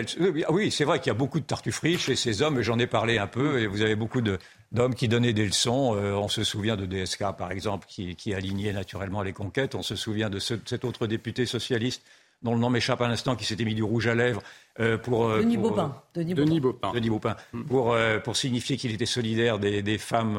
oui, 0.50 0.70
c'est 0.70 0.84
vrai 0.84 0.98
qu'il 0.98 1.08
y 1.08 1.10
a 1.10 1.18
beaucoup 1.18 1.40
de 1.40 1.46
tartufferies 1.46 1.98
chez 1.98 2.14
ces 2.14 2.42
hommes. 2.42 2.60
J'en 2.60 2.78
ai 2.78 2.86
parlé 2.86 3.16
un 3.16 3.26
peu. 3.26 3.60
Et 3.60 3.66
vous 3.66 3.80
avez 3.80 3.96
beaucoup 3.96 4.20
d'hommes 4.20 4.94
qui 4.94 5.08
donnaient 5.08 5.32
des 5.32 5.46
leçons. 5.46 5.94
Euh, 5.96 6.12
on 6.12 6.28
se 6.28 6.44
souvient 6.44 6.76
de 6.76 6.84
DSK, 6.84 7.36
par 7.38 7.52
exemple, 7.52 7.86
qui, 7.88 8.16
qui, 8.16 8.34
alignait 8.34 8.74
naturellement 8.74 9.22
les 9.22 9.32
conquêtes. 9.32 9.74
On 9.74 9.82
se 9.82 9.96
souvient 9.96 10.28
de 10.28 10.38
cet 10.38 10.84
autre 10.84 11.06
député 11.06 11.46
socialiste 11.46 12.02
dont 12.42 12.54
le 12.54 12.60
nom 12.60 12.70
m'échappe 12.70 13.00
à 13.00 13.08
l'instant, 13.08 13.36
qui 13.36 13.44
s'était 13.44 13.64
mis 13.64 13.74
du 13.74 13.82
rouge 13.82 14.06
à 14.06 14.14
lèvres 14.14 14.42
euh, 14.78 14.98
pour, 14.98 15.26
euh, 15.26 15.40
Denis, 15.40 15.56
Baupin. 15.56 15.96
Euh, 16.16 16.20
Denis, 16.20 16.60
Baupin. 16.60 16.92
Denis 16.92 17.10
Baupin. 17.10 17.36
Mm. 17.52 17.64
Pour, 17.64 17.96
pour 18.24 18.36
signifier 18.36 18.76
qu'il 18.76 18.92
était 18.92 19.06
solidaire 19.06 19.58
des, 19.58 19.82
des 19.82 19.98
femmes 19.98 20.38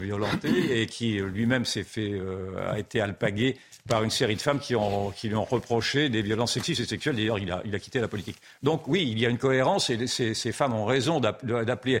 violentées 0.00 0.80
et 0.80 0.86
qui 0.86 1.18
lui-même 1.18 1.64
s'est 1.64 1.82
fait 1.82 2.20
a 2.68 2.78
été 2.78 3.00
alpagué 3.00 3.56
par 3.88 4.02
une 4.02 4.10
série 4.10 4.36
de 4.36 4.40
femmes 4.40 4.60
qui, 4.60 4.74
ont, 4.76 5.10
qui 5.10 5.28
lui 5.28 5.36
ont 5.36 5.44
reproché 5.44 6.08
des 6.08 6.22
violences 6.22 6.52
sexistes 6.54 6.80
et 6.80 6.86
sexuelles. 6.86 7.16
D'ailleurs, 7.16 7.38
il 7.38 7.50
a, 7.50 7.62
il 7.64 7.74
a 7.74 7.78
quitté 7.78 8.00
la 8.00 8.08
politique. 8.08 8.36
Donc 8.62 8.86
oui, 8.88 9.06
il 9.10 9.18
y 9.18 9.26
a 9.26 9.28
une 9.28 9.38
cohérence 9.38 9.90
et 9.90 10.06
ces, 10.06 10.34
ces 10.34 10.52
femmes 10.52 10.74
ont 10.74 10.86
raison 10.86 11.20
d'appeler 11.20 12.00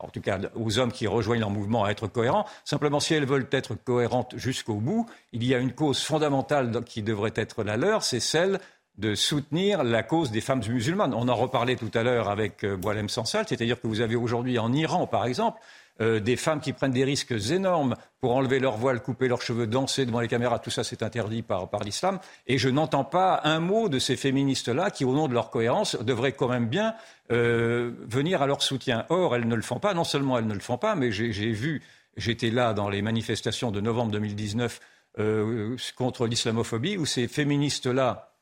en 0.00 0.08
tout 0.08 0.20
cas 0.20 0.38
aux 0.54 0.78
hommes 0.78 0.92
qui 0.92 1.06
rejoignent 1.06 1.40
leur 1.40 1.50
mouvement, 1.50 1.84
à 1.84 1.90
être 1.90 2.06
cohérents. 2.06 2.46
Simplement, 2.64 3.00
si 3.00 3.14
elles 3.14 3.26
veulent 3.26 3.48
être 3.50 3.74
cohérentes 3.74 4.36
jusqu'au 4.36 4.76
bout, 4.76 5.06
il 5.32 5.44
y 5.44 5.54
a 5.54 5.58
une 5.58 5.72
cause 5.72 6.02
fondamentale 6.02 6.82
qui 6.84 7.02
devrait 7.02 7.32
être 7.34 7.64
la 7.64 7.76
leur, 7.76 8.02
c'est 8.02 8.20
celle 8.20 8.60
de 8.98 9.14
soutenir 9.14 9.84
la 9.84 10.02
cause 10.02 10.30
des 10.32 10.40
femmes 10.40 10.62
musulmanes. 10.68 11.14
On 11.14 11.28
en 11.28 11.34
reparlait 11.34 11.76
tout 11.76 11.90
à 11.94 12.02
l'heure 12.02 12.28
avec 12.28 12.64
euh, 12.64 12.76
Boilem 12.76 13.08
Sansal, 13.08 13.46
c'est-à-dire 13.48 13.80
que 13.80 13.86
vous 13.86 14.00
avez 14.00 14.16
aujourd'hui 14.16 14.58
en 14.58 14.72
Iran, 14.72 15.06
par 15.06 15.24
exemple, 15.24 15.60
euh, 16.00 16.20
des 16.20 16.36
femmes 16.36 16.60
qui 16.60 16.72
prennent 16.72 16.92
des 16.92 17.04
risques 17.04 17.34
énormes 17.50 17.96
pour 18.20 18.34
enlever 18.34 18.60
leur 18.60 18.76
voile, 18.76 19.00
couper 19.00 19.28
leurs 19.28 19.42
cheveux, 19.42 19.66
danser 19.66 20.06
devant 20.06 20.20
les 20.20 20.28
caméras, 20.28 20.58
tout 20.58 20.70
ça 20.70 20.84
c'est 20.84 21.02
interdit 21.02 21.42
par, 21.42 21.68
l'islam. 21.84 22.20
Et 22.46 22.58
je 22.58 22.68
n'entends 22.68 23.04
pas 23.04 23.40
un 23.44 23.60
mot 23.60 23.88
de 23.88 23.98
ces 23.98 24.16
féministes-là 24.16 24.90
qui, 24.90 25.04
au 25.04 25.12
nom 25.12 25.28
de 25.28 25.34
leur 25.34 25.50
cohérence, 25.50 25.96
devraient 25.96 26.32
quand 26.32 26.48
même 26.48 26.66
bien 26.66 26.94
euh, 27.32 27.92
venir 28.06 28.42
à 28.42 28.46
leur 28.46 28.62
soutien. 28.62 29.06
Or, 29.08 29.34
elles 29.34 29.48
ne 29.48 29.56
le 29.56 29.62
font 29.62 29.80
pas. 29.80 29.94
Non 29.94 30.04
seulement 30.04 30.38
elles 30.38 30.46
ne 30.46 30.54
le 30.54 30.60
font 30.60 30.78
pas, 30.78 30.94
mais 30.94 31.10
j'ai 31.10 31.52
vu, 31.52 31.82
j'étais 32.16 32.50
là 32.50 32.74
dans 32.74 32.88
les 32.88 33.02
manifestations 33.02 33.70
de 33.70 33.80
novembre 33.80 34.12
2019 34.12 34.80
contre 35.96 36.28
l'islamophobie, 36.28 36.96
où 36.96 37.06
ces 37.06 37.26
féministes-là 37.26 38.32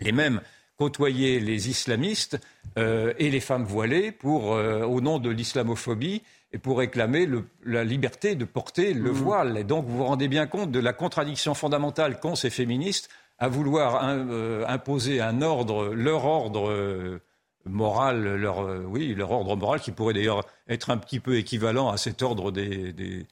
les 0.00 0.12
mêmes 0.12 0.40
côtoyer 0.76 1.40
les 1.40 1.68
islamistes 1.68 2.38
euh, 2.78 3.12
et 3.18 3.30
les 3.30 3.40
femmes 3.40 3.64
voilées 3.64 4.12
pour, 4.12 4.54
euh, 4.54 4.82
au 4.84 5.00
nom 5.00 5.18
de 5.18 5.30
l'islamophobie 5.30 6.22
et 6.52 6.58
pour 6.58 6.78
réclamer 6.78 7.28
la 7.64 7.84
liberté 7.84 8.34
de 8.34 8.44
porter 8.44 8.92
le 8.92 9.10
mmh. 9.10 9.14
voile. 9.14 9.58
Et 9.58 9.64
donc 9.64 9.86
vous 9.86 9.98
vous 9.98 10.04
rendez 10.04 10.28
bien 10.28 10.46
compte 10.46 10.70
de 10.70 10.80
la 10.80 10.92
contradiction 10.92 11.54
fondamentale 11.54 12.20
qu'ont 12.20 12.36
ces 12.36 12.50
féministes 12.50 13.08
à 13.38 13.48
vouloir 13.48 14.00
euh, 14.02 14.64
imposer 14.66 15.20
un 15.20 15.42
ordre, 15.42 15.92
leur 15.94 16.24
ordre 16.24 17.20
moral, 17.66 18.36
leur, 18.36 18.86
oui, 18.86 19.14
leur 19.14 19.32
ordre 19.32 19.56
moral 19.56 19.80
qui 19.80 19.90
pourrait 19.90 20.14
d'ailleurs 20.14 20.46
être 20.68 20.90
un 20.90 20.96
petit 20.96 21.20
peu 21.20 21.36
équivalent 21.36 21.90
à 21.90 21.96
cet 21.96 22.22
ordre 22.22 22.52
des 22.52 22.92
des, 22.92 23.26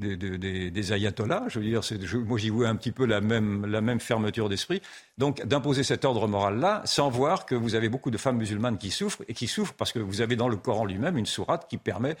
ayatollahs. 0.00 1.44
Je 1.48 1.58
veux 1.58 1.64
dire, 1.64 1.80
moi 2.24 2.38
j'y 2.38 2.50
vois 2.50 2.68
un 2.68 2.76
petit 2.76 2.92
peu 2.92 3.06
la 3.06 3.20
même, 3.20 4.00
fermeture 4.00 4.48
d'esprit. 4.48 4.82
Donc 5.18 5.44
d'imposer 5.44 5.82
cet 5.82 6.04
ordre 6.04 6.28
moral-là, 6.28 6.82
sans 6.84 7.08
voir 7.08 7.46
que 7.46 7.54
vous 7.54 7.74
avez 7.74 7.88
beaucoup 7.88 8.10
de 8.10 8.18
femmes 8.18 8.38
musulmanes 8.38 8.78
qui 8.78 8.90
souffrent, 8.90 9.22
et 9.28 9.34
qui 9.34 9.46
souffrent 9.46 9.74
parce 9.74 9.92
que 9.92 9.98
vous 9.98 10.20
avez 10.20 10.36
dans 10.36 10.48
le 10.48 10.56
Coran 10.56 10.84
lui-même 10.84 11.16
une 11.16 11.26
sourate 11.26 11.66
qui 11.68 11.78
permet 11.78 12.16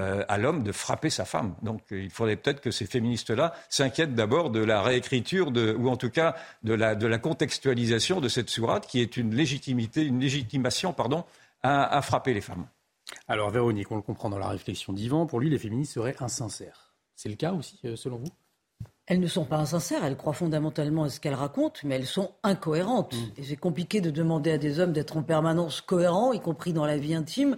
euh, 0.00 0.24
à 0.28 0.38
l'homme 0.38 0.64
de 0.64 0.72
frapper 0.72 1.08
sa 1.08 1.24
femme. 1.24 1.54
Donc 1.62 1.82
il 1.92 2.10
faudrait 2.10 2.34
peut-être 2.34 2.60
que 2.60 2.72
ces 2.72 2.84
féministes-là 2.84 3.54
s'inquiètent 3.68 4.14
d'abord 4.14 4.50
de 4.50 4.58
la 4.58 4.82
réécriture, 4.82 5.52
ou 5.78 5.88
en 5.88 5.96
tout 5.96 6.10
cas 6.10 6.34
de 6.64 6.74
la, 6.74 6.96
de 6.96 7.06
la 7.06 7.18
contextualisation 7.18 8.20
de 8.20 8.28
cette 8.28 8.50
sourate 8.50 8.88
qui 8.88 9.00
est 9.00 9.16
une 9.16 9.34
légitimité, 9.34 10.04
une 10.04 10.18
légitimation, 10.18 10.92
pardon, 10.92 11.24
à, 11.62 11.96
à 11.96 12.02
frapper 12.02 12.34
les 12.34 12.40
femmes. 12.40 12.66
Alors 13.28 13.50
Véronique, 13.50 13.90
on 13.92 13.96
le 13.96 14.02
comprend 14.02 14.28
dans 14.30 14.38
la 14.38 14.48
réflexion 14.48 14.92
d'Ivan, 14.92 15.26
pour 15.26 15.38
lui 15.38 15.48
les 15.48 15.58
féministes 15.58 15.92
seraient 15.92 16.16
insincères. 16.20 16.83
C'est 17.16 17.28
le 17.28 17.36
cas 17.36 17.52
aussi, 17.52 17.78
euh, 17.84 17.96
selon 17.96 18.18
vous? 18.18 18.30
Elles 19.06 19.20
ne 19.20 19.26
sont 19.26 19.44
pas 19.44 19.58
insincères, 19.58 20.04
elles 20.04 20.16
croient 20.16 20.32
fondamentalement 20.32 21.04
à 21.04 21.10
ce 21.10 21.20
qu'elles 21.20 21.34
racontent, 21.34 21.80
mais 21.84 21.96
elles 21.96 22.06
sont 22.06 22.32
incohérentes. 22.42 23.14
Mm. 23.14 23.40
Et 23.40 23.42
c'est 23.44 23.56
compliqué 23.56 24.00
de 24.00 24.10
demander 24.10 24.50
à 24.50 24.58
des 24.58 24.80
hommes 24.80 24.92
d'être 24.92 25.16
en 25.16 25.22
permanence 25.22 25.82
cohérents, 25.82 26.32
y 26.32 26.40
compris 26.40 26.72
dans 26.72 26.86
la 26.86 26.96
vie 26.96 27.14
intime, 27.14 27.56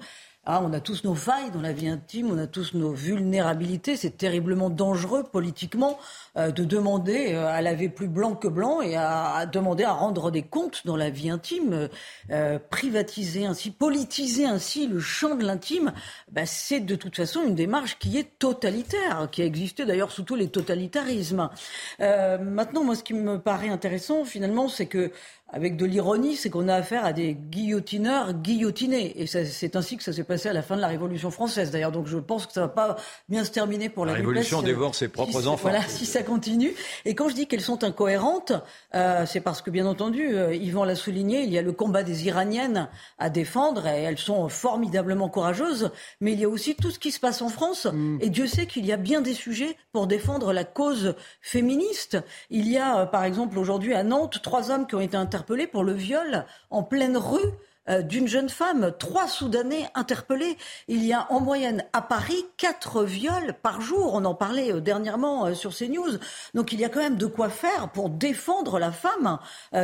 ah, 0.49 0.63
on 0.63 0.73
a 0.73 0.79
tous 0.79 1.03
nos 1.03 1.17
failles 1.17 1.51
dans 1.51 1.61
la 1.61 1.73
vie 1.73 1.89
intime, 1.89 2.31
on 2.31 2.39
a 2.39 2.47
tous 2.47 2.75
nos 2.75 2.93
vulnérabilités. 2.93 3.97
C'est 3.97 4.17
terriblement 4.17 4.71
dangereux 4.71 5.25
politiquement 5.25 5.99
euh, 6.37 6.53
de 6.53 6.63
demander 6.63 7.35
euh, 7.35 7.49
à 7.49 7.61
laver 7.63 7.89
plus 7.89 8.07
blanc 8.07 8.37
que 8.37 8.47
blanc 8.47 8.81
et 8.81 8.95
à, 8.95 9.45
demander 9.47 9.83
à 9.83 9.93
rendre 9.93 10.31
des 10.31 10.45
comptes 10.45 10.87
dans 10.87 10.97
la 10.97 11.11
vie 11.11 11.31
intime. 11.31 11.89
Euh, 12.31 12.61
privatiser 12.71 13.45
ainsi, 13.45 13.73
politiser 13.73 14.47
ainsi 14.47 14.87
le 14.87 15.01
champ 15.01 15.35
de 15.35 15.45
l'intime, 15.45 15.93
bah, 16.31 16.47
c'est 16.47 16.79
de 16.79 16.95
toute 16.95 17.17
façon 17.17 17.43
une 17.43 17.57
démarche 17.57 17.99
qui 17.99 18.17
est 18.17 18.39
totalitaire, 18.39 19.29
qui 19.33 19.43
a 19.43 19.47
existé 19.47 19.85
d'ailleurs 19.85 20.13
sous 20.13 20.23
tous 20.23 20.37
les 20.37 20.49
totalitarismes. 20.49 21.51
maintenant, 21.99 22.85
moi, 22.85 22.95
ce 22.95 23.03
qui 23.03 23.15
me 23.15 23.41
paraît 23.41 23.69
intéressant 23.69 24.25
finalement, 24.25 24.69
c'est 24.69 24.87
que 24.87 25.11
avec 25.49 25.77
de 25.77 25.87
l'ironie, 25.87 26.35
c'est 26.35 26.51
qu'on 26.51 26.67
a 26.67 26.75
affaire 26.75 27.05
à 27.05 27.13
des 27.13 27.35
guillotineurs 27.35 28.33
guillotinés. 28.33 29.23
Et 29.23 29.27
c'est 29.27 29.77
ainsi 29.77 29.97
que 29.97 30.03
ça 30.03 30.13
s'est 30.13 30.25
passé 30.25 30.49
à 30.49 30.53
la 30.53 30.63
fin 30.63 30.75
de 30.75 30.81
la 30.81 30.89
Révolution 30.89 31.31
française. 31.31 31.71
D'ailleurs, 31.71 31.93
donc 31.93 32.09
je 32.09 32.19
pense 32.19 32.47
que 32.47 32.53
ça 32.53 32.63
va 32.63 32.69
pas 32.69 32.97
bien 33.29 33.45
se 33.45 33.53
terminer 33.53 33.89
pour 33.89 34.05
la, 34.05 34.13
la 34.13 34.19
Révolution 34.19 34.61
dévore 34.61 34.97
ses 34.97 35.07
propres 35.07 35.47
enfants. 35.47 35.69
Voilà, 35.69 35.83
si 35.87 36.05
ça 36.05 36.25
continue. 36.25 36.75
Et 37.05 37.15
quand 37.15 37.29
je 37.29 37.35
dis 37.35 37.47
qu'elles 37.47 37.61
sont 37.61 37.85
incohérentes, 37.85 38.53
euh, 38.95 39.25
c'est 39.25 39.41
parce 39.41 39.63
que, 39.63 39.71
bien 39.71 39.87
entendu, 39.87 40.37
euh, 40.37 40.53
Yvan 40.53 40.85
l'a 40.85 40.97
souligné, 40.97 41.43
il 41.43 41.51
y 41.51 41.59
a 41.59 41.63
le 41.63 41.73
combat 41.73 42.03
des 42.03 42.27
Iraniennes 42.27 42.89
à 43.19 43.31
défendre 43.31 43.87
et 43.87 44.03
elles 44.03 44.19
sont 44.19 44.49
formidablement 44.49 45.29
courageuses. 45.29 45.91
Mais 46.21 46.33
il 46.33 46.41
y 46.41 46.45
a 46.45 46.49
aussi 46.49 46.75
tout 46.75 46.91
ce 46.91 46.99
qui 46.99 47.13
se 47.13 47.21
passe 47.21 47.41
en 47.41 47.51
France. 47.51 47.87
Mm. 47.87 48.19
Et 48.21 48.31
Dieu 48.31 48.49
sait 48.49 48.67
qu'il 48.67 48.85
y 48.85 48.93
a 48.93 48.97
bien 48.97 49.21
des 49.21 49.35
sujets 49.35 49.77
pour 49.93 50.09
défendre 50.09 50.53
la 50.53 50.65
cause 50.65 51.15
féministe. 51.41 52.19
Il 52.51 52.69
y 52.69 52.79
a, 52.79 53.03
euh, 53.03 53.07
par 53.07 53.23
exemple, 53.23 53.61
aujourd'hui 53.61 53.95
à 53.95 54.03
Nantes, 54.03 54.41
trois 54.43 54.73
hommes 54.73 54.89
qui 54.89 54.97
ont 54.97 55.01
été 55.01 55.17
interpellé 55.37 55.67
pour 55.67 55.85
le 55.85 55.93
viol 55.93 56.47
en 56.71 56.83
pleine 56.83 57.17
rue 57.17 57.53
d'une 57.89 58.27
jeune 58.27 58.49
femme. 58.49 58.93
Trois 58.99 59.29
Soudanais 59.29 59.87
interpellés. 59.95 60.57
Il 60.89 61.05
y 61.05 61.13
a 61.13 61.31
en 61.31 61.41
moyenne 61.41 61.85
à 61.93 62.03
Paris 62.03 62.45
quatre 62.57 63.05
viols 63.05 63.55
par 63.63 63.81
jour. 63.81 64.15
On 64.15 64.25
en 64.25 64.35
parlait 64.35 64.73
euh, 64.73 64.81
dernièrement 64.81 65.47
euh, 65.47 65.55
sur 65.55 65.75
CNews. 65.75 66.19
Donc 66.55 66.73
il 66.73 66.81
y 66.81 66.85
a 66.85 66.89
quand 66.89 67.01
même 67.01 67.17
de 67.17 67.27
quoi 67.27 67.49
faire 67.49 67.91
pour 67.91 68.11
défendre 68.11 68.79
la 68.79 68.93
femme 68.93 69.39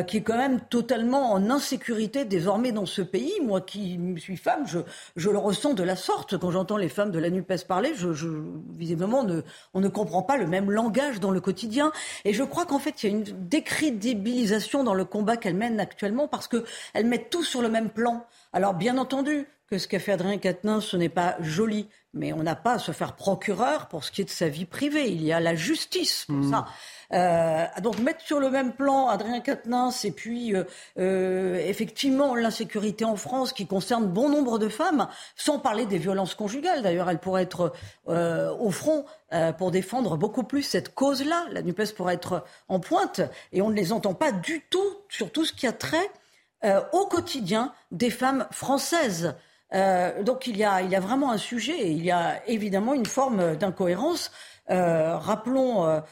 qui 0.06 0.18
est 0.18 0.22
quand 0.22 0.36
même 0.36 0.60
totalement 0.60 1.32
en 1.32 1.50
insécurité 1.50 2.24
désormais 2.24 2.72
dans 2.72 2.86
ce 2.86 3.02
pays. 3.02 3.32
Moi 3.42 3.60
qui 3.60 3.98
suis 4.18 4.36
femme, 4.36 4.66
je, 4.66 5.30
le 5.30 5.38
ressens 5.38 5.74
de 5.74 5.82
la 5.82 5.96
sorte. 5.96 6.38
Quand 6.38 6.50
j'entends 6.50 6.76
les 6.76 6.88
femmes 6.88 7.10
de 7.10 7.18
la 7.18 7.30
NUPES 7.30 7.66
parler, 7.66 7.92
visiblement 8.70 9.24
ne, 9.24 9.42
on 9.74 9.80
ne 9.80 9.88
comprend 9.88 10.22
pas 10.22 10.36
le 10.36 10.46
même 10.46 10.70
langage 10.70 11.20
dans 11.20 11.30
le 11.30 11.40
quotidien. 11.40 11.92
Et 12.24 12.32
je 12.32 12.42
crois 12.42 12.64
qu'en 12.64 12.78
fait 12.78 13.02
il 13.02 13.10
y 13.10 13.12
a 13.12 13.16
une 13.16 13.24
décrédibilisation 13.48 14.84
dans 14.84 14.94
le 14.94 15.04
combat 15.04 15.36
qu'elles 15.36 15.56
mènent 15.56 15.80
actuellement 15.80 16.28
parce 16.28 16.48
qu'elles 16.48 17.06
mettent 17.06 17.30
tout 17.30 17.44
sur 17.44 17.62
le 17.62 17.68
même 17.68 17.90
plan. 17.92 18.26
Alors 18.52 18.74
bien 18.74 18.98
entendu 18.98 19.46
que 19.68 19.78
ce 19.78 19.88
qu'a 19.88 19.98
fait 19.98 20.12
Adrien 20.12 20.36
Quatennens, 20.38 20.84
ce 20.84 20.96
n'est 20.98 21.08
pas 21.08 21.36
joli, 21.40 21.88
mais 22.12 22.32
on 22.34 22.42
n'a 22.42 22.56
pas 22.56 22.74
à 22.74 22.78
se 22.78 22.92
faire 22.92 23.16
procureur 23.16 23.88
pour 23.88 24.04
ce 24.04 24.10
qui 24.10 24.20
est 24.20 24.24
de 24.24 24.30
sa 24.30 24.48
vie 24.48 24.66
privée. 24.66 25.08
Il 25.10 25.22
y 25.22 25.32
a 25.32 25.40
la 25.40 25.54
justice 25.54 26.26
pour 26.26 26.36
mmh. 26.36 26.50
ça. 26.50 26.66
Euh, 27.12 27.64
donc 27.82 27.98
mettre 27.98 28.20
sur 28.22 28.40
le 28.40 28.50
même 28.50 28.72
plan 28.72 29.08
Adrien 29.08 29.40
Quatennens 29.40 30.04
et 30.04 30.12
puis 30.12 30.54
euh, 30.54 30.64
euh, 30.98 31.56
effectivement 31.56 32.34
l'insécurité 32.34 33.04
en 33.04 33.16
France 33.16 33.52
qui 33.52 33.66
concerne 33.66 34.06
bon 34.06 34.30
nombre 34.30 34.58
de 34.58 34.68
femmes, 34.68 35.08
sans 35.36 35.58
parler 35.58 35.86
des 35.86 35.98
violences 35.98 36.34
conjugales. 36.34 36.82
D'ailleurs, 36.82 37.08
elle 37.08 37.18
pourrait 37.18 37.42
être 37.42 37.72
au 38.06 38.70
front 38.70 39.04
pour 39.56 39.70
défendre 39.70 40.16
beaucoup 40.16 40.42
plus 40.42 40.62
cette 40.62 40.94
cause-là. 40.94 41.46
La 41.50 41.62
NUPES 41.62 41.94
pourrait 41.96 42.14
être 42.14 42.44
en 42.68 42.78
pointe 42.80 43.22
et 43.52 43.62
on 43.62 43.70
ne 43.70 43.74
les 43.74 43.92
entend 43.92 44.12
pas 44.12 44.32
du 44.32 44.62
tout 44.68 44.98
sur 45.08 45.32
tout 45.32 45.44
ce 45.44 45.52
qui 45.52 45.66
a 45.66 45.72
trait 45.72 46.10
euh, 46.64 46.80
au 46.92 47.06
quotidien 47.06 47.72
des 47.90 48.10
femmes 48.10 48.46
françaises. 48.52 49.34
Euh, 49.74 50.22
donc 50.22 50.46
il 50.46 50.56
y, 50.56 50.62
a, 50.62 50.80
il 50.82 50.90
y 50.90 50.94
a 50.94 51.00
vraiment 51.00 51.32
un 51.32 51.38
sujet 51.38 51.76
et 51.76 51.90
il 51.90 52.04
y 52.04 52.12
a 52.12 52.40
évidemment 52.46 52.94
une 52.94 53.06
forme 53.06 53.56
d'incohérence. 53.56 54.30
Euh, 54.70 55.16
rappelons 55.16 56.02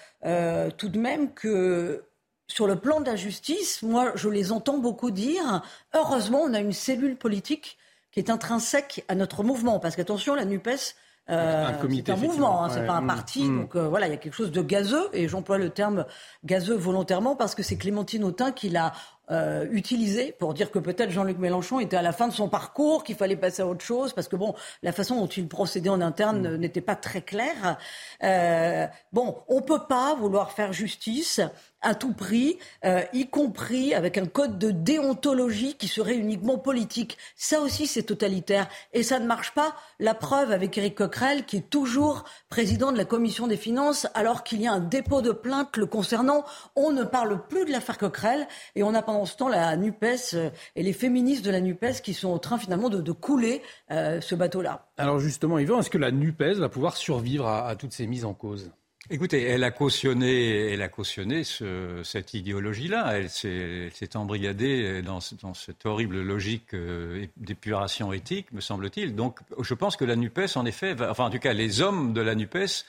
tout 0.76 0.88
de 0.88 0.98
même 0.98 1.32
que 1.34 2.04
sur 2.48 2.66
le 2.66 2.74
plan 2.76 3.00
de 3.00 3.06
la 3.06 3.14
justice, 3.14 3.82
moi 3.84 4.10
je 4.16 4.28
les 4.28 4.50
entends 4.50 4.78
beaucoup 4.78 5.12
dire, 5.12 5.62
heureusement 5.94 6.40
on 6.42 6.52
a 6.52 6.58
une 6.58 6.72
cellule 6.72 7.16
politique 7.16 7.78
qui 8.10 8.18
est 8.18 8.28
intrinsèque 8.28 9.04
à 9.06 9.14
notre 9.14 9.44
mouvement. 9.44 9.78
Parce 9.78 9.94
qu'attention, 9.94 10.34
la 10.34 10.44
NUPES, 10.44 10.96
euh, 11.28 11.70
c'est 11.88 12.10
un 12.10 12.16
mouvement, 12.16 12.64
hein, 12.64 12.70
c'est 12.74 12.86
pas 12.86 12.94
un 12.94 13.06
parti. 13.06 13.44
Mm. 13.44 13.60
Donc 13.60 13.76
voilà, 13.76 14.08
il 14.08 14.10
y 14.10 14.14
a 14.14 14.16
quelque 14.16 14.34
chose 14.34 14.50
de 14.50 14.62
gazeux, 14.62 15.08
et 15.12 15.28
j'emploie 15.28 15.58
le 15.58 15.70
terme 15.70 16.06
gazeux 16.44 16.74
volontairement 16.74 17.36
parce 17.36 17.54
que 17.54 17.62
c'est 17.62 17.76
Clémentine 17.76 18.24
Autain 18.24 18.50
qui 18.50 18.68
l'a 18.68 18.92
euh, 19.30 19.66
utilisé 19.70 20.34
pour 20.38 20.54
dire 20.54 20.70
que 20.70 20.78
peut-être 20.78 21.10
Jean-Luc 21.10 21.38
Mélenchon 21.38 21.80
était 21.80 21.96
à 21.96 22.02
la 22.02 22.12
fin 22.12 22.28
de 22.28 22.32
son 22.32 22.48
parcours, 22.48 23.04
qu'il 23.04 23.16
fallait 23.16 23.36
passer 23.36 23.62
à 23.62 23.66
autre 23.66 23.84
chose, 23.84 24.12
parce 24.12 24.28
que 24.28 24.36
bon, 24.36 24.54
la 24.82 24.92
façon 24.92 25.16
dont 25.20 25.26
il 25.26 25.46
procédait 25.46 25.88
en 25.88 26.00
interne 26.00 26.56
mm. 26.56 26.56
n'était 26.56 26.80
pas 26.80 26.96
très 26.96 27.22
claire. 27.22 27.78
Euh, 28.22 28.86
bon, 29.12 29.38
on 29.48 29.62
peut 29.62 29.86
pas 29.88 30.14
vouloir 30.14 30.52
faire 30.52 30.72
justice 30.72 31.40
à 31.82 31.94
tout 31.94 32.12
prix, 32.12 32.58
euh, 32.84 33.02
y 33.12 33.28
compris 33.28 33.94
avec 33.94 34.18
un 34.18 34.26
code 34.26 34.58
de 34.58 34.70
déontologie 34.70 35.74
qui 35.74 35.88
serait 35.88 36.14
uniquement 36.14 36.58
politique. 36.58 37.16
Ça 37.36 37.60
aussi, 37.60 37.86
c'est 37.86 38.02
totalitaire. 38.02 38.68
Et 38.92 39.02
ça 39.02 39.18
ne 39.18 39.26
marche 39.26 39.54
pas. 39.54 39.74
La 39.98 40.14
preuve 40.14 40.52
avec 40.52 40.76
Éric 40.76 40.96
Coquerel, 40.96 41.46
qui 41.46 41.56
est 41.58 41.70
toujours 41.70 42.24
président 42.50 42.92
de 42.92 42.98
la 42.98 43.04
commission 43.04 43.46
des 43.46 43.56
finances, 43.56 44.06
alors 44.14 44.44
qu'il 44.44 44.60
y 44.60 44.66
a 44.66 44.72
un 44.72 44.80
dépôt 44.80 45.22
de 45.22 45.32
plainte 45.32 45.76
le 45.76 45.86
concernant. 45.86 46.44
On 46.76 46.92
ne 46.92 47.04
parle 47.04 47.46
plus 47.46 47.64
de 47.64 47.72
l'affaire 47.72 47.98
Coquerel 47.98 48.46
et 48.74 48.82
on 48.82 48.94
a 48.94 49.02
pendant 49.02 49.19
ce 49.26 49.36
temps 49.36 49.48
la 49.48 49.76
NUPES 49.76 50.34
euh, 50.34 50.50
et 50.76 50.82
les 50.82 50.92
féministes 50.92 51.44
de 51.44 51.50
la 51.50 51.60
NUPES 51.60 52.02
qui 52.02 52.14
sont 52.14 52.28
en 52.28 52.38
train 52.38 52.58
finalement 52.58 52.88
de, 52.88 53.12
couler 53.12 53.62
euh, 53.90 54.20
ce 54.20 54.34
bateau-là. 54.34 54.86
Alors 54.96 55.18
justement, 55.18 55.58
Yvan, 55.58 55.80
est-ce 55.80 55.90
que 55.90 55.98
la 55.98 56.10
NUPES 56.10 56.58
va 56.58 56.68
pouvoir 56.68 56.96
survivre 56.96 57.46
à 57.46 57.74
toutes 57.76 57.92
ces 57.92 58.06
mises 58.06 58.24
en 58.24 58.34
cause? 58.34 58.70
Écoutez, 59.12 59.42
elle 59.42 59.64
a 59.64 59.72
cautionné, 59.72 60.72
elle 60.72 60.82
a 60.82 60.88
cautionné 60.88 61.42
ce, 61.42 62.00
cette 62.04 62.32
idéologie-là. 62.32 63.18
Elle 63.18 63.28
s'est 63.28 64.16
embrigadée 64.16 65.02
dans, 65.02 65.18
dans, 65.42 65.52
cette 65.52 65.84
horrible 65.84 66.20
logique 66.20 66.74
euh, 66.74 67.26
d'épuration 67.36 68.12
éthique, 68.12 68.52
me 68.52 68.60
semble-t-il. 68.60 69.16
Donc, 69.16 69.40
je 69.60 69.74
pense 69.74 69.96
que 69.96 70.04
la 70.04 70.14
Nupes, 70.14 70.54
en 70.54 70.64
effet, 70.64 70.94
va, 70.94 71.10
enfin, 71.10 71.24
en 71.24 71.30
tout 71.30 71.40
cas, 71.40 71.52
les 71.54 71.80
hommes 71.80 72.12
de 72.12 72.20
la 72.20 72.36
Nupes 72.36 72.84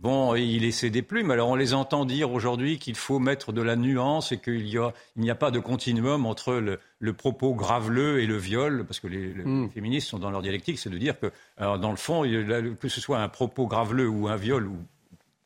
vont 0.00 0.34
y 0.34 0.58
laisser 0.58 0.90
des 0.90 1.02
plumes. 1.02 1.30
Alors 1.30 1.48
on 1.48 1.54
les 1.54 1.74
entend 1.74 2.04
dire 2.04 2.32
aujourd'hui 2.32 2.78
qu'il 2.78 2.96
faut 2.96 3.18
mettre 3.18 3.52
de 3.52 3.62
la 3.62 3.76
nuance 3.76 4.32
et 4.32 4.38
qu'il 4.38 4.64
n'y 5.16 5.30
a, 5.30 5.34
pas 5.34 5.50
de 5.50 5.58
continuum 5.58 6.26
entre 6.26 6.54
le, 7.00 7.12
propos 7.12 7.54
graveleux 7.54 8.20
et 8.20 8.26
le 8.26 8.36
viol, 8.36 8.84
parce 8.86 9.00
que 9.00 9.08
les, 9.08 9.28
hmm. 9.28 9.70
féministes 9.70 10.08
sont 10.08 10.18
dans 10.18 10.30
leur 10.30 10.42
dialectique, 10.42 10.78
c'est 10.78 10.90
de 10.90 10.98
dire 10.98 11.18
que, 11.18 11.32
dans 11.58 11.90
le 11.90 11.96
fond, 11.96 12.22
que 12.22 12.88
ce 12.88 13.00
soit 13.00 13.18
un 13.18 13.28
propos 13.28 13.66
graveleux 13.66 14.08
ou 14.08 14.28
un 14.28 14.36
viol 14.36 14.66
ou 14.66 14.78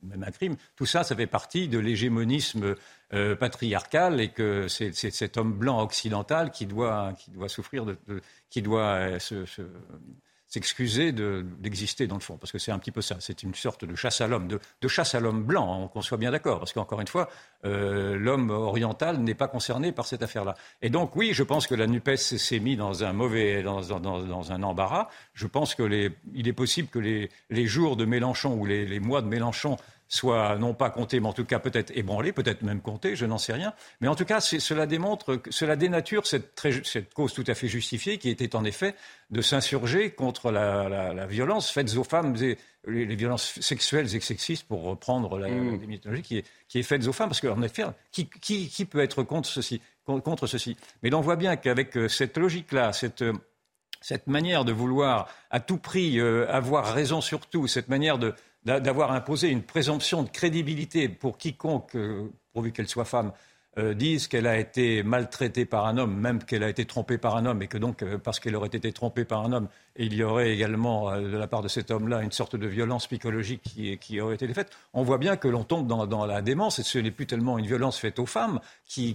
même 0.02 0.22
un 0.22 0.30
crime, 0.30 0.56
tout 0.76 0.86
ça, 0.86 1.04
ça 1.04 1.14
fait 1.14 1.26
partie 1.26 1.68
de 1.68 1.78
l'hégémonisme 1.78 2.74
euh, 3.12 3.36
patriarcal 3.36 4.20
et 4.20 4.28
que 4.28 4.68
c'est 4.68 4.92
cet 4.92 5.36
homme 5.36 5.52
blanc 5.52 5.82
occidental 5.82 6.50
qui 6.50 6.66
doit, 6.66 7.12
qui 7.18 7.30
doit 7.30 7.48
souffrir, 7.48 7.84
de, 7.84 7.96
qui 8.48 8.62
doit 8.62 8.94
euh, 8.94 9.18
se, 9.18 9.44
s'excuser 10.50 11.12
d'exister 11.12 12.08
dans 12.08 12.16
le 12.16 12.20
fond, 12.20 12.36
parce 12.36 12.50
que 12.50 12.58
c'est 12.58 12.72
un 12.72 12.78
petit 12.80 12.90
peu 12.90 13.00
ça, 13.00 13.16
c'est 13.20 13.44
une 13.44 13.54
sorte 13.54 13.84
de 13.84 13.94
chasse 13.94 14.20
à 14.20 14.26
l'homme, 14.26 14.48
de, 14.48 14.88
chasse 14.88 15.14
à 15.14 15.20
l'homme 15.20 15.44
blanc, 15.44 15.84
hein, 15.84 15.88
qu'on 15.92 16.02
soit 16.02 16.18
bien 16.18 16.32
d'accord, 16.32 16.58
parce 16.58 16.72
qu'encore 16.72 17.00
une 17.00 17.06
fois, 17.06 17.28
euh, 17.64 18.16
l'homme 18.16 18.50
oriental 18.50 19.18
n'est 19.18 19.34
pas 19.34 19.46
concerné 19.46 19.92
par 19.92 20.06
cette 20.06 20.24
affaire-là. 20.24 20.56
Et 20.82 20.90
donc 20.90 21.14
oui, 21.14 21.30
je 21.32 21.44
pense 21.44 21.68
que 21.68 21.76
la 21.76 21.86
NUPES 21.86 22.16
s'est 22.16 22.58
mis 22.58 22.76
dans 22.76 23.04
un 23.04 23.12
mauvais, 23.12 23.62
dans, 23.62 23.80
dans, 23.80 24.52
un 24.52 24.62
embarras. 24.64 25.08
Je 25.34 25.46
pense 25.46 25.76
qu'il 25.76 25.92
est 25.94 26.52
possible 26.52 26.88
que 26.88 26.98
les, 26.98 27.30
les, 27.48 27.66
jours 27.66 27.96
de 27.96 28.04
Mélenchon 28.04 28.54
ou 28.54 28.66
les, 28.66 28.86
les 28.86 28.98
mois 28.98 29.22
de 29.22 29.28
Mélenchon 29.28 29.76
soit 30.10 30.58
non 30.58 30.74
pas 30.74 30.90
compté, 30.90 31.20
mais 31.20 31.28
en 31.28 31.32
tout 31.32 31.44
cas 31.44 31.60
peut-être 31.60 31.96
ébranlé, 31.96 32.32
peut-être 32.32 32.62
même 32.62 32.80
compté, 32.82 33.14
je 33.14 33.24
n'en 33.26 33.38
sais 33.38 33.52
rien. 33.52 33.72
Mais 34.00 34.08
en 34.08 34.16
tout 34.16 34.24
cas, 34.24 34.40
cela 34.40 34.86
démontre, 34.86 35.40
cela 35.50 35.76
dénature 35.76 36.26
cette, 36.26 36.60
cause 37.14 37.32
tout 37.32 37.44
à 37.46 37.54
fait 37.54 37.68
justifiée 37.68 38.18
qui 38.18 38.28
était 38.28 38.56
en 38.56 38.64
effet 38.64 38.96
de 39.30 39.40
s'insurger 39.40 40.10
contre 40.10 40.50
la, 40.50 41.26
violence 41.26 41.70
faite 41.70 41.96
aux 41.96 42.02
femmes, 42.02 42.34
et, 42.42 42.58
les, 42.88 43.14
violences 43.14 43.60
sexuelles 43.60 44.12
et 44.12 44.20
sexistes, 44.20 44.66
pour 44.66 44.82
reprendre 44.82 45.38
la, 45.38 45.48
mmh. 45.48 46.22
qui 46.22 46.38
est, 46.38 46.44
qui 46.66 46.80
est 46.80 46.82
faite 46.82 47.06
aux 47.06 47.12
femmes, 47.12 47.28
parce 47.28 47.40
qu'en 47.40 47.62
effet, 47.62 47.84
qui, 48.10 48.28
qui, 48.28 48.84
peut 48.84 49.00
être 49.00 49.22
contre 49.22 49.48
ceci, 49.48 49.80
contre 50.04 50.48
ceci? 50.48 50.76
Mais 51.04 51.10
l'on 51.10 51.20
voit 51.20 51.36
bien 51.36 51.54
qu'avec 51.54 51.96
euh, 51.96 52.08
cette 52.08 52.36
logique-là, 52.36 52.92
cette 52.92 53.22
euh, 53.22 53.32
cette 54.00 54.26
manière 54.26 54.64
de 54.64 54.72
vouloir 54.72 55.28
à 55.50 55.60
tout 55.60 55.76
prix 55.76 56.18
euh, 56.18 56.46
avoir 56.50 56.92
raison 56.92 57.20
sur 57.20 57.46
tout, 57.46 57.66
cette 57.66 57.88
manière 57.88 58.18
d'avoir 58.64 59.12
imposé 59.12 59.48
une 59.48 59.62
présomption 59.62 60.22
de 60.22 60.28
crédibilité 60.28 61.08
pour 61.08 61.38
quiconque, 61.38 61.94
euh, 61.96 62.30
pourvu 62.52 62.72
qu'elle 62.72 62.88
soit 62.88 63.04
femme, 63.04 63.32
euh, 63.78 63.94
disent 63.94 64.26
qu'elle 64.26 64.48
a 64.48 64.58
été 64.58 65.04
maltraitée 65.04 65.64
par 65.64 65.86
un 65.86 65.96
homme, 65.96 66.18
même 66.18 66.42
qu'elle 66.42 66.64
a 66.64 66.68
été 66.68 66.86
trompée 66.86 67.18
par 67.18 67.36
un 67.36 67.46
homme, 67.46 67.62
et 67.62 67.68
que 67.68 67.78
donc, 67.78 68.02
euh, 68.02 68.18
parce 68.18 68.40
qu'elle 68.40 68.56
aurait 68.56 68.66
été 68.66 68.92
trompée 68.92 69.24
par 69.24 69.44
un 69.44 69.52
homme, 69.52 69.68
il 69.94 70.12
y 70.12 70.24
aurait 70.24 70.50
également, 70.50 71.08
euh, 71.08 71.20
de 71.20 71.36
la 71.36 71.46
part 71.46 71.62
de 71.62 71.68
cet 71.68 71.92
homme-là, 71.92 72.22
une 72.22 72.32
sorte 72.32 72.56
de 72.56 72.66
violence 72.66 73.06
psychologique 73.06 73.62
qui, 74.00 74.20
aurait 74.20 74.34
été 74.34 74.52
faite, 74.52 74.70
on 74.92 75.04
voit 75.04 75.18
bien 75.18 75.36
que 75.36 75.46
l'on 75.46 75.62
tombe 75.62 75.86
dans, 75.86 76.26
la 76.26 76.42
démence, 76.42 76.80
et 76.80 76.82
ce 76.82 76.98
n'est 76.98 77.12
plus 77.12 77.26
tellement 77.26 77.58
une 77.58 77.66
violence 77.66 77.96
faite 77.96 78.18
aux 78.18 78.26
femmes 78.26 78.58
qui, 78.86 79.14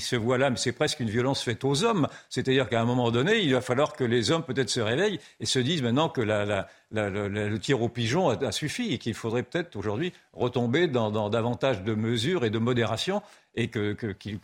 se 0.00 0.16
voit 0.16 0.36
là, 0.36 0.50
mais 0.50 0.58
c'est 0.58 0.72
presque 0.72 1.00
une 1.00 1.08
violence 1.08 1.42
faite 1.42 1.64
aux 1.64 1.82
hommes. 1.82 2.06
C'est-à-dire 2.28 2.68
qu'à 2.68 2.82
un 2.82 2.84
moment 2.84 3.10
donné, 3.10 3.38
il 3.38 3.54
va 3.54 3.62
falloir 3.62 3.94
que 3.94 4.04
les 4.04 4.30
hommes 4.30 4.42
peut-être 4.42 4.68
se 4.68 4.80
réveillent 4.80 5.20
et 5.40 5.46
se 5.46 5.58
disent 5.58 5.80
maintenant 5.80 6.10
que 6.10 6.20
le 6.20 7.56
tir 7.56 7.80
au 7.80 7.88
pigeon 7.88 8.28
a, 8.28 8.52
suffi 8.52 8.92
et 8.92 8.98
qu'il 8.98 9.14
faudrait 9.14 9.42
peut-être 9.42 9.74
aujourd'hui 9.74 10.12
retomber 10.34 10.86
dans 10.86 11.30
davantage 11.30 11.82
de 11.82 11.94
mesures 11.94 12.44
et 12.44 12.50
de 12.50 12.58
modération 12.58 13.22
et 13.56 13.68
que, 13.68 13.96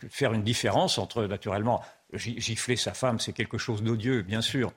faire 0.09 0.33
une 0.33 0.43
différence 0.43 0.97
entre, 0.97 1.25
naturellement, 1.25 1.81
gifler 2.13 2.75
sa 2.75 2.93
femme, 2.93 3.19
c'est 3.19 3.33
quelque 3.33 3.57
chose 3.57 3.83
d'odieux, 3.83 4.23
bien 4.23 4.41
sûr. 4.41 4.73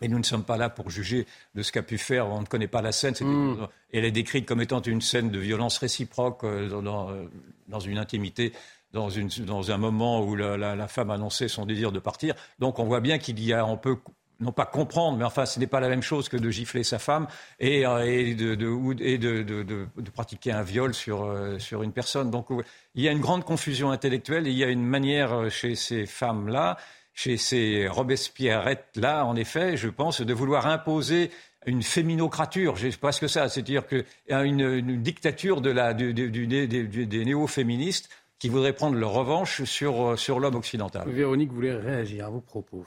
Mais 0.00 0.08
nous 0.08 0.18
ne 0.18 0.24
sommes 0.24 0.44
pas 0.44 0.56
là 0.56 0.68
pour 0.68 0.90
juger 0.90 1.26
de 1.54 1.62
ce 1.62 1.72
qu'a 1.72 1.82
pu 1.82 1.98
faire. 1.98 2.28
On 2.28 2.40
ne 2.40 2.46
connaît 2.46 2.68
pas 2.68 2.82
la 2.82 2.92
scène. 2.92 3.14
Mm. 3.20 3.66
Elle 3.92 4.04
est 4.04 4.12
décrite 4.12 4.46
comme 4.46 4.60
étant 4.60 4.80
une 4.80 5.00
scène 5.00 5.30
de 5.30 5.38
violence 5.38 5.78
réciproque 5.78 6.44
euh, 6.44 6.70
euh, 6.70 7.28
dans, 7.66 7.80
une 7.80 7.98
intimité, 7.98 8.52
dans, 8.92 9.70
un 9.70 9.78
moment 9.78 10.22
où 10.22 10.36
la, 10.36 10.56
la, 10.56 10.88
femme 10.88 11.10
annonçait 11.10 11.48
son 11.48 11.66
désir 11.66 11.90
de 11.90 11.98
partir. 11.98 12.34
Donc 12.60 12.78
on 12.78 12.84
voit 12.84 13.00
bien 13.00 13.18
qu'il 13.18 13.42
y 13.42 13.52
a, 13.52 13.66
on 13.66 13.76
peut 13.76 13.96
non 14.40 14.52
pas 14.52 14.66
comprendre, 14.66 15.18
mais 15.18 15.24
enfin, 15.24 15.46
ce 15.46 15.58
n'est 15.58 15.66
pas 15.66 15.80
la 15.80 15.88
même 15.88 16.02
chose 16.02 16.28
que 16.28 16.36
de 16.36 16.50
gifler 16.50 16.84
sa 16.84 16.98
femme 16.98 17.26
et, 17.58 17.84
euh, 17.84 18.34
de, 18.34 20.10
pratiquer 20.14 20.52
un 20.52 20.62
viol 20.62 20.94
sur, 20.94 21.24
euh, 21.24 21.58
une 21.82 21.92
personne. 21.92 22.30
Donc, 22.30 22.46
il 22.94 23.02
y 23.02 23.08
a 23.08 23.12
une 23.12 23.20
grande 23.20 23.44
confusion 23.44 23.90
intellectuelle 23.90 24.46
et 24.46 24.50
il 24.50 24.56
y 24.56 24.64
a 24.64 24.68
une 24.68 24.84
manière 24.84 25.32
euh, 25.32 25.48
chez 25.48 25.74
ces 25.74 26.06
femmes-là, 26.06 26.76
chez 27.14 27.36
ces 27.36 27.88
Robespierrettes-là, 27.88 29.24
en 29.24 29.34
effet, 29.34 29.76
je 29.76 29.88
pense, 29.88 30.20
de 30.20 30.32
vouloir 30.32 30.68
imposer 30.68 31.32
une 31.66 31.82
féminocrature, 31.82 32.76
j'ai 32.76 32.90
presque 32.92 33.28
ça, 33.28 33.48
c'est-à-dire 33.48 33.86
que 33.86 34.04
une, 34.30 34.60
une 34.60 35.02
dictature 35.02 35.60
des 35.60 37.24
néo-féministes 37.24 38.08
qui 38.38 38.48
voudraient 38.48 38.72
prendre 38.72 38.96
leur 38.96 39.10
revanche 39.10 39.64
sur, 39.64 40.16
sur 40.16 40.38
l'homme 40.38 40.54
occidental. 40.54 41.08
Véronique 41.10 41.52
voulait 41.52 41.74
réagir 41.74 42.26
à 42.26 42.30
vos 42.30 42.40
propos. 42.40 42.86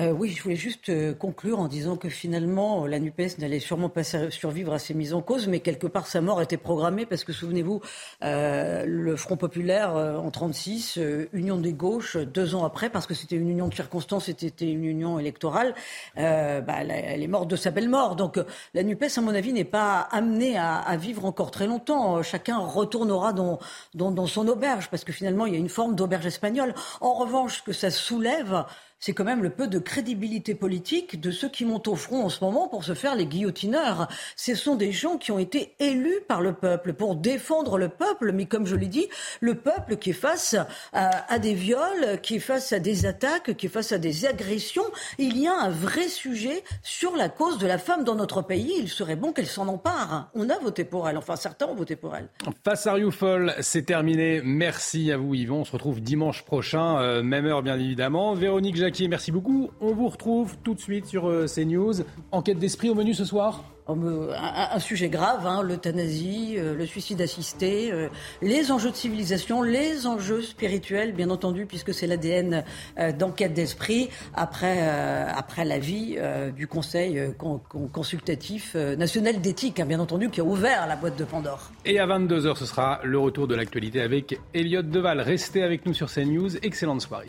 Euh, 0.00 0.10
oui, 0.10 0.30
je 0.30 0.42
voulais 0.42 0.56
juste 0.56 0.88
euh, 0.88 1.14
conclure 1.14 1.60
en 1.60 1.68
disant 1.68 1.96
que 1.96 2.08
finalement, 2.08 2.84
la 2.84 2.98
NUPES 2.98 3.38
n'allait 3.38 3.60
sûrement 3.60 3.88
pas 3.88 4.02
survivre 4.02 4.72
à 4.72 4.80
ces 4.80 4.92
mises 4.92 5.14
en 5.14 5.22
cause, 5.22 5.46
mais 5.46 5.60
quelque 5.60 5.86
part, 5.86 6.08
sa 6.08 6.20
mort 6.20 6.42
était 6.42 6.56
programmée 6.56 7.06
parce 7.06 7.22
que, 7.22 7.32
souvenez-vous, 7.32 7.80
euh, 8.24 8.84
le 8.88 9.14
Front 9.14 9.36
populaire 9.36 9.94
en 9.94 10.30
36, 10.32 10.98
Union 11.32 11.58
des 11.58 11.72
gauches, 11.72 12.16
deux 12.16 12.56
ans 12.56 12.64
après, 12.64 12.90
parce 12.90 13.06
que 13.06 13.14
c'était 13.14 13.36
une 13.36 13.48
union 13.48 13.68
de 13.68 13.74
circonstances, 13.74 14.24
c'était 14.24 14.68
une 14.68 14.84
union 14.84 15.20
électorale, 15.20 15.74
bah, 16.16 16.64
elle 16.82 17.22
est 17.22 17.28
morte 17.28 17.48
de 17.48 17.56
sa 17.56 17.70
belle 17.70 17.88
mort. 17.88 18.16
Donc 18.16 18.40
la 18.74 18.82
NUPES, 18.82 19.18
à 19.18 19.20
mon 19.20 19.34
avis, 19.34 19.52
n'est 19.52 19.64
pas 19.64 20.00
amenée 20.10 20.58
à, 20.58 20.96
vivre 20.96 21.24
encore 21.24 21.52
très 21.52 21.66
longtemps. 21.66 22.22
Chacun 22.22 22.58
retournera 22.58 23.32
dans, 23.32 23.60
dans, 23.94 24.10
dans 24.10 24.26
son 24.26 24.48
auberge, 24.48 24.90
parce 24.90 25.04
que 25.04 25.12
finalement, 25.12 25.46
il 25.46 25.52
y 25.52 25.56
a 25.56 25.60
une 25.60 25.68
forme 25.68 25.94
d'auberge 25.94 26.26
espagnole. 26.26 26.74
En 27.00 27.14
revanche, 27.14 27.58
ce 27.58 27.62
que 27.62 27.72
ça 27.72 27.90
soulève, 27.90 28.64
c'est 29.04 29.12
quand 29.12 29.24
même 29.24 29.42
le 29.42 29.50
peu 29.50 29.66
de 29.66 29.78
crédibilité 29.78 30.54
politique 30.54 31.20
de 31.20 31.30
ceux 31.30 31.50
qui 31.50 31.66
montent 31.66 31.88
au 31.88 31.94
front 31.94 32.24
en 32.24 32.30
ce 32.30 32.42
moment 32.42 32.68
pour 32.68 32.84
se 32.84 32.94
faire 32.94 33.14
les 33.14 33.26
guillotineurs. 33.26 34.08
Ce 34.34 34.54
sont 34.54 34.76
des 34.76 34.92
gens 34.92 35.18
qui 35.18 35.30
ont 35.30 35.38
été 35.38 35.74
élus 35.78 36.22
par 36.26 36.40
le 36.40 36.54
peuple 36.54 36.94
pour 36.94 37.14
défendre 37.14 37.76
le 37.76 37.90
peuple, 37.90 38.32
mais 38.32 38.46
comme 38.46 38.64
je 38.64 38.76
l'ai 38.76 38.86
dit, 38.86 39.06
le 39.42 39.56
peuple 39.56 39.98
qui 39.98 40.10
est 40.10 40.14
face 40.14 40.56
à, 40.94 41.38
des 41.38 41.52
viols, 41.52 42.18
qui 42.22 42.36
est 42.36 42.38
face 42.38 42.72
à 42.72 42.78
des 42.78 43.04
attaques, 43.04 43.54
qui 43.58 43.66
est 43.66 43.68
face 43.68 43.92
à 43.92 43.98
des 43.98 44.24
agressions. 44.24 44.86
Il 45.18 45.36
y 45.36 45.46
a 45.48 45.52
un 45.52 45.68
vrai 45.68 46.08
sujet 46.08 46.64
sur 46.82 47.14
la 47.14 47.28
cause 47.28 47.58
de 47.58 47.66
la 47.66 47.76
femme 47.76 48.04
dans 48.04 48.14
notre 48.14 48.40
pays. 48.40 48.72
Il 48.78 48.88
serait 48.88 49.16
bon 49.16 49.34
qu'elle 49.34 49.44
s'en 49.44 49.68
empare. 49.68 50.30
On 50.34 50.48
a 50.48 50.58
voté 50.58 50.82
pour 50.82 51.06
elle, 51.10 51.18
enfin 51.18 51.36
certains 51.36 51.66
ont 51.66 51.74
voté 51.74 51.94
pour 51.94 52.16
elle. 52.16 52.30
Face 52.64 52.86
à 52.86 52.94
Rioufol, 52.94 53.54
c'est 53.60 53.84
terminé. 53.84 54.40
Merci 54.42 55.12
à 55.12 55.18
vous 55.18 55.34
Yvon. 55.34 55.56
On 55.60 55.64
se 55.66 55.72
retrouve 55.72 56.00
dimanche 56.00 56.42
prochain, 56.42 57.02
euh, 57.02 57.22
même 57.22 57.44
heure 57.44 57.62
bien 57.62 57.78
évidemment. 57.78 58.32
Véronique 58.32 58.76
Jacques 58.76 58.93
merci 59.08 59.32
beaucoup. 59.32 59.70
On 59.80 59.92
vous 59.92 60.08
retrouve 60.08 60.56
tout 60.62 60.74
de 60.74 60.80
suite 60.80 61.06
sur 61.06 61.28
euh, 61.28 61.46
CNews. 61.46 61.94
Enquête 62.32 62.58
d'esprit 62.58 62.90
au 62.90 62.94
menu 62.94 63.14
ce 63.14 63.24
soir 63.24 63.64
un, 63.86 64.78
sujet 64.78 65.10
grave, 65.10 65.46
hein, 65.46 65.62
l'euthanasie, 65.62 66.54
euh, 66.56 66.74
le 66.74 66.86
suicide 66.86 67.20
assisté, 67.20 67.92
euh, 67.92 68.08
les 68.40 68.72
enjeux 68.72 68.90
de 68.90 68.96
civilisation, 68.96 69.60
les 69.60 70.06
enjeux 70.06 70.40
spirituels, 70.40 71.12
bien 71.12 71.28
entendu, 71.28 71.66
puisque 71.66 71.92
c'est 71.92 72.06
l'ADN 72.06 72.64
d'enquête 73.18 73.52
d'esprit, 73.52 74.08
après, 74.32 74.88
après 74.88 75.66
l'avis 75.66 76.16
du 76.56 76.66
Conseil 76.66 77.20
consultatif 77.92 78.74
national 78.74 79.42
d'éthique, 79.42 79.80
hein, 79.80 79.84
bien 79.84 80.00
entendu, 80.00 80.30
qui 80.30 80.40
a 80.40 80.44
ouvert 80.44 80.86
la 80.86 80.96
boîte 80.96 81.18
de 81.18 81.24
Pandore. 81.24 81.70
Et 81.84 81.98
à 81.98 82.06
22h, 82.06 82.56
ce 82.56 82.64
sera 82.64 83.00
le 83.04 83.18
retour 83.18 83.48
de 83.48 83.54
l'actualité 83.54 84.00
avec 84.00 84.40
Elliot 84.54 84.80
Deval. 84.80 85.20
Restez 85.20 85.62
avec 85.62 85.84
nous 85.84 85.92
sur 85.92 86.10
CNews. 86.10 86.56
Excellente 86.62 87.02
soirée. 87.02 87.28